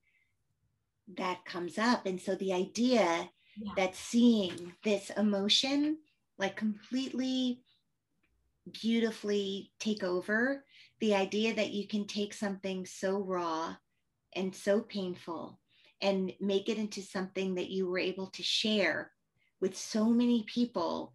that 1.17 1.45
comes 1.45 1.77
up. 1.77 2.05
And 2.05 2.19
so 2.19 2.35
the 2.35 2.53
idea 2.53 3.29
yeah. 3.57 3.71
that 3.77 3.95
seeing 3.95 4.73
this 4.83 5.09
emotion 5.11 5.97
like 6.37 6.55
completely 6.55 7.61
beautifully 8.81 9.71
take 9.79 10.03
over 10.03 10.63
the 10.99 11.13
idea 11.13 11.53
that 11.53 11.71
you 11.71 11.87
can 11.87 12.05
take 12.07 12.33
something 12.33 12.85
so 12.85 13.19
raw 13.19 13.75
and 14.35 14.55
so 14.55 14.81
painful 14.81 15.59
and 16.01 16.33
make 16.41 16.67
it 16.67 16.77
into 16.77 17.01
something 17.01 17.55
that 17.55 17.69
you 17.69 17.87
were 17.87 17.99
able 17.99 18.27
to 18.27 18.43
share 18.43 19.11
with 19.61 19.77
so 19.77 20.05
many 20.05 20.43
people 20.43 21.13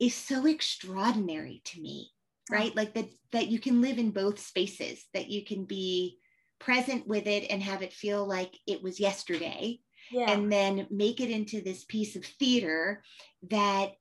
is 0.00 0.14
so 0.14 0.46
extraordinary 0.46 1.60
to 1.64 1.80
me 1.80 2.10
right 2.50 2.74
like 2.74 2.94
that 2.94 3.08
that 3.32 3.48
you 3.48 3.60
can 3.60 3.80
live 3.80 3.98
in 3.98 4.10
both 4.10 4.40
spaces 4.40 5.04
that 5.14 5.28
you 5.28 5.44
can 5.44 5.64
be 5.64 6.18
present 6.58 7.06
with 7.06 7.26
it 7.26 7.46
and 7.50 7.62
have 7.62 7.82
it 7.82 7.92
feel 7.92 8.26
like 8.26 8.54
it 8.66 8.82
was 8.82 8.98
yesterday 8.98 9.78
yeah. 10.10 10.30
and 10.30 10.52
then 10.52 10.86
make 10.90 11.20
it 11.20 11.30
into 11.30 11.60
this 11.60 11.84
piece 11.84 12.16
of 12.16 12.24
theater 12.24 13.02
that 13.50 13.92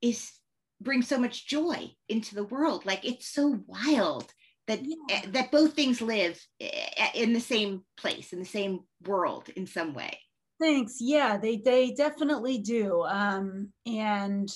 is 0.00 0.32
brings 0.80 1.08
so 1.08 1.18
much 1.18 1.46
joy 1.46 1.90
into 2.08 2.34
the 2.34 2.44
world. 2.44 2.84
Like 2.84 3.04
it's 3.04 3.26
so 3.26 3.60
wild 3.66 4.32
that 4.66 4.80
yeah. 4.82 5.22
that 5.28 5.50
both 5.50 5.74
things 5.74 6.00
live 6.00 6.40
eh, 6.60 7.10
in 7.14 7.32
the 7.32 7.40
same 7.40 7.82
place 7.96 8.32
in 8.32 8.38
the 8.38 8.44
same 8.44 8.80
world 9.06 9.48
in 9.56 9.66
some 9.66 9.94
way. 9.94 10.18
Thanks. 10.60 10.96
Yeah 11.00 11.36
they 11.36 11.56
they 11.56 11.92
definitely 11.92 12.58
do. 12.58 13.02
Um 13.02 13.72
and 13.86 14.48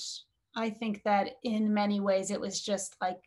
i 0.55 0.71
think 0.71 1.03
that 1.03 1.33
in 1.43 1.71
many 1.71 1.99
ways 1.99 2.31
it 2.31 2.41
was 2.41 2.61
just 2.61 2.95
like 2.99 3.19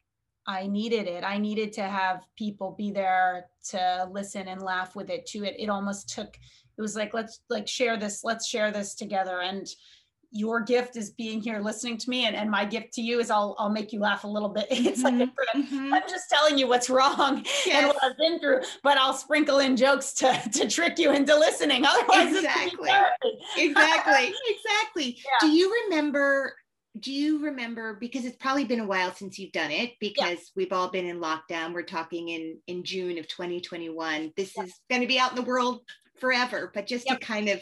i 0.47 0.67
needed 0.67 1.07
it. 1.07 1.23
I 1.23 1.39
needed 1.39 1.73
to 1.75 1.83
have 1.83 2.25
people 2.37 2.75
be 2.77 2.91
there 2.91 3.47
to 3.71 4.09
listen 4.11 4.49
and 4.49 4.63
laugh 4.63 4.97
with 4.97 5.11
it 5.11 5.27
too. 5.27 5.45
It 5.45 5.55
it 5.59 5.69
almost 5.69 6.09
took 6.09 6.37
it 6.81 6.83
was 6.83 6.97
like 6.97 7.13
let's 7.13 7.41
like 7.51 7.69
share 7.69 7.99
this 7.99 8.25
let's 8.25 8.47
share 8.47 8.71
this 8.71 8.95
together 8.95 9.43
and 9.43 9.69
your 10.33 10.61
gift 10.61 10.97
is 10.97 11.11
being 11.11 11.41
here 11.41 11.61
listening 11.61 11.99
to 11.99 12.09
me 12.09 12.25
and, 12.25 12.35
and 12.35 12.51
my 12.51 12.65
gift 12.65 12.95
to 12.95 13.03
you 13.03 13.19
is 13.21 13.31
I'll 13.31 13.55
I'll 13.59 13.69
make 13.69 13.93
you 13.93 14.01
laugh 14.01 14.25
a 14.25 14.29
little 14.29 14.49
bit. 14.49 14.67
It's 14.71 15.03
mm-hmm. 15.03 15.19
like 15.19 15.31
mm-hmm. 15.57 15.93
I'm 15.93 16.09
just 16.09 16.31
telling 16.31 16.57
you 16.57 16.69
what's 16.69 16.89
wrong 16.89 17.45
yes. 17.67 17.69
and 17.75 17.87
what 17.89 17.97
I've 18.03 18.17
been 18.17 18.41
through, 18.41 18.61
but 18.83 18.97
I'll 18.97 19.13
sprinkle 19.13 19.59
in 19.59 19.77
jokes 19.77 20.15
to 20.15 20.33
to 20.53 20.69
trick 20.69 20.99
you 20.99 21.13
into 21.13 21.37
listening. 21.37 21.85
Otherwise, 21.87 22.35
exactly, 22.35 22.91
exactly, 23.59 24.35
exactly. 24.49 25.19
Yeah. 25.19 25.49
Do 25.49 25.51
you 25.51 25.85
remember? 25.85 26.55
Do 26.99 27.13
you 27.13 27.45
remember? 27.45 27.99
Because 28.01 28.25
it's 28.25 28.37
probably 28.37 28.65
been 28.65 28.81
a 28.81 28.87
while 28.87 29.13
since 29.13 29.39
you've 29.39 29.53
done 29.53 29.71
it. 29.71 29.93
Because 30.01 30.39
yeah. 30.39 30.55
we've 30.57 30.73
all 30.73 30.89
been 30.89 31.07
in 31.07 31.21
lockdown. 31.21 31.75
We're 31.75 31.83
talking 31.83 32.31
in 32.31 32.59
in 32.69 32.85
June 32.85 33.19
of 33.19 33.29
2021. 33.29 34.33
This 34.37 34.55
yeah. 34.57 34.65
is 34.65 34.81
going 34.89 35.03
to 35.03 35.09
be 35.09 35.19
out 35.19 35.31
in 35.31 35.37
the 35.37 35.43
world 35.43 35.83
forever. 36.21 36.71
But 36.75 36.87
just 36.87 37.09
yep. 37.09 37.21
to 37.21 37.27
kind 37.27 37.49
of 37.49 37.61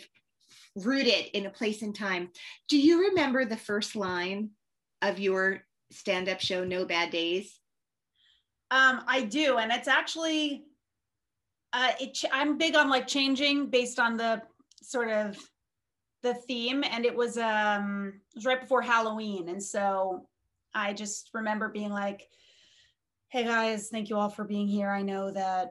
root 0.77 1.07
it 1.07 1.31
in 1.31 1.47
a 1.47 1.51
place 1.51 1.83
and 1.83 1.95
time. 1.95 2.31
Do 2.69 2.79
you 2.79 3.09
remember 3.09 3.45
the 3.45 3.57
first 3.57 3.97
line 3.97 4.51
of 5.03 5.19
your 5.19 5.63
stand 5.91 6.29
up 6.29 6.41
show, 6.41 6.65
No 6.65 6.85
Bad 6.85 7.11
Days? 7.11 7.59
Um, 8.71 9.03
I 9.07 9.23
do. 9.23 9.59
And 9.59 9.73
it's 9.73 9.89
actually, 9.89 10.65
uh, 11.73 11.93
it, 12.01 12.19
I'm 12.33 12.59
big 12.59 12.77
on 12.77 12.91
like 12.91 13.07
changing 13.07 13.71
based 13.71 13.99
on 13.99 14.17
the 14.17 14.43
sort 14.83 15.09
of 15.09 15.39
the 16.23 16.35
theme. 16.35 16.85
And 16.85 17.05
it 17.05 17.17
was, 17.17 17.39
um, 17.39 18.13
it 18.35 18.37
was 18.37 18.45
right 18.45 18.61
before 18.61 18.83
Halloween. 18.83 19.49
And 19.49 19.63
so 19.63 20.29
I 20.75 20.93
just 20.93 21.31
remember 21.33 21.69
being 21.69 21.91
like, 21.91 22.29
hey 23.31 23.45
guys, 23.45 23.89
thank 23.89 24.11
you 24.11 24.17
all 24.17 24.31
for 24.31 24.45
being 24.45 24.69
here. 24.69 24.91
I 24.91 25.03
know 25.03 25.31
that 25.31 25.71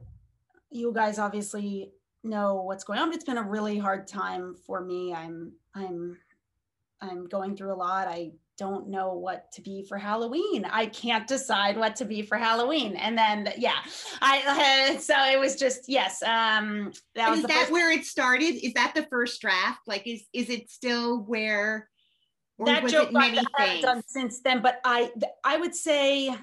you 0.71 0.91
guys 0.93 1.17
obviously 1.19 1.91
know 2.27 2.55
what's 2.55 2.83
going 2.83 2.99
on. 2.99 3.13
It's 3.13 3.23
been 3.23 3.37
a 3.37 3.43
really 3.43 3.77
hard 3.77 4.07
time 4.07 4.55
for 4.65 4.81
me. 4.81 5.13
I'm 5.13 5.53
I'm 5.75 6.17
I'm 7.01 7.27
going 7.27 7.55
through 7.55 7.73
a 7.73 7.75
lot. 7.75 8.07
I 8.07 8.31
don't 8.57 8.89
know 8.89 9.13
what 9.13 9.51
to 9.51 9.61
be 9.61 9.83
for 9.83 9.97
Halloween. 9.97 10.65
I 10.65 10.87
can't 10.87 11.27
decide 11.27 11.77
what 11.77 11.95
to 11.97 12.05
be 12.05 12.23
for 12.23 12.37
Halloween. 12.37 12.95
And 12.95 13.17
then 13.17 13.53
yeah, 13.57 13.77
I 14.21 14.95
uh, 14.95 14.99
so 14.99 15.13
it 15.31 15.39
was 15.39 15.55
just 15.55 15.87
yes. 15.87 16.21
Um, 16.23 16.91
that 17.15 17.29
was 17.29 17.39
is 17.39 17.45
that 17.45 17.69
where 17.71 17.91
it 17.91 18.05
started? 18.05 18.55
Is 18.65 18.73
that 18.73 18.93
the 18.95 19.03
first 19.03 19.41
draft? 19.41 19.81
Like 19.87 20.07
is 20.07 20.23
is 20.33 20.49
it 20.49 20.69
still 20.69 21.19
where? 21.23 21.89
that 22.65 22.87
joke 22.87 23.11
I 23.13 23.45
have 23.59 23.81
done 23.81 24.03
since 24.07 24.41
then, 24.41 24.61
but 24.61 24.79
I 24.83 25.11
I 25.43 25.57
would 25.57 25.75
say 25.75 26.35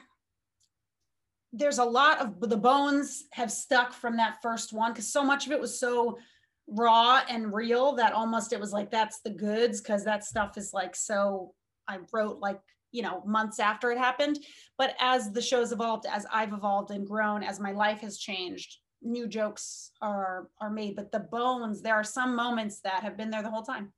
there's 1.56 1.78
a 1.78 1.84
lot 1.84 2.20
of 2.20 2.40
the 2.40 2.56
bones 2.56 3.24
have 3.32 3.50
stuck 3.50 3.92
from 3.92 4.16
that 4.16 4.38
first 4.42 4.72
one 4.72 4.92
because 4.92 5.12
so 5.12 5.22
much 5.22 5.46
of 5.46 5.52
it 5.52 5.60
was 5.60 5.78
so 5.78 6.18
raw 6.66 7.22
and 7.28 7.54
real 7.54 7.94
that 7.94 8.12
almost 8.12 8.52
it 8.52 8.58
was 8.58 8.72
like 8.72 8.90
that's 8.90 9.20
the 9.20 9.30
goods 9.30 9.80
because 9.80 10.04
that 10.04 10.24
stuff 10.24 10.56
is 10.58 10.72
like 10.72 10.96
so 10.96 11.54
I 11.86 11.98
wrote 12.12 12.40
like 12.40 12.60
you 12.90 13.02
know 13.02 13.22
months 13.24 13.60
after 13.60 13.92
it 13.92 13.98
happened. 13.98 14.38
But 14.78 14.96
as 14.98 15.32
the 15.32 15.42
show's 15.42 15.70
evolved 15.70 16.06
as 16.10 16.26
I've 16.32 16.52
evolved 16.52 16.90
and 16.90 17.06
grown 17.06 17.44
as 17.44 17.60
my 17.60 17.72
life 17.72 18.00
has 18.00 18.18
changed 18.18 18.78
new 19.00 19.28
jokes 19.28 19.90
are 20.00 20.48
are 20.60 20.70
made 20.70 20.96
but 20.96 21.12
the 21.12 21.20
bones 21.20 21.82
there 21.82 21.94
are 21.94 22.02
some 22.02 22.34
moments 22.34 22.80
that 22.80 23.02
have 23.02 23.16
been 23.16 23.30
there 23.30 23.42
the 23.42 23.50
whole 23.50 23.62
time. 23.62 23.92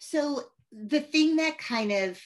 So 0.00 0.42
the 0.70 1.00
thing 1.00 1.36
that 1.36 1.56
kind 1.56 1.92
of 1.92 2.20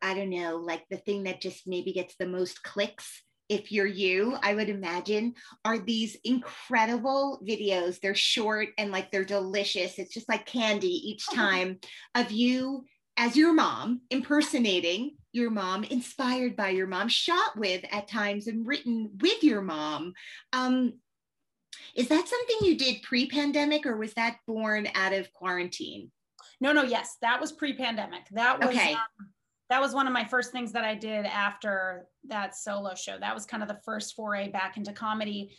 I 0.00 0.14
don't 0.14 0.30
know 0.30 0.56
like 0.56 0.84
the 0.88 0.98
thing 0.98 1.24
that 1.24 1.40
just 1.40 1.66
maybe 1.66 1.92
gets 1.92 2.14
the 2.16 2.26
most 2.26 2.62
clicks 2.62 3.22
if 3.52 3.70
you're 3.70 3.86
you, 3.86 4.34
I 4.42 4.54
would 4.54 4.70
imagine, 4.70 5.34
are 5.62 5.78
these 5.78 6.16
incredible 6.24 7.38
videos. 7.46 8.00
They're 8.00 8.14
short 8.14 8.68
and 8.78 8.90
like 8.90 9.10
they're 9.10 9.24
delicious. 9.24 9.98
It's 9.98 10.14
just 10.14 10.28
like 10.28 10.46
candy 10.46 10.88
each 10.88 11.26
oh. 11.30 11.34
time 11.34 11.78
of 12.14 12.32
you 12.32 12.86
as 13.18 13.36
your 13.36 13.52
mom 13.52 14.00
impersonating 14.08 15.16
your 15.32 15.50
mom, 15.50 15.84
inspired 15.84 16.56
by 16.56 16.70
your 16.70 16.86
mom, 16.86 17.08
shot 17.08 17.56
with 17.56 17.84
at 17.90 18.08
times 18.08 18.46
and 18.46 18.66
written 18.66 19.10
with 19.20 19.44
your 19.44 19.60
mom. 19.60 20.14
Um, 20.54 20.94
is 21.94 22.08
that 22.08 22.26
something 22.26 22.56
you 22.62 22.78
did 22.78 23.02
pre 23.02 23.28
pandemic 23.28 23.84
or 23.84 23.98
was 23.98 24.14
that 24.14 24.38
born 24.46 24.88
out 24.94 25.12
of 25.12 25.30
quarantine? 25.32 26.10
No, 26.58 26.72
no, 26.72 26.82
yes, 26.84 27.16
that 27.20 27.38
was 27.38 27.52
pre 27.52 27.74
pandemic. 27.74 28.22
That 28.30 28.60
was. 28.60 28.68
Okay. 28.68 28.94
Um, 28.94 29.31
that 29.72 29.80
was 29.80 29.94
one 29.94 30.06
of 30.06 30.12
my 30.12 30.22
first 30.22 30.52
things 30.52 30.70
that 30.72 30.84
I 30.84 30.94
did 30.94 31.24
after 31.24 32.06
that 32.28 32.54
solo 32.54 32.94
show. 32.94 33.16
That 33.18 33.32
was 33.32 33.46
kind 33.46 33.62
of 33.62 33.70
the 33.70 33.80
first 33.86 34.14
foray 34.14 34.48
back 34.48 34.76
into 34.76 34.92
comedy. 34.92 35.56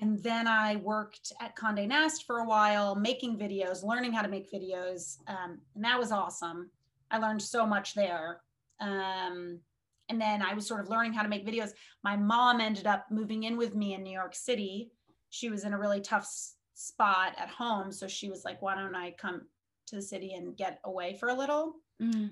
And 0.00 0.18
then 0.22 0.48
I 0.48 0.76
worked 0.76 1.30
at 1.42 1.54
Condé 1.56 1.86
Nast 1.86 2.24
for 2.26 2.38
a 2.38 2.46
while, 2.46 2.94
making 2.94 3.38
videos, 3.38 3.84
learning 3.84 4.14
how 4.14 4.22
to 4.22 4.28
make 4.28 4.50
videos. 4.50 5.18
Um, 5.28 5.58
and 5.74 5.84
that 5.84 5.98
was 5.98 6.10
awesome. 6.10 6.70
I 7.10 7.18
learned 7.18 7.42
so 7.42 7.66
much 7.66 7.92
there. 7.92 8.40
Um, 8.80 9.60
and 10.08 10.18
then 10.18 10.40
I 10.40 10.54
was 10.54 10.66
sort 10.66 10.80
of 10.80 10.88
learning 10.88 11.12
how 11.12 11.22
to 11.22 11.28
make 11.28 11.46
videos. 11.46 11.72
My 12.02 12.16
mom 12.16 12.62
ended 12.62 12.86
up 12.86 13.08
moving 13.10 13.42
in 13.42 13.58
with 13.58 13.74
me 13.74 13.92
in 13.92 14.02
New 14.02 14.10
York 14.10 14.34
City. 14.34 14.90
She 15.28 15.50
was 15.50 15.64
in 15.64 15.74
a 15.74 15.78
really 15.78 16.00
tough 16.00 16.26
spot 16.72 17.34
at 17.36 17.50
home. 17.50 17.92
So 17.92 18.08
she 18.08 18.30
was 18.30 18.42
like, 18.42 18.62
why 18.62 18.74
don't 18.74 18.96
I 18.96 19.10
come 19.10 19.42
to 19.88 19.96
the 19.96 20.02
city 20.02 20.32
and 20.32 20.56
get 20.56 20.80
away 20.84 21.18
for 21.20 21.28
a 21.28 21.34
little? 21.34 21.74
Mm 22.00 22.30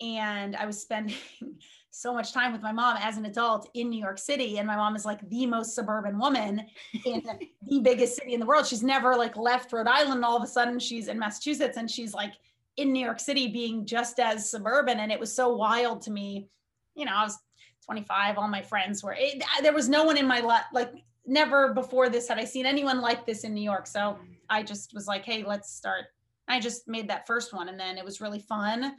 and 0.00 0.56
I 0.56 0.66
was 0.66 0.80
spending 0.80 1.16
so 1.90 2.12
much 2.12 2.32
time 2.32 2.52
with 2.52 2.62
my 2.62 2.72
mom 2.72 2.98
as 3.00 3.16
an 3.16 3.24
adult 3.24 3.70
in 3.74 3.88
New 3.88 3.98
York 3.98 4.18
City. 4.18 4.58
And 4.58 4.66
my 4.66 4.76
mom 4.76 4.96
is 4.96 5.06
like 5.06 5.26
the 5.30 5.46
most 5.46 5.74
suburban 5.74 6.18
woman 6.18 6.66
in 7.06 7.22
the 7.62 7.80
biggest 7.80 8.16
city 8.16 8.34
in 8.34 8.40
the 8.40 8.46
world. 8.46 8.66
She's 8.66 8.82
never 8.82 9.16
like 9.16 9.36
left 9.36 9.72
Rhode 9.72 9.86
Island. 9.86 10.24
all 10.24 10.36
of 10.36 10.42
a 10.42 10.46
sudden, 10.46 10.78
she's 10.78 11.08
in 11.08 11.18
Massachusetts 11.18 11.78
and 11.78 11.90
she's 11.90 12.12
like 12.12 12.34
in 12.76 12.92
New 12.92 13.04
York 13.04 13.18
City 13.18 13.48
being 13.48 13.86
just 13.86 14.20
as 14.20 14.50
suburban. 14.50 15.00
And 15.00 15.10
it 15.10 15.18
was 15.18 15.34
so 15.34 15.56
wild 15.56 16.02
to 16.02 16.10
me. 16.10 16.48
You 16.94 17.06
know, 17.06 17.14
I 17.14 17.24
was 17.24 17.38
25, 17.86 18.36
all 18.36 18.48
my 18.48 18.62
friends 18.62 19.02
were, 19.02 19.14
it, 19.18 19.42
there 19.62 19.72
was 19.72 19.88
no 19.88 20.04
one 20.04 20.16
in 20.16 20.26
my 20.26 20.40
life, 20.40 20.64
like, 20.72 20.92
never 21.26 21.72
before 21.72 22.08
this 22.08 22.28
had 22.28 22.38
I 22.38 22.44
seen 22.44 22.66
anyone 22.66 23.00
like 23.00 23.26
this 23.26 23.44
in 23.44 23.54
New 23.54 23.62
York. 23.62 23.86
So 23.86 24.00
mm. 24.00 24.18
I 24.48 24.62
just 24.62 24.92
was 24.94 25.06
like, 25.06 25.24
hey, 25.24 25.44
let's 25.44 25.72
start. 25.72 26.06
I 26.48 26.60
just 26.60 26.88
made 26.88 27.08
that 27.08 27.26
first 27.26 27.52
one 27.52 27.68
and 27.68 27.78
then 27.78 27.98
it 27.98 28.04
was 28.04 28.20
really 28.20 28.38
fun 28.38 28.94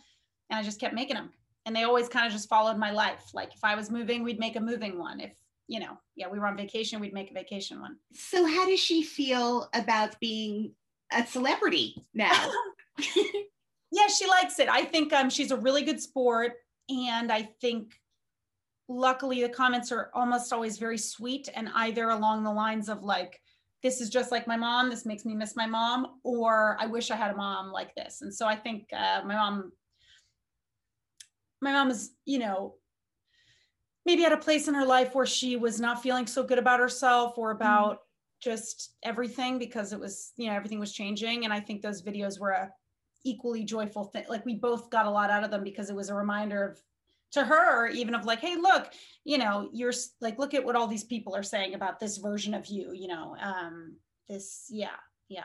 and 0.49 0.59
I 0.59 0.63
just 0.63 0.79
kept 0.79 0.95
making 0.95 1.15
them. 1.15 1.31
And 1.65 1.75
they 1.75 1.83
always 1.83 2.07
kind 2.07 2.25
of 2.25 2.31
just 2.31 2.47
followed 2.47 2.77
my 2.77 2.91
life. 2.91 3.31
Like 3.33 3.53
if 3.53 3.63
I 3.63 3.75
was 3.75 3.91
moving, 3.91 4.23
we'd 4.23 4.39
make 4.39 4.55
a 4.55 4.61
moving 4.61 4.97
one. 4.97 5.19
If 5.19 5.33
you 5.67 5.79
know, 5.79 5.97
yeah, 6.15 6.27
we 6.29 6.39
were 6.39 6.47
on 6.47 6.55
vacation, 6.55 6.99
we'd 6.99 7.13
make 7.13 7.29
a 7.29 7.33
vacation 7.33 7.81
one. 7.81 7.97
So 8.13 8.45
how 8.45 8.65
does 8.67 8.79
she 8.79 9.03
feel 9.03 9.69
about 9.73 10.17
being 10.19 10.71
a 11.11 11.25
celebrity 11.25 11.95
now? 12.13 12.51
yeah, 13.91 14.07
she 14.07 14.27
likes 14.27 14.59
it. 14.59 14.69
I 14.69 14.85
think 14.85 15.11
um, 15.11 15.29
she's 15.29 15.51
a 15.51 15.57
really 15.57 15.83
good 15.83 16.01
sport, 16.01 16.53
and 16.89 17.31
I 17.31 17.49
think 17.59 17.93
luckily 18.89 19.41
the 19.41 19.49
comments 19.49 19.91
are 19.91 20.09
almost 20.13 20.53
always 20.53 20.77
very 20.77 20.97
sweet 20.97 21.49
and 21.55 21.69
either 21.75 22.09
along 22.09 22.43
the 22.43 22.51
lines 22.51 22.87
of 22.87 23.03
like 23.03 23.41
this 23.83 24.01
is 24.01 24.09
just 24.09 24.31
like 24.31 24.47
my 24.47 24.55
mom 24.55 24.89
this 24.89 25.05
makes 25.05 25.25
me 25.25 25.35
miss 25.35 25.57
my 25.57 25.65
mom 25.65 26.19
or 26.23 26.77
i 26.79 26.85
wish 26.85 27.11
i 27.11 27.15
had 27.15 27.31
a 27.31 27.35
mom 27.35 27.69
like 27.69 27.93
this 27.95 28.21
and 28.21 28.33
so 28.33 28.47
i 28.47 28.55
think 28.55 28.87
uh, 28.93 29.21
my 29.25 29.35
mom 29.35 29.71
my 31.61 31.71
mom 31.71 31.89
is 31.89 32.11
you 32.25 32.39
know 32.39 32.75
maybe 34.05 34.23
at 34.25 34.31
a 34.31 34.37
place 34.37 34.67
in 34.67 34.73
her 34.73 34.85
life 34.85 35.13
where 35.13 35.25
she 35.25 35.55
was 35.55 35.79
not 35.79 36.01
feeling 36.01 36.27
so 36.27 36.43
good 36.43 36.59
about 36.59 36.79
herself 36.79 37.37
or 37.37 37.51
about 37.51 37.95
mm 37.95 37.99
just 38.39 38.95
everything 39.03 39.57
because 39.57 39.93
it 39.93 39.99
was 39.99 40.31
you 40.37 40.47
know 40.47 40.53
everything 40.53 40.79
was 40.79 40.93
changing. 40.93 41.43
And 41.43 41.51
i 41.51 41.59
think 41.59 41.81
those 41.81 42.03
videos 42.03 42.39
were 42.39 42.51
a 42.51 42.71
equally 43.25 43.63
joyful 43.63 44.05
thing. 44.05 44.25
Like 44.29 44.45
we 44.45 44.55
both 44.55 44.89
got 44.89 45.05
a 45.05 45.09
lot 45.09 45.29
out 45.29 45.43
of 45.43 45.51
them 45.51 45.63
because 45.63 45.89
it 45.89 45.95
was 45.95 46.09
a 46.09 46.15
reminder 46.15 46.63
of 46.63 46.81
to 47.31 47.43
her 47.43 47.87
even 47.89 48.15
of 48.15 48.25
like 48.25 48.39
hey 48.39 48.55
look 48.55 48.93
you 49.25 49.37
know 49.37 49.69
you're 49.73 49.91
like 50.21 50.39
look 50.39 50.53
at 50.53 50.63
what 50.63 50.75
all 50.77 50.87
these 50.87 51.03
people 51.03 51.35
are 51.35 51.43
saying 51.43 51.73
about 51.73 51.99
this 51.99 52.17
version 52.17 52.53
of 52.53 52.67
you 52.67 52.93
you 52.93 53.07
know 53.07 53.35
um 53.41 53.97
this 54.29 54.67
yeah 54.69 54.95
yeah 55.27 55.43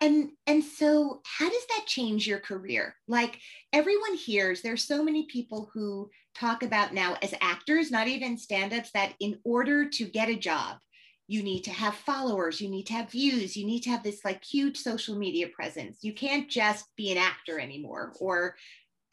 and 0.00 0.30
and 0.46 0.62
so 0.62 1.20
how 1.24 1.48
does 1.48 1.66
that 1.68 1.86
change 1.86 2.26
your 2.26 2.40
career? 2.40 2.94
Like 3.08 3.38
everyone 3.72 4.14
hears 4.14 4.62
there's 4.62 4.84
so 4.84 5.02
many 5.02 5.26
people 5.26 5.70
who 5.72 6.10
talk 6.34 6.62
about 6.62 6.94
now 6.94 7.16
as 7.22 7.34
actors 7.40 7.90
not 7.90 8.08
even 8.08 8.38
stand-ups 8.38 8.90
that 8.94 9.14
in 9.20 9.38
order 9.44 9.88
to 9.88 10.06
get 10.06 10.30
a 10.30 10.34
job 10.34 10.78
you 11.28 11.42
need 11.42 11.62
to 11.62 11.70
have 11.70 11.94
followers 11.94 12.58
you 12.58 12.70
need 12.70 12.84
to 12.84 12.94
have 12.94 13.10
views 13.10 13.54
you 13.54 13.66
need 13.66 13.80
to 13.80 13.90
have 13.90 14.02
this 14.02 14.24
like 14.24 14.42
huge 14.42 14.78
social 14.78 15.16
media 15.16 15.48
presence. 15.48 15.98
You 16.02 16.14
can't 16.14 16.48
just 16.48 16.86
be 16.96 17.12
an 17.12 17.18
actor 17.18 17.60
anymore 17.60 18.14
or 18.18 18.56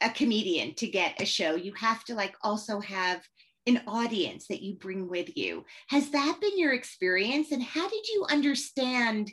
a 0.00 0.10
comedian 0.10 0.74
to 0.74 0.86
get 0.86 1.20
a 1.20 1.26
show. 1.26 1.54
You 1.54 1.72
have 1.74 2.04
to 2.04 2.14
like 2.14 2.34
also 2.42 2.80
have 2.80 3.22
an 3.66 3.82
audience 3.86 4.46
that 4.48 4.62
you 4.62 4.74
bring 4.74 5.08
with 5.08 5.36
you. 5.36 5.64
Has 5.88 6.10
that 6.10 6.38
been 6.40 6.58
your 6.58 6.72
experience? 6.72 7.52
And 7.52 7.62
how 7.62 7.88
did 7.88 8.08
you 8.08 8.26
understand 8.30 9.30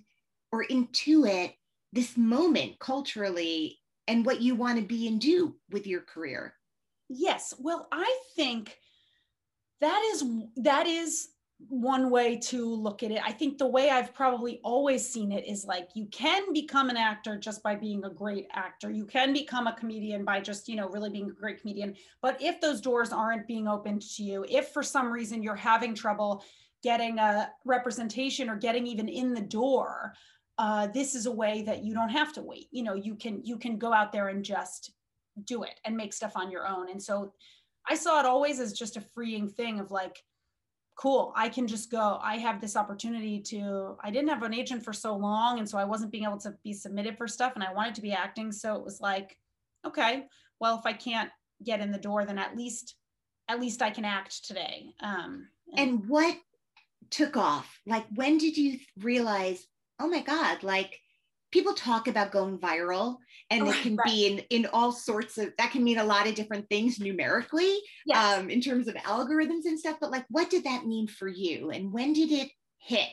or 0.52 0.66
intuit 0.66 1.54
this 1.94 2.18
moment 2.18 2.80
culturally 2.80 3.80
and 4.08 4.26
what 4.26 4.42
you 4.42 4.56
want 4.56 4.78
to 4.78 4.86
be 4.86 5.08
and 5.08 5.20
do 5.20 5.56
with 5.72 5.88
your 5.88 6.02
career 6.02 6.54
yes 7.10 7.54
well 7.60 7.88
i 7.92 8.20
think 8.36 8.78
that 9.80 10.02
is 10.14 10.24
that 10.58 10.88
is 10.88 11.30
one 11.70 12.12
way 12.12 12.38
to 12.38 12.74
look 12.76 13.02
at 13.02 13.12
it. 13.12 13.22
I 13.26 13.32
think 13.32 13.58
the 13.58 13.68
way 13.68 13.90
I've 13.90 14.14
probably 14.14 14.60
always 14.64 15.08
seen 15.08 15.32
it 15.32 15.48
is 15.48 15.66
like 15.66 15.90
you 15.96 16.06
can 16.08 16.54
become 16.54 16.90
an 16.90 16.98
actor 16.98 17.38
just 17.38 17.64
by 17.64 17.76
being 17.76 18.04
a 18.06 18.10
great 18.10 18.48
actor. 18.54 18.92
You 18.92 19.06
can 19.06 19.34
become 19.34 19.66
a 19.66 19.74
comedian 19.74 20.24
by 20.24 20.40
just, 20.40 20.70
you 20.70 20.76
know, 20.76 20.88
really 20.90 21.10
being 21.10 21.30
a 21.30 21.34
great 21.34 21.60
comedian. 21.60 21.96
But 22.22 22.42
if 22.42 22.62
those 22.62 22.80
doors 22.80 23.12
aren't 23.12 23.48
being 23.48 23.68
opened 23.68 24.04
to 24.16 24.24
you, 24.24 24.46
if 24.48 24.70
for 24.70 24.84
some 24.84 25.12
reason 25.12 25.42
you're 25.42 25.56
having 25.56 25.96
trouble 25.96 26.44
getting 26.84 27.18
a 27.18 27.50
representation 27.66 28.50
or 28.50 28.56
getting 28.56 28.86
even 28.86 29.10
in 29.10 29.34
the 29.34 29.42
door, 29.42 30.14
uh, 30.58 30.88
this 30.88 31.14
is 31.16 31.26
a 31.26 31.32
way 31.32 31.62
that 31.64 31.84
you 31.84 31.94
don't 31.94 32.10
have 32.10 32.34
to 32.34 32.42
wait. 32.42 32.68
You 32.72 32.84
know, 32.84 32.96
you 32.96 33.16
can 33.16 33.44
you 33.44 33.58
can 33.58 33.78
go 33.78 33.94
out 33.94 34.12
there 34.12 34.30
and 34.30 34.44
just 34.44 34.92
do 35.44 35.64
it 35.64 35.80
and 35.86 35.96
make 35.96 36.14
stuff 36.14 36.34
on 36.36 36.52
your 36.52 36.68
own. 36.68 36.90
And 36.90 37.02
so 37.02 37.34
I 37.88 37.96
saw 37.96 38.20
it 38.20 38.26
always 38.26 38.60
as 38.60 38.74
just 38.74 38.98
a 38.98 39.02
freeing 39.02 39.48
thing 39.48 39.80
of 39.80 39.92
like, 39.92 40.24
cool 40.98 41.32
i 41.36 41.48
can 41.48 41.68
just 41.68 41.92
go. 41.92 42.20
I 42.22 42.38
have 42.38 42.60
this 42.60 42.76
opportunity 42.76 43.40
to 43.52 43.96
i 44.04 44.10
didn't 44.10 44.30
have 44.30 44.44
an 44.44 44.54
agent 44.54 44.84
for 44.84 44.94
so 44.94 45.16
long. 45.16 45.60
And 45.60 45.70
so 45.70 45.78
i 45.78 45.84
wasn't 45.84 46.12
being 46.12 46.24
able 46.26 46.40
to 46.40 46.56
be 46.64 46.74
submitted 46.74 47.18
for 47.18 47.28
stuff 47.28 47.54
and 47.56 47.64
i 47.64 47.72
wanted 47.72 47.96
to 47.96 48.02
be 48.02 48.12
acting. 48.12 48.52
So 48.52 48.76
it 48.76 48.84
was 48.84 49.00
like 49.00 49.38
okay 49.86 50.26
well 50.60 50.78
if 50.80 50.86
i 50.86 50.94
can't 50.94 51.30
get 51.64 51.82
in 51.82 51.92
the 51.92 52.00
door 52.00 52.26
then 52.26 52.40
at 52.40 52.58
least 52.58 52.96
at 53.48 53.62
least 53.62 53.82
i 53.82 53.92
can 53.92 54.06
act 54.06 54.44
today. 54.46 54.88
Um, 55.02 55.48
and, 55.76 55.90
and 55.90 56.10
what 56.10 56.36
took 57.12 57.38
off? 57.38 57.80
Like 57.86 58.06
when 58.16 58.40
did 58.40 58.58
you 58.58 58.80
realize 59.00 59.68
oh 60.00 60.08
my 60.08 60.22
god 60.22 60.64
like 60.64 61.00
people 61.52 61.74
talk 61.74 62.08
about 62.08 62.32
going 62.32 62.58
viral 62.58 63.18
and 63.50 63.64
oh, 63.64 63.70
it 63.70 63.76
can 63.82 63.96
right. 63.96 64.06
be 64.06 64.28
in 64.28 64.40
in 64.50 64.66
all 64.74 64.92
sorts 64.92 65.38
of 65.38 65.52
that 65.58 65.72
can 65.72 65.84
mean 65.84 65.98
a 65.98 66.04
lot 66.04 66.28
of 66.28 66.36
different 66.36 66.68
things 66.70 67.00
numerically 67.00 67.80
yes. 68.06 68.38
um, 68.38 68.50
in 68.50 68.62
terms 68.62 68.88
of 68.88 68.96
algorithms 68.96 69.66
and 69.66 69.80
stuff 69.80 69.98
but 70.00 70.12
like 70.12 70.26
what 70.30 70.50
did 70.50 70.64
that 70.64 70.86
mean 70.86 71.08
for 71.08 71.28
you 71.28 71.72
and 71.72 71.92
when 71.92 72.14
did 72.14 72.32
it 72.32 72.50
hit 72.80 73.10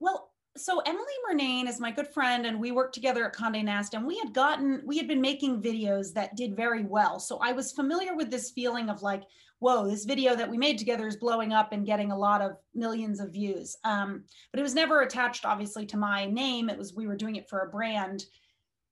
well 0.00 0.33
so 0.56 0.80
Emily 0.80 1.04
Murnane 1.28 1.68
is 1.68 1.80
my 1.80 1.90
good 1.90 2.06
friend, 2.08 2.46
and 2.46 2.60
we 2.60 2.70
worked 2.70 2.94
together 2.94 3.26
at 3.26 3.34
Condé 3.34 3.64
Nast, 3.64 3.94
and 3.94 4.06
we 4.06 4.18
had 4.18 4.32
gotten, 4.32 4.82
we 4.86 4.96
had 4.96 5.08
been 5.08 5.20
making 5.20 5.60
videos 5.60 6.12
that 6.14 6.36
did 6.36 6.56
very 6.56 6.84
well. 6.84 7.18
So 7.18 7.38
I 7.38 7.52
was 7.52 7.72
familiar 7.72 8.14
with 8.14 8.30
this 8.30 8.52
feeling 8.52 8.88
of 8.88 9.02
like, 9.02 9.24
whoa, 9.58 9.88
this 9.88 10.04
video 10.04 10.36
that 10.36 10.48
we 10.48 10.56
made 10.56 10.78
together 10.78 11.08
is 11.08 11.16
blowing 11.16 11.52
up 11.52 11.72
and 11.72 11.86
getting 11.86 12.12
a 12.12 12.18
lot 12.18 12.40
of 12.40 12.52
millions 12.74 13.18
of 13.18 13.32
views. 13.32 13.76
Um, 13.82 14.24
but 14.52 14.60
it 14.60 14.62
was 14.62 14.74
never 14.74 15.00
attached, 15.00 15.44
obviously, 15.44 15.86
to 15.86 15.96
my 15.96 16.26
name. 16.26 16.70
It 16.70 16.78
was 16.78 16.94
we 16.94 17.06
were 17.06 17.16
doing 17.16 17.36
it 17.36 17.48
for 17.48 17.60
a 17.60 17.70
brand. 17.70 18.24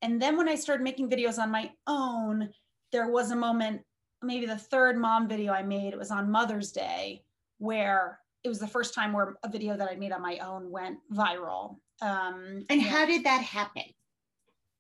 And 0.01 0.20
then 0.20 0.37
when 0.37 0.48
I 0.48 0.57
started 0.57 0.83
making 0.83 1.11
videos 1.11 1.38
on 1.38 1.51
my 1.51 1.70
own, 1.87 2.48
there 2.90 3.11
was 3.11 3.31
a 3.31 3.37
moment, 3.37 3.83
maybe 4.20 4.46
the 4.46 4.57
third 4.57 4.98
mom 4.98 5.29
video 5.29 5.53
I 5.53 5.62
made, 5.62 5.92
it 5.92 5.98
was 5.98 6.11
on 6.11 6.31
Mother's 6.31 6.72
Day, 6.72 7.22
where 7.59 8.18
it 8.44 8.48
was 8.48 8.59
the 8.59 8.66
first 8.66 8.94
time 8.94 9.12
where 9.12 9.37
a 9.44 9.48
video 9.48 9.76
that 9.76 9.88
I 9.88 9.94
made 9.94 10.12
on 10.12 10.22
my 10.22 10.38
own 10.38 10.70
went 10.70 10.98
viral. 11.12 11.76
Um, 12.00 12.64
and 12.68 12.83
how 12.83 13.07
did 13.07 13.24
that 13.24 13.42
happen? 13.42 13.85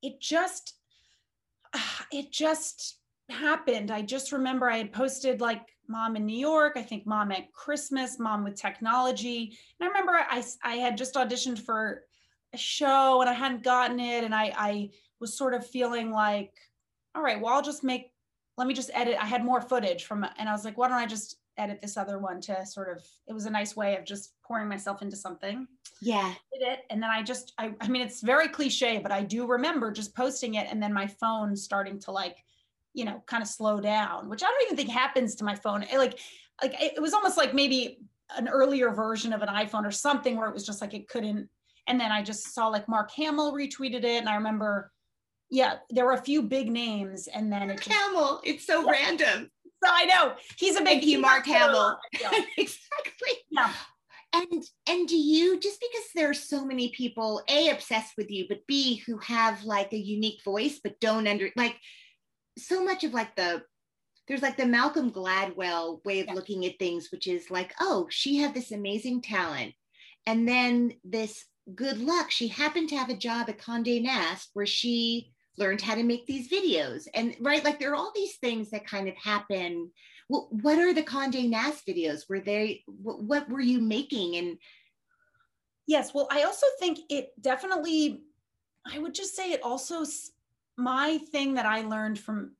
It 0.02 0.20
just, 0.20 0.74
it 2.12 2.32
just 2.32 2.98
happened. 3.30 3.90
I 3.90 4.02
just 4.02 4.32
remember 4.32 4.68
I 4.68 4.78
had 4.78 4.92
posted 4.92 5.40
like 5.40 5.62
mom 5.88 6.16
in 6.16 6.26
New 6.26 6.38
York, 6.38 6.74
I 6.76 6.82
think 6.82 7.06
mom 7.06 7.32
at 7.32 7.52
Christmas, 7.52 8.18
mom 8.18 8.44
with 8.44 8.56
technology. 8.56 9.56
And 9.78 9.86
I 9.86 9.88
remember 9.88 10.12
I, 10.12 10.42
I 10.64 10.74
had 10.76 10.96
just 10.96 11.14
auditioned 11.14 11.58
for 11.58 12.02
a 12.52 12.58
show 12.58 13.20
and 13.20 13.30
I 13.30 13.32
hadn't 13.32 13.62
gotten 13.62 14.00
it. 14.00 14.24
And 14.24 14.34
I, 14.34 14.52
I 14.56 14.90
was 15.20 15.34
sort 15.34 15.54
of 15.54 15.66
feeling 15.66 16.10
like, 16.10 16.52
all 17.14 17.22
right, 17.22 17.40
well, 17.40 17.54
I'll 17.54 17.62
just 17.62 17.84
make, 17.84 18.12
let 18.56 18.66
me 18.66 18.74
just 18.74 18.90
edit. 18.92 19.16
I 19.20 19.26
had 19.26 19.44
more 19.44 19.60
footage 19.60 20.04
from, 20.04 20.26
and 20.38 20.48
I 20.48 20.52
was 20.52 20.64
like, 20.64 20.76
why 20.76 20.88
don't 20.88 20.96
I 20.96 21.06
just 21.06 21.36
edit 21.58 21.80
this 21.80 21.96
other 21.96 22.18
one 22.18 22.40
to 22.40 22.64
sort 22.64 22.90
of 22.90 23.04
it 23.26 23.32
was 23.32 23.46
a 23.46 23.50
nice 23.50 23.76
way 23.76 23.96
of 23.96 24.04
just 24.04 24.32
pouring 24.42 24.68
myself 24.68 25.02
into 25.02 25.16
something. 25.16 25.66
Yeah. 26.00 26.32
Did 26.52 26.62
it 26.66 26.80
and 26.90 27.02
then 27.02 27.10
i 27.10 27.22
just 27.22 27.52
I, 27.58 27.74
I 27.80 27.88
mean 27.88 28.02
it's 28.02 28.20
very 28.20 28.48
cliche 28.48 28.98
but 28.98 29.10
i 29.10 29.22
do 29.22 29.46
remember 29.46 29.90
just 29.90 30.14
posting 30.14 30.54
it 30.54 30.66
and 30.70 30.82
then 30.82 30.92
my 30.92 31.06
phone 31.06 31.56
starting 31.56 31.98
to 32.00 32.12
like 32.12 32.36
you 32.94 33.04
know 33.04 33.22
kind 33.26 33.42
of 33.42 33.48
slow 33.48 33.80
down 33.80 34.28
which 34.28 34.42
i 34.42 34.46
don't 34.46 34.62
even 34.64 34.76
think 34.76 34.90
happens 34.90 35.34
to 35.36 35.44
my 35.44 35.54
phone. 35.54 35.82
It, 35.82 35.98
like 35.98 36.18
like 36.62 36.80
it 36.80 37.00
was 37.00 37.14
almost 37.14 37.36
like 37.36 37.54
maybe 37.54 37.98
an 38.36 38.48
earlier 38.48 38.90
version 38.90 39.32
of 39.32 39.42
an 39.42 39.48
iphone 39.48 39.84
or 39.84 39.90
something 39.90 40.36
where 40.36 40.48
it 40.48 40.54
was 40.54 40.64
just 40.64 40.80
like 40.80 40.94
it 40.94 41.08
couldn't 41.08 41.48
and 41.86 42.00
then 42.00 42.12
i 42.12 42.22
just 42.22 42.54
saw 42.54 42.68
like 42.68 42.88
mark 42.88 43.10
hamill 43.10 43.52
retweeted 43.52 44.04
it 44.04 44.20
and 44.20 44.28
i 44.28 44.34
remember 44.36 44.92
yeah 45.50 45.74
there 45.90 46.04
were 46.04 46.12
a 46.12 46.22
few 46.22 46.42
big 46.42 46.70
names 46.70 47.28
and 47.28 47.52
then 47.52 47.68
mark 47.68 47.80
it 47.80 47.84
just, 47.84 47.96
hamill 47.96 48.40
it's 48.44 48.66
so 48.66 48.84
yeah. 48.84 48.90
random 48.90 49.50
I 49.84 50.04
know 50.04 50.34
he's 50.56 50.76
a 50.76 50.82
big 50.82 51.04
you, 51.04 51.18
Mark 51.18 51.46
Hamill. 51.46 51.96
exactly. 52.56 53.32
Yeah. 53.50 53.72
And 54.34 54.64
and 54.88 55.06
do 55.06 55.16
you 55.16 55.60
just 55.60 55.80
because 55.80 56.06
there 56.14 56.30
are 56.30 56.34
so 56.34 56.64
many 56.64 56.88
people 56.90 57.42
a 57.48 57.68
obsessed 57.68 58.14
with 58.16 58.30
you, 58.30 58.46
but 58.48 58.66
b 58.66 59.02
who 59.06 59.18
have 59.18 59.64
like 59.64 59.92
a 59.92 59.98
unique 59.98 60.42
voice 60.42 60.80
but 60.82 60.98
don't 61.00 61.26
under 61.26 61.50
like 61.56 61.76
so 62.56 62.82
much 62.82 63.04
of 63.04 63.12
like 63.12 63.36
the 63.36 63.62
there's 64.28 64.42
like 64.42 64.56
the 64.56 64.66
Malcolm 64.66 65.10
Gladwell 65.10 66.04
way 66.04 66.20
of 66.20 66.28
yeah. 66.28 66.34
looking 66.34 66.64
at 66.64 66.78
things, 66.78 67.08
which 67.10 67.26
is 67.26 67.50
like, 67.50 67.74
oh, 67.80 68.06
she 68.08 68.36
had 68.36 68.54
this 68.54 68.70
amazing 68.70 69.20
talent, 69.20 69.74
and 70.26 70.48
then 70.48 70.94
this 71.04 71.44
good 71.74 71.98
luck. 71.98 72.30
She 72.30 72.48
happened 72.48 72.88
to 72.90 72.96
have 72.96 73.10
a 73.10 73.16
job 73.16 73.48
at 73.48 73.58
Condé 73.58 74.02
Nast 74.02 74.50
where 74.54 74.66
she 74.66 75.32
learned 75.58 75.80
how 75.80 75.94
to 75.94 76.02
make 76.02 76.26
these 76.26 76.48
videos. 76.48 77.06
And 77.14 77.36
right 77.40 77.64
like 77.64 77.78
there 77.78 77.92
are 77.92 77.96
all 77.96 78.12
these 78.14 78.36
things 78.36 78.70
that 78.70 78.86
kind 78.86 79.08
of 79.08 79.16
happen. 79.16 79.90
Well, 80.28 80.48
what 80.50 80.78
are 80.78 80.94
the 80.94 81.02
Condé 81.02 81.48
Nast 81.48 81.86
videos? 81.86 82.28
Were 82.28 82.40
they 82.40 82.84
what, 82.86 83.22
what 83.22 83.48
were 83.48 83.60
you 83.60 83.80
making? 83.80 84.36
And 84.36 84.58
yes 85.86 86.14
well 86.14 86.28
I 86.30 86.42
also 86.42 86.66
think 86.78 86.98
it 87.10 87.30
definitely 87.40 88.22
I 88.86 88.98
would 88.98 89.14
just 89.14 89.36
say 89.36 89.52
it 89.52 89.62
also 89.62 90.04
my 90.76 91.18
thing 91.30 91.54
that 91.54 91.66
I 91.66 91.82
learned 91.82 92.18
from 92.18 92.52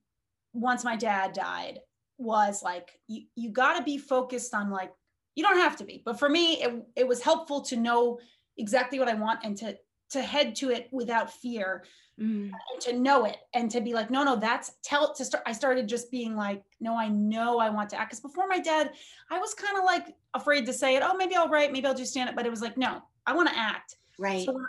once 0.53 0.85
my 0.85 0.97
dad 0.97 1.33
died 1.33 1.81
was 2.19 2.63
like 2.63 3.01
you, 3.09 3.25
you 3.35 3.51
got 3.51 3.79
to 3.79 3.85
be 3.85 3.99
focused 3.99 4.55
on 4.55 4.71
like 4.71 4.93
you 5.35 5.43
don't 5.43 5.59
have 5.59 5.77
to 5.77 5.85
be 5.85 6.03
but 6.05 6.19
for 6.19 6.29
me 6.29 6.63
it, 6.63 6.87
it 6.97 7.09
was 7.09 7.23
helpful 7.23 7.63
to 7.63 7.77
know 7.77 8.19
exactly 8.59 8.99
what 8.99 9.09
I 9.09 9.15
want 9.15 9.41
and 9.45 9.57
to 9.59 9.77
to 10.13 10.23
head 10.23 10.55
to 10.57 10.71
it 10.71 10.89
without 10.93 11.33
fear 11.33 11.85
mm. 12.21 12.51
and 12.51 12.81
to 12.81 12.93
know 12.93 13.25
it 13.25 13.39
and 13.55 13.71
to 13.71 13.81
be 13.81 13.95
like 13.95 14.11
no 14.11 14.23
no 14.23 14.37
that's 14.37 14.73
tell 14.83 15.13
to 15.15 15.25
start 15.25 15.43
i 15.47 15.53
started 15.53 15.89
just 15.89 16.11
being 16.11 16.37
like 16.37 16.63
no 16.81 16.97
i 16.97 17.09
know 17.09 17.59
i 17.59 17.69
want 17.69 17.89
to 17.89 17.99
act 17.99 18.11
because 18.11 18.21
before 18.21 18.47
my 18.47 18.59
dad 18.59 18.91
i 19.31 19.39
was 19.39 19.55
kind 19.55 19.77
of 19.77 19.85
like 19.85 20.15
afraid 20.35 20.67
to 20.67 20.73
say 20.73 20.97
it 20.97 21.03
oh 21.05 21.15
maybe 21.15 21.35
i'll 21.35 21.49
write 21.49 21.73
maybe 21.73 21.87
i'll 21.87 21.95
do 21.95 22.05
stand 22.05 22.29
up 22.29 22.37
but 22.37 22.47
it 22.47 22.51
was 22.51 22.63
like 22.63 22.77
no 22.77 23.03
i 23.27 23.33
want 23.33 23.49
to 23.49 23.59
act 23.59 23.97
right 24.19 24.45
so, 24.45 24.61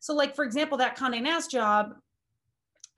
so 0.00 0.14
like 0.14 0.34
for 0.34 0.44
example 0.44 0.78
that 0.78 0.96
Condé 0.96 1.22
Nast 1.22 1.50
job 1.50 1.94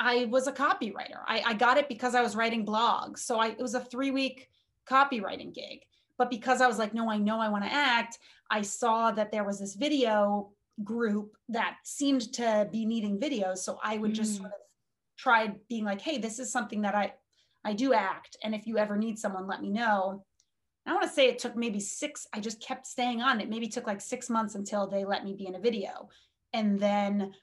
I 0.02 0.24
was 0.30 0.46
a 0.46 0.52
copywriter. 0.52 1.20
I, 1.26 1.42
I 1.44 1.52
got 1.54 1.76
it 1.76 1.86
because 1.86 2.14
I 2.14 2.22
was 2.22 2.34
writing 2.34 2.64
blogs. 2.64 3.18
So 3.18 3.38
I, 3.38 3.48
it 3.48 3.60
was 3.60 3.74
a 3.74 3.80
three 3.80 4.10
week 4.10 4.48
copywriting 4.88 5.54
gig. 5.54 5.82
But 6.16 6.30
because 6.30 6.62
I 6.62 6.66
was 6.66 6.78
like, 6.78 6.94
no, 6.94 7.10
I 7.10 7.18
know 7.18 7.38
I 7.38 7.50
want 7.50 7.64
to 7.64 7.72
act, 7.72 8.18
I 8.50 8.62
saw 8.62 9.10
that 9.12 9.30
there 9.30 9.44
was 9.44 9.60
this 9.60 9.74
video 9.74 10.50
group 10.85 11.37
that 11.49 11.77
seemed 11.85 12.33
to 12.35 12.69
be 12.71 12.85
needing 12.87 13.19
videos. 13.19 13.59
So 13.59 13.79
I 13.83 13.99
would 13.99 14.14
just 14.14 14.35
Mm. 14.35 14.38
sort 14.38 14.53
of 14.53 14.61
try 15.19 15.49
being 15.69 15.85
like, 15.85 16.01
hey, 16.01 16.19
this 16.19 16.38
is 16.38 16.51
something 16.53 16.83
that 16.83 16.95
I 16.95 17.14
I 17.62 17.75
do 17.75 17.93
act. 17.93 18.38
And 18.43 18.55
if 18.55 18.66
you 18.66 18.79
ever 18.79 18.97
need 18.97 19.19
someone, 19.19 19.47
let 19.47 19.61
me 19.61 19.69
know. 19.69 20.25
I 20.87 20.95
want 20.95 21.03
to 21.03 21.11
say 21.11 21.29
it 21.29 21.38
took 21.38 21.57
maybe 21.57 21.79
six, 21.79 22.27
I 22.33 22.40
just 22.40 22.59
kept 22.62 22.87
staying 22.87 23.21
on. 23.21 23.38
It 23.38 23.51
maybe 23.51 23.69
took 23.69 23.87
like 23.87 24.01
six 24.01 24.31
months 24.31 24.55
until 24.55 24.87
they 24.87 25.05
let 25.05 25.25
me 25.25 25.35
be 25.35 25.47
in 25.47 25.57
a 25.57 25.61
video. 25.61 26.09
And 26.55 26.81
then 26.81 27.35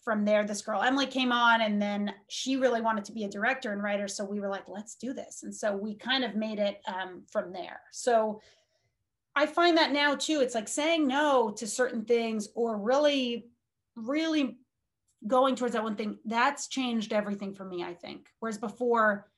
from 0.00 0.24
there, 0.24 0.46
this 0.46 0.62
girl 0.62 0.80
Emily 0.80 1.06
came 1.06 1.32
on, 1.32 1.60
and 1.60 1.82
then 1.82 2.14
she 2.28 2.56
really 2.56 2.80
wanted 2.80 3.04
to 3.06 3.12
be 3.12 3.24
a 3.24 3.28
director 3.28 3.72
and 3.72 3.82
writer. 3.82 4.06
So 4.06 4.24
we 4.24 4.38
were 4.38 4.48
like, 4.48 4.68
let's 4.68 4.94
do 4.94 5.12
this. 5.12 5.42
And 5.42 5.52
so 5.52 5.76
we 5.76 5.96
kind 5.96 6.22
of 6.24 6.36
made 6.36 6.60
it 6.60 6.80
um, 6.86 7.24
from 7.32 7.52
there. 7.52 7.80
So 7.90 8.40
I 9.38 9.46
find 9.46 9.76
that 9.78 9.92
now 9.92 10.14
too, 10.16 10.40
it's 10.40 10.54
like 10.54 10.68
saying 10.68 11.06
no 11.06 11.50
to 11.58 11.66
certain 11.66 12.04
things 12.04 12.48
or 12.54 12.76
really, 12.76 13.46
really 13.94 14.58
going 15.26 15.54
towards 15.56 15.74
that 15.74 15.82
one 15.84 15.96
thing. 15.96 16.18
That's 16.24 16.68
changed 16.68 17.12
everything 17.12 17.54
for 17.54 17.64
me, 17.64 17.82
I 17.84 17.94
think. 17.94 18.26
Whereas 18.40 18.58
before, 18.58 19.30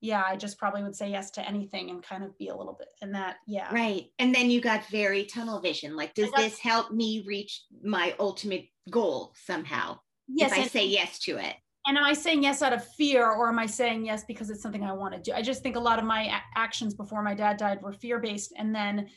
yeah, 0.00 0.22
I 0.26 0.36
just 0.36 0.58
probably 0.58 0.82
would 0.82 0.94
say 0.94 1.10
yes 1.10 1.30
to 1.32 1.48
anything 1.48 1.90
and 1.90 2.02
kind 2.02 2.22
of 2.22 2.36
be 2.38 2.48
a 2.48 2.56
little 2.56 2.74
bit 2.78 2.88
and 3.02 3.14
that, 3.14 3.36
yeah. 3.46 3.72
Right. 3.72 4.10
And 4.18 4.34
then 4.34 4.50
you 4.50 4.60
got 4.60 4.86
very 4.90 5.24
tunnel 5.24 5.60
vision. 5.60 5.96
Like, 5.96 6.14
does 6.14 6.30
got- 6.30 6.38
this 6.38 6.58
help 6.58 6.92
me 6.92 7.24
reach 7.26 7.62
my 7.82 8.14
ultimate 8.20 8.66
goal 8.90 9.32
somehow? 9.46 9.98
Yes. 10.28 10.52
if 10.52 10.58
I 10.58 10.66
say 10.66 10.86
yes 10.86 11.18
to 11.20 11.38
it. 11.38 11.54
and 11.86 11.96
am 11.96 12.04
I 12.04 12.12
saying 12.12 12.42
yes 12.42 12.60
out 12.60 12.74
of 12.74 12.86
fear 12.86 13.30
or 13.30 13.48
am 13.48 13.58
I 13.58 13.64
saying 13.64 14.04
yes 14.04 14.24
because 14.28 14.50
it's 14.50 14.62
something 14.62 14.84
I 14.84 14.92
want 14.92 15.14
to 15.14 15.20
do? 15.20 15.32
I 15.32 15.40
just 15.40 15.62
think 15.62 15.74
a 15.76 15.80
lot 15.80 15.98
of 15.98 16.04
my 16.04 16.24
a- 16.24 16.58
actions 16.60 16.92
before 16.92 17.22
my 17.22 17.34
dad 17.34 17.56
died 17.56 17.80
were 17.80 17.94
fear 17.94 18.18
based. 18.18 18.52
And 18.58 18.74
then 18.74 19.08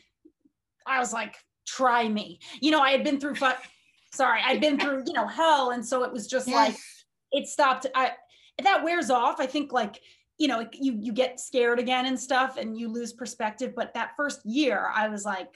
I 0.86 0.98
was 0.98 1.12
like, 1.12 1.36
try 1.66 2.08
me. 2.08 2.40
You 2.60 2.70
know, 2.70 2.80
I 2.80 2.90
had 2.90 3.04
been 3.04 3.20
through, 3.20 3.36
fu- 3.36 3.50
sorry, 4.14 4.40
I'd 4.44 4.60
been 4.60 4.78
through, 4.78 5.04
you 5.06 5.12
know, 5.12 5.26
hell. 5.26 5.70
And 5.70 5.84
so 5.84 6.04
it 6.04 6.12
was 6.12 6.26
just 6.26 6.48
like, 6.48 6.76
it 7.32 7.46
stopped. 7.46 7.86
I, 7.94 8.12
that 8.62 8.84
wears 8.84 9.10
off. 9.10 9.40
I 9.40 9.46
think 9.46 9.72
like, 9.72 10.00
you 10.38 10.48
know, 10.48 10.66
you, 10.72 10.98
you 11.00 11.12
get 11.12 11.40
scared 11.40 11.78
again 11.78 12.06
and 12.06 12.18
stuff 12.18 12.56
and 12.56 12.78
you 12.78 12.88
lose 12.88 13.12
perspective. 13.12 13.74
But 13.74 13.94
that 13.94 14.12
first 14.16 14.44
year 14.44 14.90
I 14.94 15.08
was 15.08 15.24
like, 15.24 15.54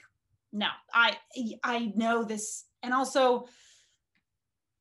no, 0.53 0.67
I, 0.93 1.17
I 1.63 1.91
know 1.95 2.23
this. 2.23 2.65
And 2.83 2.93
also, 2.93 3.47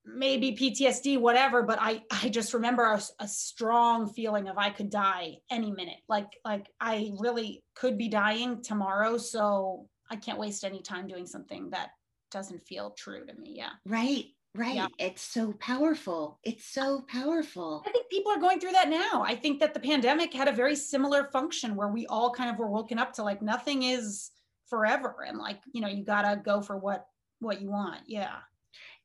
maybe 0.07 0.53
PTSD, 0.53 1.19
whatever, 1.19 1.63
but 1.63 1.79
I, 1.81 2.03
I 2.11 2.29
just 2.29 2.55
remember 2.55 2.85
a, 2.85 3.01
a, 3.19 3.27
strong 3.27 4.09
feeling 4.09 4.49
of 4.49 4.57
I 4.57 4.71
could 4.71 4.89
die 4.89 5.39
any 5.51 5.73
minute. 5.73 5.99
Like, 6.09 6.29
like 6.45 6.69
I 6.81 7.11
really 7.19 7.65
could 7.75 7.99
be 7.99 8.09
dying 8.09 8.63
tomorrow. 8.63 9.19
So 9.19 9.89
I 10.11 10.17
can't 10.17 10.39
waste 10.39 10.65
any 10.65 10.81
time 10.81 11.07
doing 11.07 11.27
something 11.27 11.71
that 11.71 11.91
doesn't 12.31 12.67
feel 12.67 12.91
true 12.91 13.27
to 13.27 13.35
me. 13.35 13.55
Yeah. 13.57 13.71
Right. 13.85 14.27
Right. 14.55 14.77
Yeah. 14.77 14.89
It's 14.99 15.23
so 15.23 15.53
powerful. 15.61 16.39
It's 16.43 16.65
so 16.65 17.05
powerful. 17.09 17.83
I 17.87 17.91
think 17.91 18.09
people 18.09 18.33
are 18.33 18.41
going 18.41 18.59
through 18.59 18.73
that 18.73 18.89
now. 18.89 19.23
I 19.23 19.35
think 19.35 19.61
that 19.61 19.75
the 19.75 19.81
pandemic 19.81 20.33
had 20.33 20.49
a 20.49 20.53
very 20.53 20.75
similar 20.75 21.25
function 21.25 21.77
where 21.77 21.89
we 21.89 22.07
all 22.07 22.31
kind 22.31 22.49
of 22.49 22.59
were 22.59 22.71
woken 22.71 22.99
up 22.99 23.13
to 23.15 23.23
like 23.23 23.43
nothing 23.43 23.83
is 23.83 24.31
forever 24.69 25.27
and 25.29 25.39
like, 25.39 25.61
you 25.73 25.83
know, 25.83 25.89
you 25.89 26.05
got 26.05 26.23
to 26.23 26.41
go 26.43 26.63
for 26.63 26.79
what 26.79 27.07
what 27.41 27.61
you 27.61 27.71
want. 27.71 28.01
Yeah. 28.07 28.37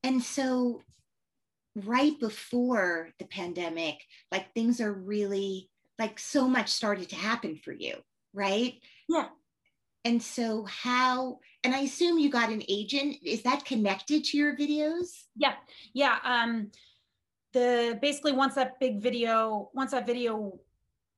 And 0.04 0.24
so 0.24 0.82
right 1.76 2.18
before 2.20 3.10
the 3.20 3.26
pandemic, 3.26 3.98
like 4.32 4.54
things 4.54 4.80
are 4.80 4.94
really 4.94 5.70
like 6.00 6.18
so 6.18 6.48
much 6.48 6.70
started 6.70 7.10
to 7.10 7.16
happen 7.16 7.58
for 7.58 7.72
you, 7.72 7.96
right? 8.34 8.76
Yeah. 9.10 9.28
And 10.04 10.22
so 10.22 10.66
how 10.66 11.40
and 11.64 11.76
I 11.76 11.82
assume 11.82 12.18
you 12.18 12.30
got 12.30 12.50
an 12.50 12.64
agent. 12.68 13.18
Is 13.24 13.44
that 13.44 13.66
connected 13.66 14.24
to 14.26 14.38
your 14.38 14.56
videos? 14.56 15.26
Yeah. 15.36 15.54
Yeah. 15.94 16.18
Um 16.24 16.72
the 17.54 18.00
basically 18.02 18.32
once 18.32 18.56
that 18.56 18.80
big 18.80 19.02
video, 19.02 19.70
once 19.74 19.92
that 19.92 20.08
video 20.08 20.60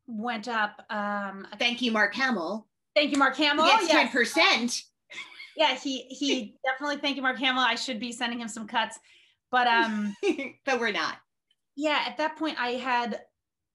went 0.08 0.48
up, 0.48 0.82
um 0.90 1.48
Thank 1.60 1.82
you, 1.82 1.92
Mark 1.92 2.14
Hamill. 2.16 2.68
thank 2.96 3.12
you, 3.12 3.18
Mark 3.18 3.36
Hamill. 3.38 3.66
Yes, 3.66 3.88
Yes. 3.88 4.14
10%. 4.14 4.84
Yeah, 5.56 5.76
he 5.76 6.02
he 6.10 6.56
definitely 6.66 6.98
thank 6.98 7.16
you, 7.16 7.22
Mark 7.22 7.38
Hamill. 7.40 7.64
I 7.64 7.76
should 7.76 8.00
be 8.00 8.12
sending 8.12 8.40
him 8.42 8.48
some 8.48 8.68
cuts. 8.68 9.00
But 9.52 9.68
um 9.68 10.16
but 10.66 10.80
we're 10.80 10.92
not. 10.92 11.18
yeah, 11.76 12.04
at 12.08 12.18
that 12.18 12.36
point 12.38 12.58
I 12.60 12.72
had 12.72 13.22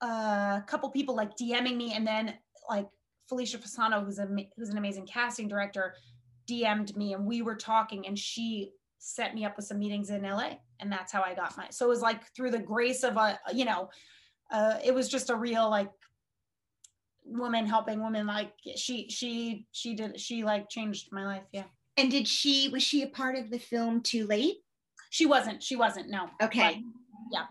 a 0.03 0.63
couple 0.67 0.91
people 0.91 1.15
like 1.17 1.37
DMing 1.37 1.77
me 1.77 1.95
and 1.95 2.07
then 2.07 2.35
like 2.69 2.89
Felicia 3.29 3.59
Fasano, 3.59 4.05
who's 4.05 4.19
a 4.19 4.29
who's 4.57 4.71
an 4.71 4.79
amazing 4.79 5.07
casting 5.07 5.49
director, 5.49 5.95
DM'd 6.49 6.97
me 6.97 7.13
and 7.15 7.27
we 7.27 7.43
were 7.43 7.55
talking 7.55 8.07
and 8.07 8.19
she 8.19 8.73
set 8.99 9.35
me 9.35 9.45
up 9.45 9.57
with 9.57 9.67
some 9.67 9.79
meetings 9.79 10.11
in 10.11 10.23
LA 10.23 10.55
and 10.81 10.91
that's 10.91 11.13
how 11.13 11.23
I 11.23 11.35
got 11.35 11.57
my 11.57 11.67
so 11.71 11.87
it 11.87 11.89
was 11.89 12.01
like 12.03 12.21
through 12.35 12.51
the 12.51 12.59
grace 12.59 13.05
of 13.05 13.17
a 13.17 13.39
you 13.55 13.65
know 13.65 13.91
uh 14.51 14.75
it 14.85 14.93
was 14.93 15.09
just 15.09 15.31
a 15.31 15.37
real 15.37 15.71
like 15.71 15.91
woman 17.25 17.67
helping 17.67 18.01
woman 18.01 18.27
like 18.27 18.53
she 18.77 19.09
she 19.09 19.67
she 19.73 19.95
did 19.95 20.19
she 20.19 20.43
like 20.43 20.69
changed 20.69 21.11
my 21.13 21.25
life 21.27 21.43
yeah 21.53 21.65
And 21.97 22.11
did 22.11 22.27
she 22.27 22.69
was 22.73 22.83
she 22.83 23.03
a 23.03 23.07
part 23.09 23.37
of 23.37 23.51
the 23.51 23.59
film 23.59 24.01
Too 24.03 24.27
Late? 24.27 24.57
she 25.11 25.27
wasn't 25.27 25.63
she 25.63 25.77
wasn't 25.77 26.11
no 26.11 26.29
Okay. 26.43 26.83
yeah. 27.33 27.45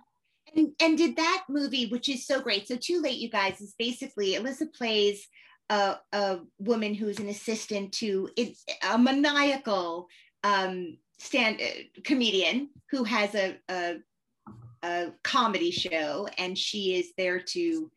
And, 0.55 0.71
and 0.81 0.97
did 0.97 1.15
that 1.17 1.43
movie, 1.49 1.87
which 1.87 2.09
is 2.09 2.25
so 2.25 2.41
great, 2.41 2.67
so 2.67 2.77
Too 2.77 3.01
Late, 3.01 3.19
you 3.19 3.29
guys, 3.29 3.61
is 3.61 3.75
basically 3.77 4.33
Alyssa 4.33 4.73
plays 4.73 5.27
a, 5.69 5.97
a 6.13 6.39
woman 6.59 6.93
who's 6.93 7.19
an 7.19 7.29
assistant 7.29 7.91
to 7.93 8.29
it's 8.37 8.63
a 8.89 8.97
maniacal 8.97 10.07
um, 10.43 10.97
stand 11.19 11.59
uh, 11.61 12.01
comedian 12.03 12.69
who 12.91 13.03
has 13.03 13.35
a, 13.35 13.57
a 13.69 13.97
a 14.83 15.11
comedy 15.23 15.71
show, 15.71 16.27
and 16.37 16.57
she 16.57 16.95
is 16.95 17.11
there 17.17 17.39
to 17.39 17.91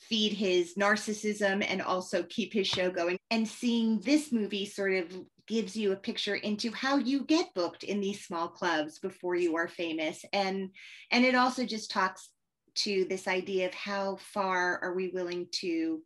feed 0.00 0.32
his 0.32 0.74
narcissism 0.74 1.64
and 1.68 1.80
also 1.80 2.24
keep 2.24 2.52
his 2.52 2.66
show 2.66 2.90
going. 2.90 3.16
And 3.30 3.46
seeing 3.46 4.00
this 4.00 4.32
movie 4.32 4.66
sort 4.66 4.94
of 4.94 5.16
gives 5.46 5.76
you 5.76 5.92
a 5.92 5.96
picture 5.96 6.36
into 6.36 6.72
how 6.72 6.96
you 6.96 7.24
get 7.24 7.54
booked 7.54 7.84
in 7.84 8.00
these 8.00 8.24
small 8.24 8.48
clubs 8.48 8.98
before 8.98 9.34
you 9.34 9.56
are 9.56 9.66
famous 9.66 10.24
and 10.32 10.70
and 11.10 11.24
it 11.24 11.34
also 11.34 11.66
just 11.66 11.90
talks 11.90 12.30
to 12.76 13.04
this 13.08 13.26
idea 13.26 13.66
of 13.66 13.74
how 13.74 14.16
far 14.16 14.78
are 14.82 14.94
we 14.94 15.08
willing 15.08 15.48
to 15.50 16.00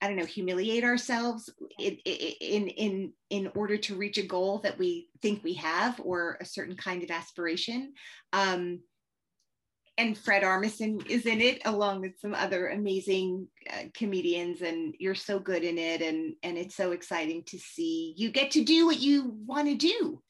i 0.00 0.06
don't 0.06 0.16
know 0.16 0.24
humiliate 0.24 0.84
ourselves 0.84 1.50
in 1.78 1.96
in 2.04 2.68
in 2.68 3.12
in 3.30 3.50
order 3.54 3.76
to 3.76 3.96
reach 3.96 4.18
a 4.18 4.26
goal 4.26 4.58
that 4.58 4.78
we 4.78 5.08
think 5.22 5.42
we 5.42 5.54
have 5.54 6.00
or 6.04 6.38
a 6.40 6.44
certain 6.44 6.76
kind 6.76 7.02
of 7.02 7.10
aspiration. 7.10 7.92
Um 8.32 8.80
and 9.98 10.18
Fred 10.18 10.42
Armisen 10.42 11.06
is 11.06 11.24
in 11.24 11.40
it 11.40 11.62
along 11.64 12.02
with 12.02 12.20
some 12.20 12.34
other 12.34 12.68
amazing 12.68 13.48
uh, 13.72 13.84
comedians 13.94 14.60
and 14.60 14.94
you're 14.98 15.14
so 15.14 15.38
good 15.38 15.64
in 15.64 15.78
it 15.78 16.02
and 16.02 16.34
and 16.42 16.58
it's 16.58 16.76
so 16.76 16.92
exciting 16.92 17.42
to 17.46 17.58
see. 17.58 18.12
You 18.16 18.30
get 18.30 18.50
to 18.52 18.64
do 18.64 18.84
what 18.84 19.00
you 19.00 19.34
want 19.46 19.68
to 19.68 19.74
do 19.74 20.22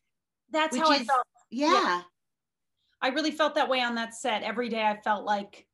that's 0.51 0.77
how 0.77 0.91
i 0.91 0.97
is- 0.97 1.07
felt. 1.07 1.27
Yeah. 1.51 2.03
I 3.03 3.09
really 3.09 3.31
felt 3.31 3.55
that 3.57 3.69
way 3.69 3.83
on 3.83 3.95
that 3.97 4.15
set. 4.15 4.43
Every 4.43 4.69
day 4.69 4.83
I 4.83 4.99
felt 5.03 5.25
like, 5.25 5.67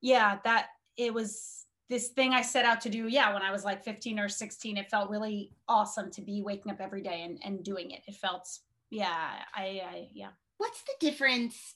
yeah, 0.00 0.38
that 0.44 0.68
it 0.96 1.12
was 1.12 1.57
this 1.88 2.08
thing 2.08 2.32
I 2.34 2.42
set 2.42 2.64
out 2.64 2.80
to 2.82 2.90
do. 2.90 3.08
Yeah, 3.08 3.32
when 3.32 3.42
I 3.42 3.50
was 3.50 3.64
like 3.64 3.84
15 3.84 4.18
or 4.18 4.28
16, 4.28 4.76
it 4.76 4.90
felt 4.90 5.10
really 5.10 5.52
awesome 5.68 6.10
to 6.12 6.20
be 6.20 6.42
waking 6.42 6.70
up 6.70 6.80
every 6.80 7.02
day 7.02 7.22
and, 7.22 7.38
and 7.42 7.64
doing 7.64 7.90
it. 7.92 8.02
It 8.06 8.16
felt, 8.16 8.48
yeah, 8.90 9.30
I, 9.54 9.62
I 9.62 10.08
yeah. 10.12 10.28
what's 10.58 10.82
the 10.82 10.94
difference 11.00 11.74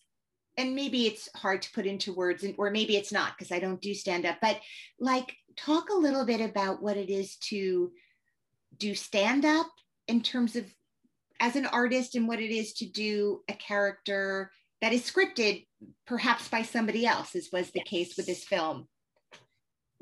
and 0.59 0.75
maybe 0.75 1.07
it's 1.07 1.29
hard 1.35 1.63
to 1.63 1.73
put 1.73 1.87
into 1.87 2.13
words 2.13 2.45
and, 2.45 2.55
or 2.59 2.71
maybe 2.71 2.97
it's 2.97 3.13
not 3.13 3.33
because 3.37 3.53
i 3.53 3.59
don't 3.59 3.81
do 3.81 3.95
stand 3.95 4.27
up 4.27 4.37
but 4.41 4.61
like 5.01 5.35
talk 5.57 5.91
a 5.91 5.95
little 5.95 6.25
bit 6.25 6.41
about 6.41 6.83
what 6.83 6.97
it 6.97 7.11
is 7.11 7.37
to 7.37 7.91
do 8.79 8.95
stand 8.95 9.45
up 9.45 9.67
in 10.09 10.21
terms 10.21 10.57
of 10.57 10.65
as 11.41 11.57
an 11.57 11.67
artist 11.67 12.15
and 12.15 12.29
what 12.29 12.41
it 12.41 12.51
is 12.51 12.73
to 12.75 12.87
do 12.87 13.41
a 13.49 13.55
character 13.55 14.51
that 14.81 14.93
is 14.93 15.03
scripted 15.03 15.67
perhaps 16.07 16.49
by 16.49 16.63
somebody 16.63 17.07
else 17.07 17.35
as 17.35 17.49
was 17.53 17.71
the 17.71 17.83
case 17.83 18.17
with 18.17 18.27
this 18.27 18.45
film 18.45 18.87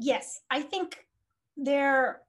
Yes, 0.02 0.40
I 0.50 0.62
think 0.62 1.06
there, 1.56 2.22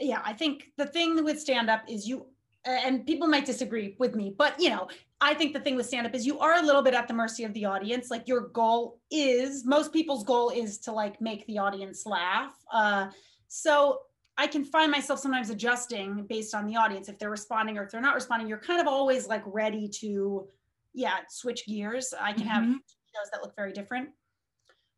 yeah, 0.00 0.20
I 0.24 0.32
think 0.32 0.72
the 0.76 0.86
thing 0.86 1.22
with 1.22 1.38
stand 1.38 1.70
up 1.70 1.82
is 1.88 2.08
you, 2.08 2.26
and 2.64 3.06
people 3.06 3.28
might 3.28 3.44
disagree 3.44 3.94
with 4.00 4.14
me, 4.16 4.34
but 4.36 4.58
you 4.60 4.68
know, 4.70 4.88
I 5.20 5.32
think 5.34 5.52
the 5.54 5.60
thing 5.60 5.76
with 5.76 5.86
stand 5.86 6.06
up 6.06 6.14
is 6.14 6.26
you 6.26 6.40
are 6.40 6.54
a 6.56 6.62
little 6.62 6.82
bit 6.82 6.92
at 6.94 7.06
the 7.06 7.14
mercy 7.14 7.44
of 7.44 7.52
the 7.54 7.64
audience. 7.66 8.10
Like 8.10 8.26
your 8.26 8.48
goal 8.48 9.00
is, 9.10 9.64
most 9.64 9.92
people's 9.92 10.24
goal 10.24 10.50
is 10.50 10.78
to 10.80 10.92
like 10.92 11.20
make 11.20 11.46
the 11.46 11.58
audience 11.58 12.04
laugh. 12.04 12.56
Uh, 12.72 13.10
so 13.48 14.00
I 14.36 14.48
can 14.48 14.64
find 14.64 14.90
myself 14.90 15.20
sometimes 15.20 15.50
adjusting 15.50 16.26
based 16.26 16.54
on 16.54 16.66
the 16.66 16.74
audience. 16.76 17.08
If 17.08 17.18
they're 17.20 17.30
responding 17.30 17.78
or 17.78 17.84
if 17.84 17.92
they're 17.92 18.00
not 18.00 18.16
responding, 18.16 18.48
you're 18.48 18.58
kind 18.58 18.80
of 18.80 18.88
always 18.88 19.28
like 19.28 19.44
ready 19.46 19.88
to, 20.00 20.48
yeah, 20.94 21.18
switch 21.28 21.64
gears. 21.66 22.12
I 22.18 22.32
can 22.32 22.46
have 22.48 22.64
Mhm. 22.64 22.78
shows 23.14 23.30
that 23.30 23.40
look 23.42 23.54
very 23.54 23.72
different. 23.72 24.10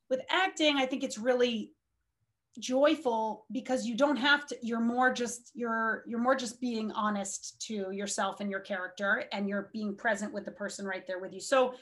With 0.09 0.23
acting, 0.31 0.77
I 0.79 0.87
think 0.87 1.05
it's 1.05 1.19
really 1.19 1.76
joyful 2.57 3.46
because 3.52 3.86
you 3.86 3.96
don't 3.96 4.16
have 4.16 4.46
to 4.46 4.57
you're 4.62 4.80
more 4.80 5.12
just 5.12 5.50
you're 5.54 6.04
you're 6.07 6.20
more 6.20 6.34
just 6.34 6.61
being 6.61 6.90
honest 6.92 7.61
to 7.66 7.90
yourself 7.92 8.40
and 8.40 8.50
your 8.50 8.61
character 8.61 9.24
and 9.32 9.48
you're 9.48 9.70
being 9.72 9.94
present 9.94 10.32
with 10.32 10.44
the 10.44 10.50
person 10.50 10.86
right 10.86 11.07
there 11.07 11.18
with 11.18 11.32
you. 11.32 11.40
So 11.40 11.74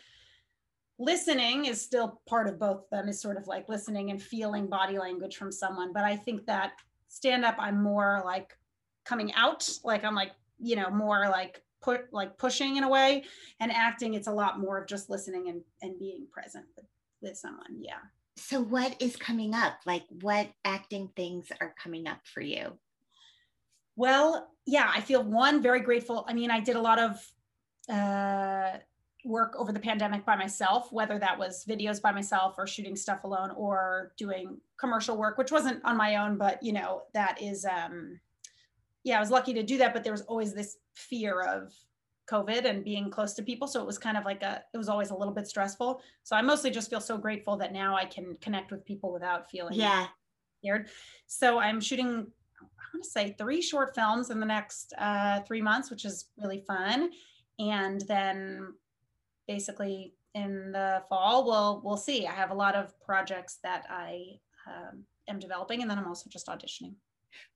listening 0.98 1.66
is 1.66 1.80
still 1.80 2.20
part 2.28 2.48
of 2.48 2.58
both 2.58 2.84
of 2.84 2.90
them 2.90 3.08
is 3.08 3.20
sort 3.20 3.36
of 3.36 3.46
like 3.46 3.68
listening 3.68 4.10
and 4.10 4.22
feeling 4.22 4.66
body 4.68 4.98
language 4.98 5.36
from 5.36 5.50
someone. 5.50 5.92
But 5.92 6.04
i 6.04 6.16
think 6.16 6.46
that 6.46 6.72
stand 7.08 7.44
up 7.44 7.56
i'm 7.58 7.82
more 7.82 8.22
like 8.24 8.56
coming 9.04 9.32
out 9.34 9.68
like 9.84 10.04
i'm 10.04 10.14
like 10.14 10.32
you 10.58 10.74
know 10.76 10.90
more 10.90 11.28
like 11.28 11.62
put 11.80 12.12
like 12.12 12.36
pushing 12.38 12.76
in 12.76 12.84
a 12.84 12.88
way 12.88 13.24
and 13.60 13.70
acting 13.70 14.14
it's 14.14 14.26
a 14.26 14.32
lot 14.32 14.58
more 14.58 14.78
of 14.78 14.88
just 14.88 15.10
listening 15.10 15.48
and 15.48 15.62
and 15.82 15.98
being 15.98 16.26
present 16.32 16.64
with, 16.76 16.86
with 17.20 17.36
someone. 17.36 17.76
Yeah 17.78 18.00
so 18.36 18.60
what 18.60 19.00
is 19.00 19.16
coming 19.16 19.54
up? 19.54 19.74
Like 19.86 20.04
what 20.20 20.48
acting 20.64 21.08
things 21.16 21.46
are 21.60 21.74
coming 21.82 22.06
up 22.06 22.20
for 22.24 22.40
you? 22.40 22.78
Well 23.96 24.48
yeah 24.66 24.90
i 24.94 25.00
feel 25.00 25.22
one 25.22 25.62
very 25.62 25.80
grateful. 25.80 26.24
I 26.28 26.32
mean 26.32 26.50
i 26.50 26.60
did 26.60 26.76
a 26.76 26.80
lot 26.80 26.98
of 26.98 27.20
uh, 27.88 28.78
work 29.24 29.54
over 29.58 29.72
the 29.72 29.80
pandemic 29.80 30.24
by 30.24 30.36
myself 30.36 30.92
whether 30.92 31.18
that 31.18 31.38
was 31.38 31.64
videos 31.66 32.00
by 32.00 32.12
myself 32.12 32.54
or 32.58 32.66
shooting 32.66 32.96
stuff 32.96 33.24
alone 33.24 33.50
or 33.56 34.12
doing 34.18 34.58
commercial 34.78 35.16
work 35.16 35.38
which 35.38 35.50
wasn't 35.50 35.82
on 35.84 35.96
my 35.96 36.16
own 36.16 36.36
but 36.36 36.62
you 36.62 36.72
know 36.72 37.02
that 37.14 37.40
is 37.40 37.64
um 37.64 38.20
yeah 39.02 39.16
i 39.16 39.20
was 39.20 39.30
lucky 39.30 39.54
to 39.54 39.62
do 39.62 39.78
that 39.78 39.94
but 39.94 40.04
there 40.04 40.12
was 40.12 40.22
always 40.22 40.52
this 40.52 40.76
fear 40.94 41.40
of 41.40 41.72
COVID 42.30 42.64
and 42.64 42.84
being 42.84 43.10
close 43.10 43.34
to 43.34 43.42
people. 43.42 43.66
So 43.66 43.80
it 43.80 43.86
was 43.86 43.98
kind 43.98 44.16
of 44.16 44.24
like 44.24 44.42
a, 44.42 44.62
it 44.72 44.78
was 44.78 44.88
always 44.88 45.10
a 45.10 45.14
little 45.14 45.34
bit 45.34 45.46
stressful. 45.46 46.00
So 46.22 46.36
I 46.36 46.42
mostly 46.42 46.70
just 46.70 46.90
feel 46.90 47.00
so 47.00 47.18
grateful 47.18 47.56
that 47.58 47.72
now 47.72 47.96
I 47.96 48.04
can 48.04 48.36
connect 48.40 48.70
with 48.70 48.84
people 48.84 49.12
without 49.12 49.50
feeling 49.50 49.74
yeah. 49.74 50.06
scared. 50.60 50.88
So 51.26 51.58
I'm 51.58 51.80
shooting, 51.80 52.26
I 52.60 52.84
want 52.94 53.04
to 53.04 53.10
say 53.10 53.34
three 53.38 53.60
short 53.60 53.94
films 53.94 54.30
in 54.30 54.40
the 54.40 54.46
next 54.46 54.94
uh, 54.98 55.40
three 55.40 55.62
months, 55.62 55.90
which 55.90 56.04
is 56.04 56.26
really 56.38 56.64
fun. 56.66 57.10
And 57.58 58.00
then 58.02 58.74
basically 59.46 60.14
in 60.34 60.72
the 60.72 61.02
fall, 61.08 61.44
we'll, 61.44 61.82
we'll 61.84 61.96
see. 61.96 62.26
I 62.26 62.32
have 62.32 62.50
a 62.50 62.54
lot 62.54 62.74
of 62.74 62.98
projects 63.00 63.58
that 63.62 63.84
I 63.90 64.38
um, 64.66 65.04
am 65.28 65.38
developing 65.38 65.82
and 65.82 65.90
then 65.90 65.98
I'm 65.98 66.06
also 66.06 66.30
just 66.30 66.46
auditioning 66.46 66.94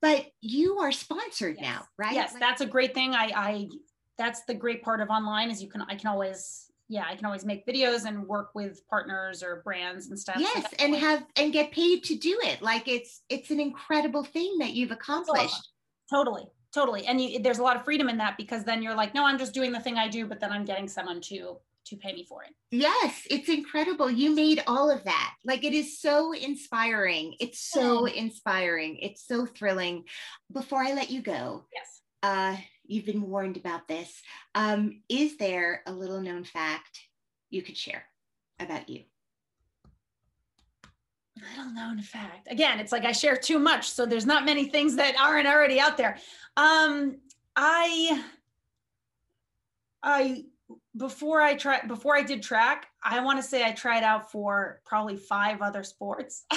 but 0.01 0.27
you 0.41 0.79
are 0.79 0.93
sponsored 0.93 1.57
yes. 1.57 1.63
now 1.63 1.85
right 1.97 2.15
yes 2.15 2.33
like- 2.33 2.41
that's 2.41 2.61
a 2.61 2.67
great 2.67 2.95
thing 2.95 3.15
i 3.15 3.31
i 3.35 3.69
that's 4.19 4.43
the 4.45 4.55
great 4.55 4.83
part 4.83 5.01
of 5.01 5.09
online 5.09 5.51
is 5.51 5.63
you 5.63 5.69
can 5.69 5.83
I 5.83 5.95
can 5.95 6.09
always 6.09 6.71
yeah 6.89 7.05
I 7.09 7.15
can 7.15 7.25
always 7.25 7.45
make 7.45 7.67
videos 7.67 8.05
and 8.05 8.27
work 8.27 8.51
with 8.55 8.87
partners 8.89 9.43
or 9.43 9.63
brands 9.65 10.09
and 10.09 10.19
stuff. 10.19 10.37
Yes, 10.39 10.67
and 10.79 10.95
have 10.97 11.25
and 11.37 11.53
get 11.53 11.71
paid 11.71 12.05
to 12.05 12.17
do 12.17 12.39
it. 12.43 12.61
Like 12.61 12.89
it's 12.89 13.23
it's 13.29 13.51
an 13.51 13.61
incredible 13.61 14.25
thing 14.25 14.59
that 14.59 14.73
you've 14.73 14.91
accomplished. 14.91 15.71
Totally, 16.11 16.45
totally, 16.75 17.07
and 17.07 17.21
you, 17.21 17.39
there's 17.39 17.59
a 17.59 17.63
lot 17.63 17.77
of 17.77 17.85
freedom 17.85 18.09
in 18.09 18.19
that 18.19 18.37
because 18.37 18.65
then 18.65 18.83
you're 18.83 18.95
like, 18.95 19.15
no, 19.15 19.25
I'm 19.25 19.39
just 19.39 19.55
doing 19.55 19.73
the 19.73 19.81
thing 19.81 19.97
I 19.99 20.09
do, 20.09 20.27
but 20.27 20.41
then 20.41 20.51
I'm 20.53 20.65
getting 20.65 20.89
someone 20.89 21.21
to 21.23 21.59
to 21.87 21.97
pay 21.97 22.13
me 22.13 22.25
for 22.25 22.43
it. 22.43 22.51
Yes, 22.71 23.23
it's 23.31 23.49
incredible. 23.49 24.11
You 24.11 24.35
made 24.35 24.63
all 24.67 24.91
of 24.91 25.05
that. 25.05 25.35
Like 25.45 25.65
it 25.65 25.73
is 25.73 26.01
so 26.01 26.33
inspiring. 26.33 27.35
It's 27.41 27.61
so 27.61 28.07
inspiring. 28.07 28.99
It's 29.01 29.27
so 29.27 29.47
thrilling. 29.47 30.05
Before 30.53 30.83
I 30.83 30.93
let 30.93 31.11
you 31.11 31.23
go, 31.23 31.65
yes. 31.73 32.01
Uh, 32.23 32.57
you've 32.89 33.05
been 33.05 33.29
warned 33.29 33.57
about 33.57 33.87
this. 33.87 34.23
Um, 34.55 35.03
is 35.09 35.37
there 35.37 35.83
a 35.87 35.93
little 35.93 36.21
known 36.21 36.43
fact 36.43 37.01
you 37.51 37.63
could 37.63 37.77
share 37.77 38.05
about 38.59 38.89
you? 38.89 39.05
Little 41.57 41.73
known 41.73 42.01
fact. 42.01 42.49
Again, 42.51 42.81
it's 42.81 42.91
like 42.91 43.05
I 43.05 43.13
share 43.13 43.37
too 43.37 43.61
much, 43.61 43.89
so 43.91 44.05
there's 44.05 44.27
not 44.27 44.45
many 44.45 44.65
things 44.65 44.97
that 44.97 45.15
aren't 45.21 45.47
already 45.47 45.79
out 45.79 45.97
there. 45.97 46.19
Um, 46.57 47.19
I, 47.55 48.25
I 50.03 50.45
before 50.97 51.41
I 51.41 51.55
tried 51.55 51.87
before 51.87 52.17
I 52.17 52.23
did 52.23 52.43
track, 52.43 52.88
I 53.03 53.21
want 53.21 53.39
to 53.39 53.43
say 53.43 53.65
I 53.65 53.73
tried 53.73 54.03
out 54.03 54.31
for 54.31 54.81
probably 54.85 55.17
five 55.17 55.63
other 55.63 55.83
sports. 55.85 56.45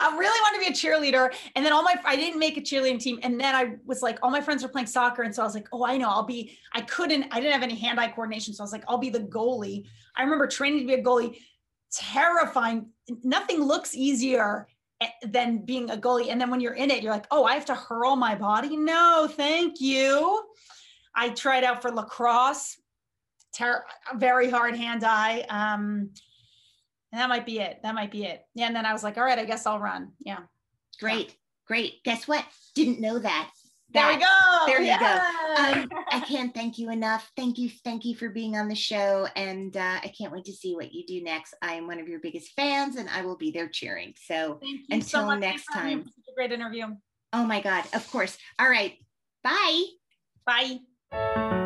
I 0.00 0.16
really 0.16 0.40
wanted 0.40 0.64
to 0.64 0.70
be 0.70 0.72
a 0.72 0.76
cheerleader. 0.76 1.34
And 1.56 1.64
then 1.64 1.72
all 1.72 1.82
my 1.82 1.94
I 2.04 2.16
didn't 2.16 2.38
make 2.38 2.56
a 2.56 2.60
cheerleading 2.60 3.00
team. 3.00 3.18
And 3.22 3.38
then 3.38 3.54
I 3.54 3.76
was 3.84 4.02
like, 4.02 4.18
all 4.22 4.30
my 4.30 4.40
friends 4.40 4.62
were 4.62 4.68
playing 4.68 4.86
soccer. 4.86 5.22
And 5.22 5.34
so 5.34 5.42
I 5.42 5.44
was 5.44 5.54
like, 5.54 5.68
oh, 5.72 5.84
I 5.84 5.96
know, 5.96 6.08
I'll 6.08 6.22
be, 6.22 6.56
I 6.74 6.80
couldn't, 6.82 7.26
I 7.32 7.40
didn't 7.40 7.52
have 7.52 7.62
any 7.62 7.74
hand-eye 7.74 8.08
coordination. 8.08 8.54
So 8.54 8.62
I 8.62 8.64
was 8.64 8.72
like, 8.72 8.84
I'll 8.88 8.98
be 8.98 9.10
the 9.10 9.20
goalie. 9.20 9.86
I 10.16 10.22
remember 10.22 10.46
training 10.46 10.80
to 10.80 10.86
be 10.86 10.94
a 10.94 11.02
goalie, 11.02 11.36
terrifying. 11.92 12.90
Nothing 13.24 13.62
looks 13.62 13.94
easier 13.94 14.68
eh, 15.00 15.08
than 15.26 15.64
being 15.64 15.90
a 15.90 15.96
goalie. 15.96 16.30
And 16.30 16.40
then 16.40 16.50
when 16.50 16.60
you're 16.60 16.74
in 16.74 16.90
it, 16.90 17.02
you're 17.02 17.12
like, 17.12 17.26
oh, 17.30 17.44
I 17.44 17.54
have 17.54 17.66
to 17.66 17.74
hurl 17.74 18.16
my 18.16 18.34
body. 18.36 18.76
No, 18.76 19.28
thank 19.30 19.80
you. 19.80 20.44
I 21.14 21.30
tried 21.30 21.64
out 21.64 21.82
for 21.82 21.90
lacrosse, 21.90 22.78
ter- 23.54 23.84
very 24.16 24.50
hard 24.50 24.76
hand 24.76 25.04
eye. 25.04 25.44
Um, 25.48 26.10
and 27.12 27.20
that 27.20 27.28
might 27.28 27.46
be 27.46 27.58
it. 27.58 27.80
That 27.82 27.94
might 27.94 28.10
be 28.10 28.24
it. 28.24 28.42
Yeah. 28.54 28.66
And 28.66 28.76
then 28.76 28.86
I 28.86 28.92
was 28.92 29.02
like, 29.02 29.18
all 29.18 29.24
right, 29.24 29.38
I 29.38 29.44
guess 29.44 29.66
I'll 29.66 29.80
run. 29.80 30.12
Yeah. 30.20 30.40
Great. 31.00 31.34
Great. 31.66 32.02
Guess 32.04 32.28
what? 32.28 32.44
Didn't 32.74 33.00
know 33.00 33.18
that. 33.18 33.50
There 33.92 34.06
we 34.06 34.18
go. 34.18 34.66
There 34.66 34.80
yeah. 34.80 34.94
you 34.94 35.80
go. 35.80 35.80
Um, 35.80 36.04
I 36.12 36.20
can't 36.20 36.54
thank 36.54 36.78
you 36.78 36.90
enough. 36.90 37.28
Thank 37.36 37.58
you. 37.58 37.68
Thank 37.84 38.04
you 38.04 38.14
for 38.14 38.28
being 38.28 38.56
on 38.56 38.68
the 38.68 38.74
show. 38.74 39.26
And 39.34 39.76
uh, 39.76 39.98
I 40.02 40.12
can't 40.16 40.32
wait 40.32 40.44
to 40.44 40.52
see 40.52 40.76
what 40.76 40.92
you 40.92 41.04
do 41.06 41.22
next. 41.22 41.54
I 41.60 41.74
am 41.74 41.88
one 41.88 41.98
of 41.98 42.06
your 42.06 42.20
biggest 42.20 42.52
fans 42.52 42.96
and 42.96 43.08
I 43.08 43.22
will 43.22 43.36
be 43.36 43.50
there 43.50 43.68
cheering. 43.68 44.14
So 44.24 44.60
until 44.90 45.28
so 45.28 45.34
next 45.36 45.66
time. 45.72 46.04
a 46.28 46.34
great 46.34 46.52
interview. 46.52 46.86
Oh 47.32 47.44
my 47.44 47.60
God. 47.60 47.84
Of 47.92 48.08
course. 48.10 48.38
All 48.58 48.68
right. 48.68 48.94
Bye. 49.42 49.84
Bye. 50.46 51.59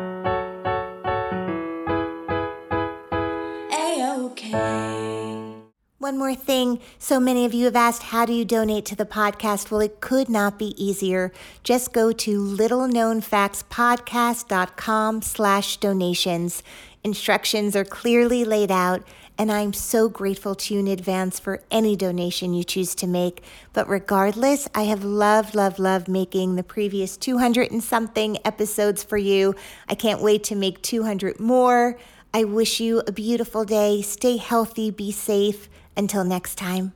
One 6.05 6.19
more 6.19 6.35
thing. 6.35 6.79
So 6.99 7.19
many 7.19 7.45
of 7.45 7.53
you 7.55 7.65
have 7.65 7.75
asked, 7.75 8.03
how 8.03 8.27
do 8.27 8.33
you 8.33 8.45
donate 8.45 8.85
to 8.85 8.95
the 8.95 9.07
podcast? 9.07 9.71
Well, 9.71 9.81
it 9.81 10.01
could 10.01 10.29
not 10.29 10.59
be 10.59 10.75
easier. 10.77 11.31
Just 11.63 11.93
go 11.93 12.11
to 12.11 12.39
littleknownfactspodcast.com 12.39 15.21
slash 15.23 15.77
donations. 15.77 16.61
Instructions 17.03 17.75
are 17.75 17.83
clearly 17.83 18.45
laid 18.45 18.69
out, 18.69 19.01
and 19.37 19.51
I'm 19.51 19.73
so 19.73 20.07
grateful 20.07 20.53
to 20.53 20.75
you 20.75 20.79
in 20.79 20.87
advance 20.87 21.39
for 21.39 21.63
any 21.71 21.95
donation 21.95 22.53
you 22.53 22.63
choose 22.63 22.93
to 22.95 23.07
make. 23.07 23.41
But 23.73 23.89
regardless, 23.89 24.69
I 24.75 24.83
have 24.83 25.03
loved, 25.03 25.55
loved, 25.55 25.79
loved 25.79 26.07
making 26.07 26.55
the 26.55 26.63
previous 26.63 27.17
200 27.17 27.71
and 27.71 27.83
something 27.83 28.37
episodes 28.45 29.03
for 29.03 29.17
you. 29.17 29.55
I 29.89 29.95
can't 29.95 30.21
wait 30.21 30.43
to 30.45 30.55
make 30.55 30.83
200 30.83 31.39
more. 31.39 31.97
I 32.35 32.43
wish 32.43 32.81
you 32.81 33.01
a 33.07 33.13
beautiful 33.13 33.63
day. 33.63 34.01
Stay 34.01 34.35
healthy, 34.35 34.91
be 34.91 35.13
safe. 35.13 35.69
Until 35.95 36.25
next 36.25 36.55
time. 36.55 36.91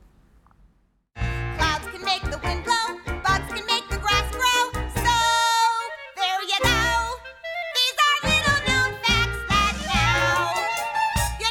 Clouds 1.15 1.87
can 1.93 2.03
make 2.03 2.23
the 2.23 2.37
wind 2.43 2.65
blow, 2.65 2.99
bugs 3.23 3.47
can 3.53 3.65
make 3.65 3.87
the 3.89 3.99
grass 3.99 4.29
grow. 4.35 4.71
So, 4.95 5.15
there 6.17 6.41
you 6.43 6.59
go. 6.61 7.15
These 7.77 7.95
are 8.03 8.19
little 8.27 8.59
known 8.67 8.91
facts 9.01 9.39
that 9.47 9.75
now 9.87 10.59
you 11.39 11.49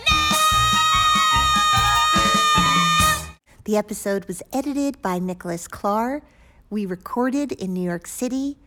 know. 3.25 3.65
The 3.65 3.79
episode 3.79 4.27
was 4.27 4.43
edited 4.53 5.01
by 5.01 5.19
Nicholas 5.19 5.67
Clark. 5.67 6.25
We 6.69 6.85
recorded 6.85 7.53
in 7.53 7.73
New 7.73 7.85
York 7.89 8.07
City 8.07 8.59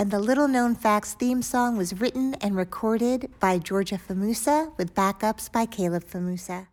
and 0.00 0.10
the 0.10 0.18
Little 0.18 0.48
Known 0.48 0.76
Facts 0.76 1.12
theme 1.12 1.42
song 1.42 1.76
was 1.76 2.00
written 2.00 2.32
and 2.40 2.56
recorded 2.56 3.30
by 3.38 3.58
Georgia 3.58 3.98
Famusa 3.98 4.72
with 4.78 4.94
backups 4.94 5.52
by 5.52 5.66
Caleb 5.66 6.04
Famusa. 6.04 6.68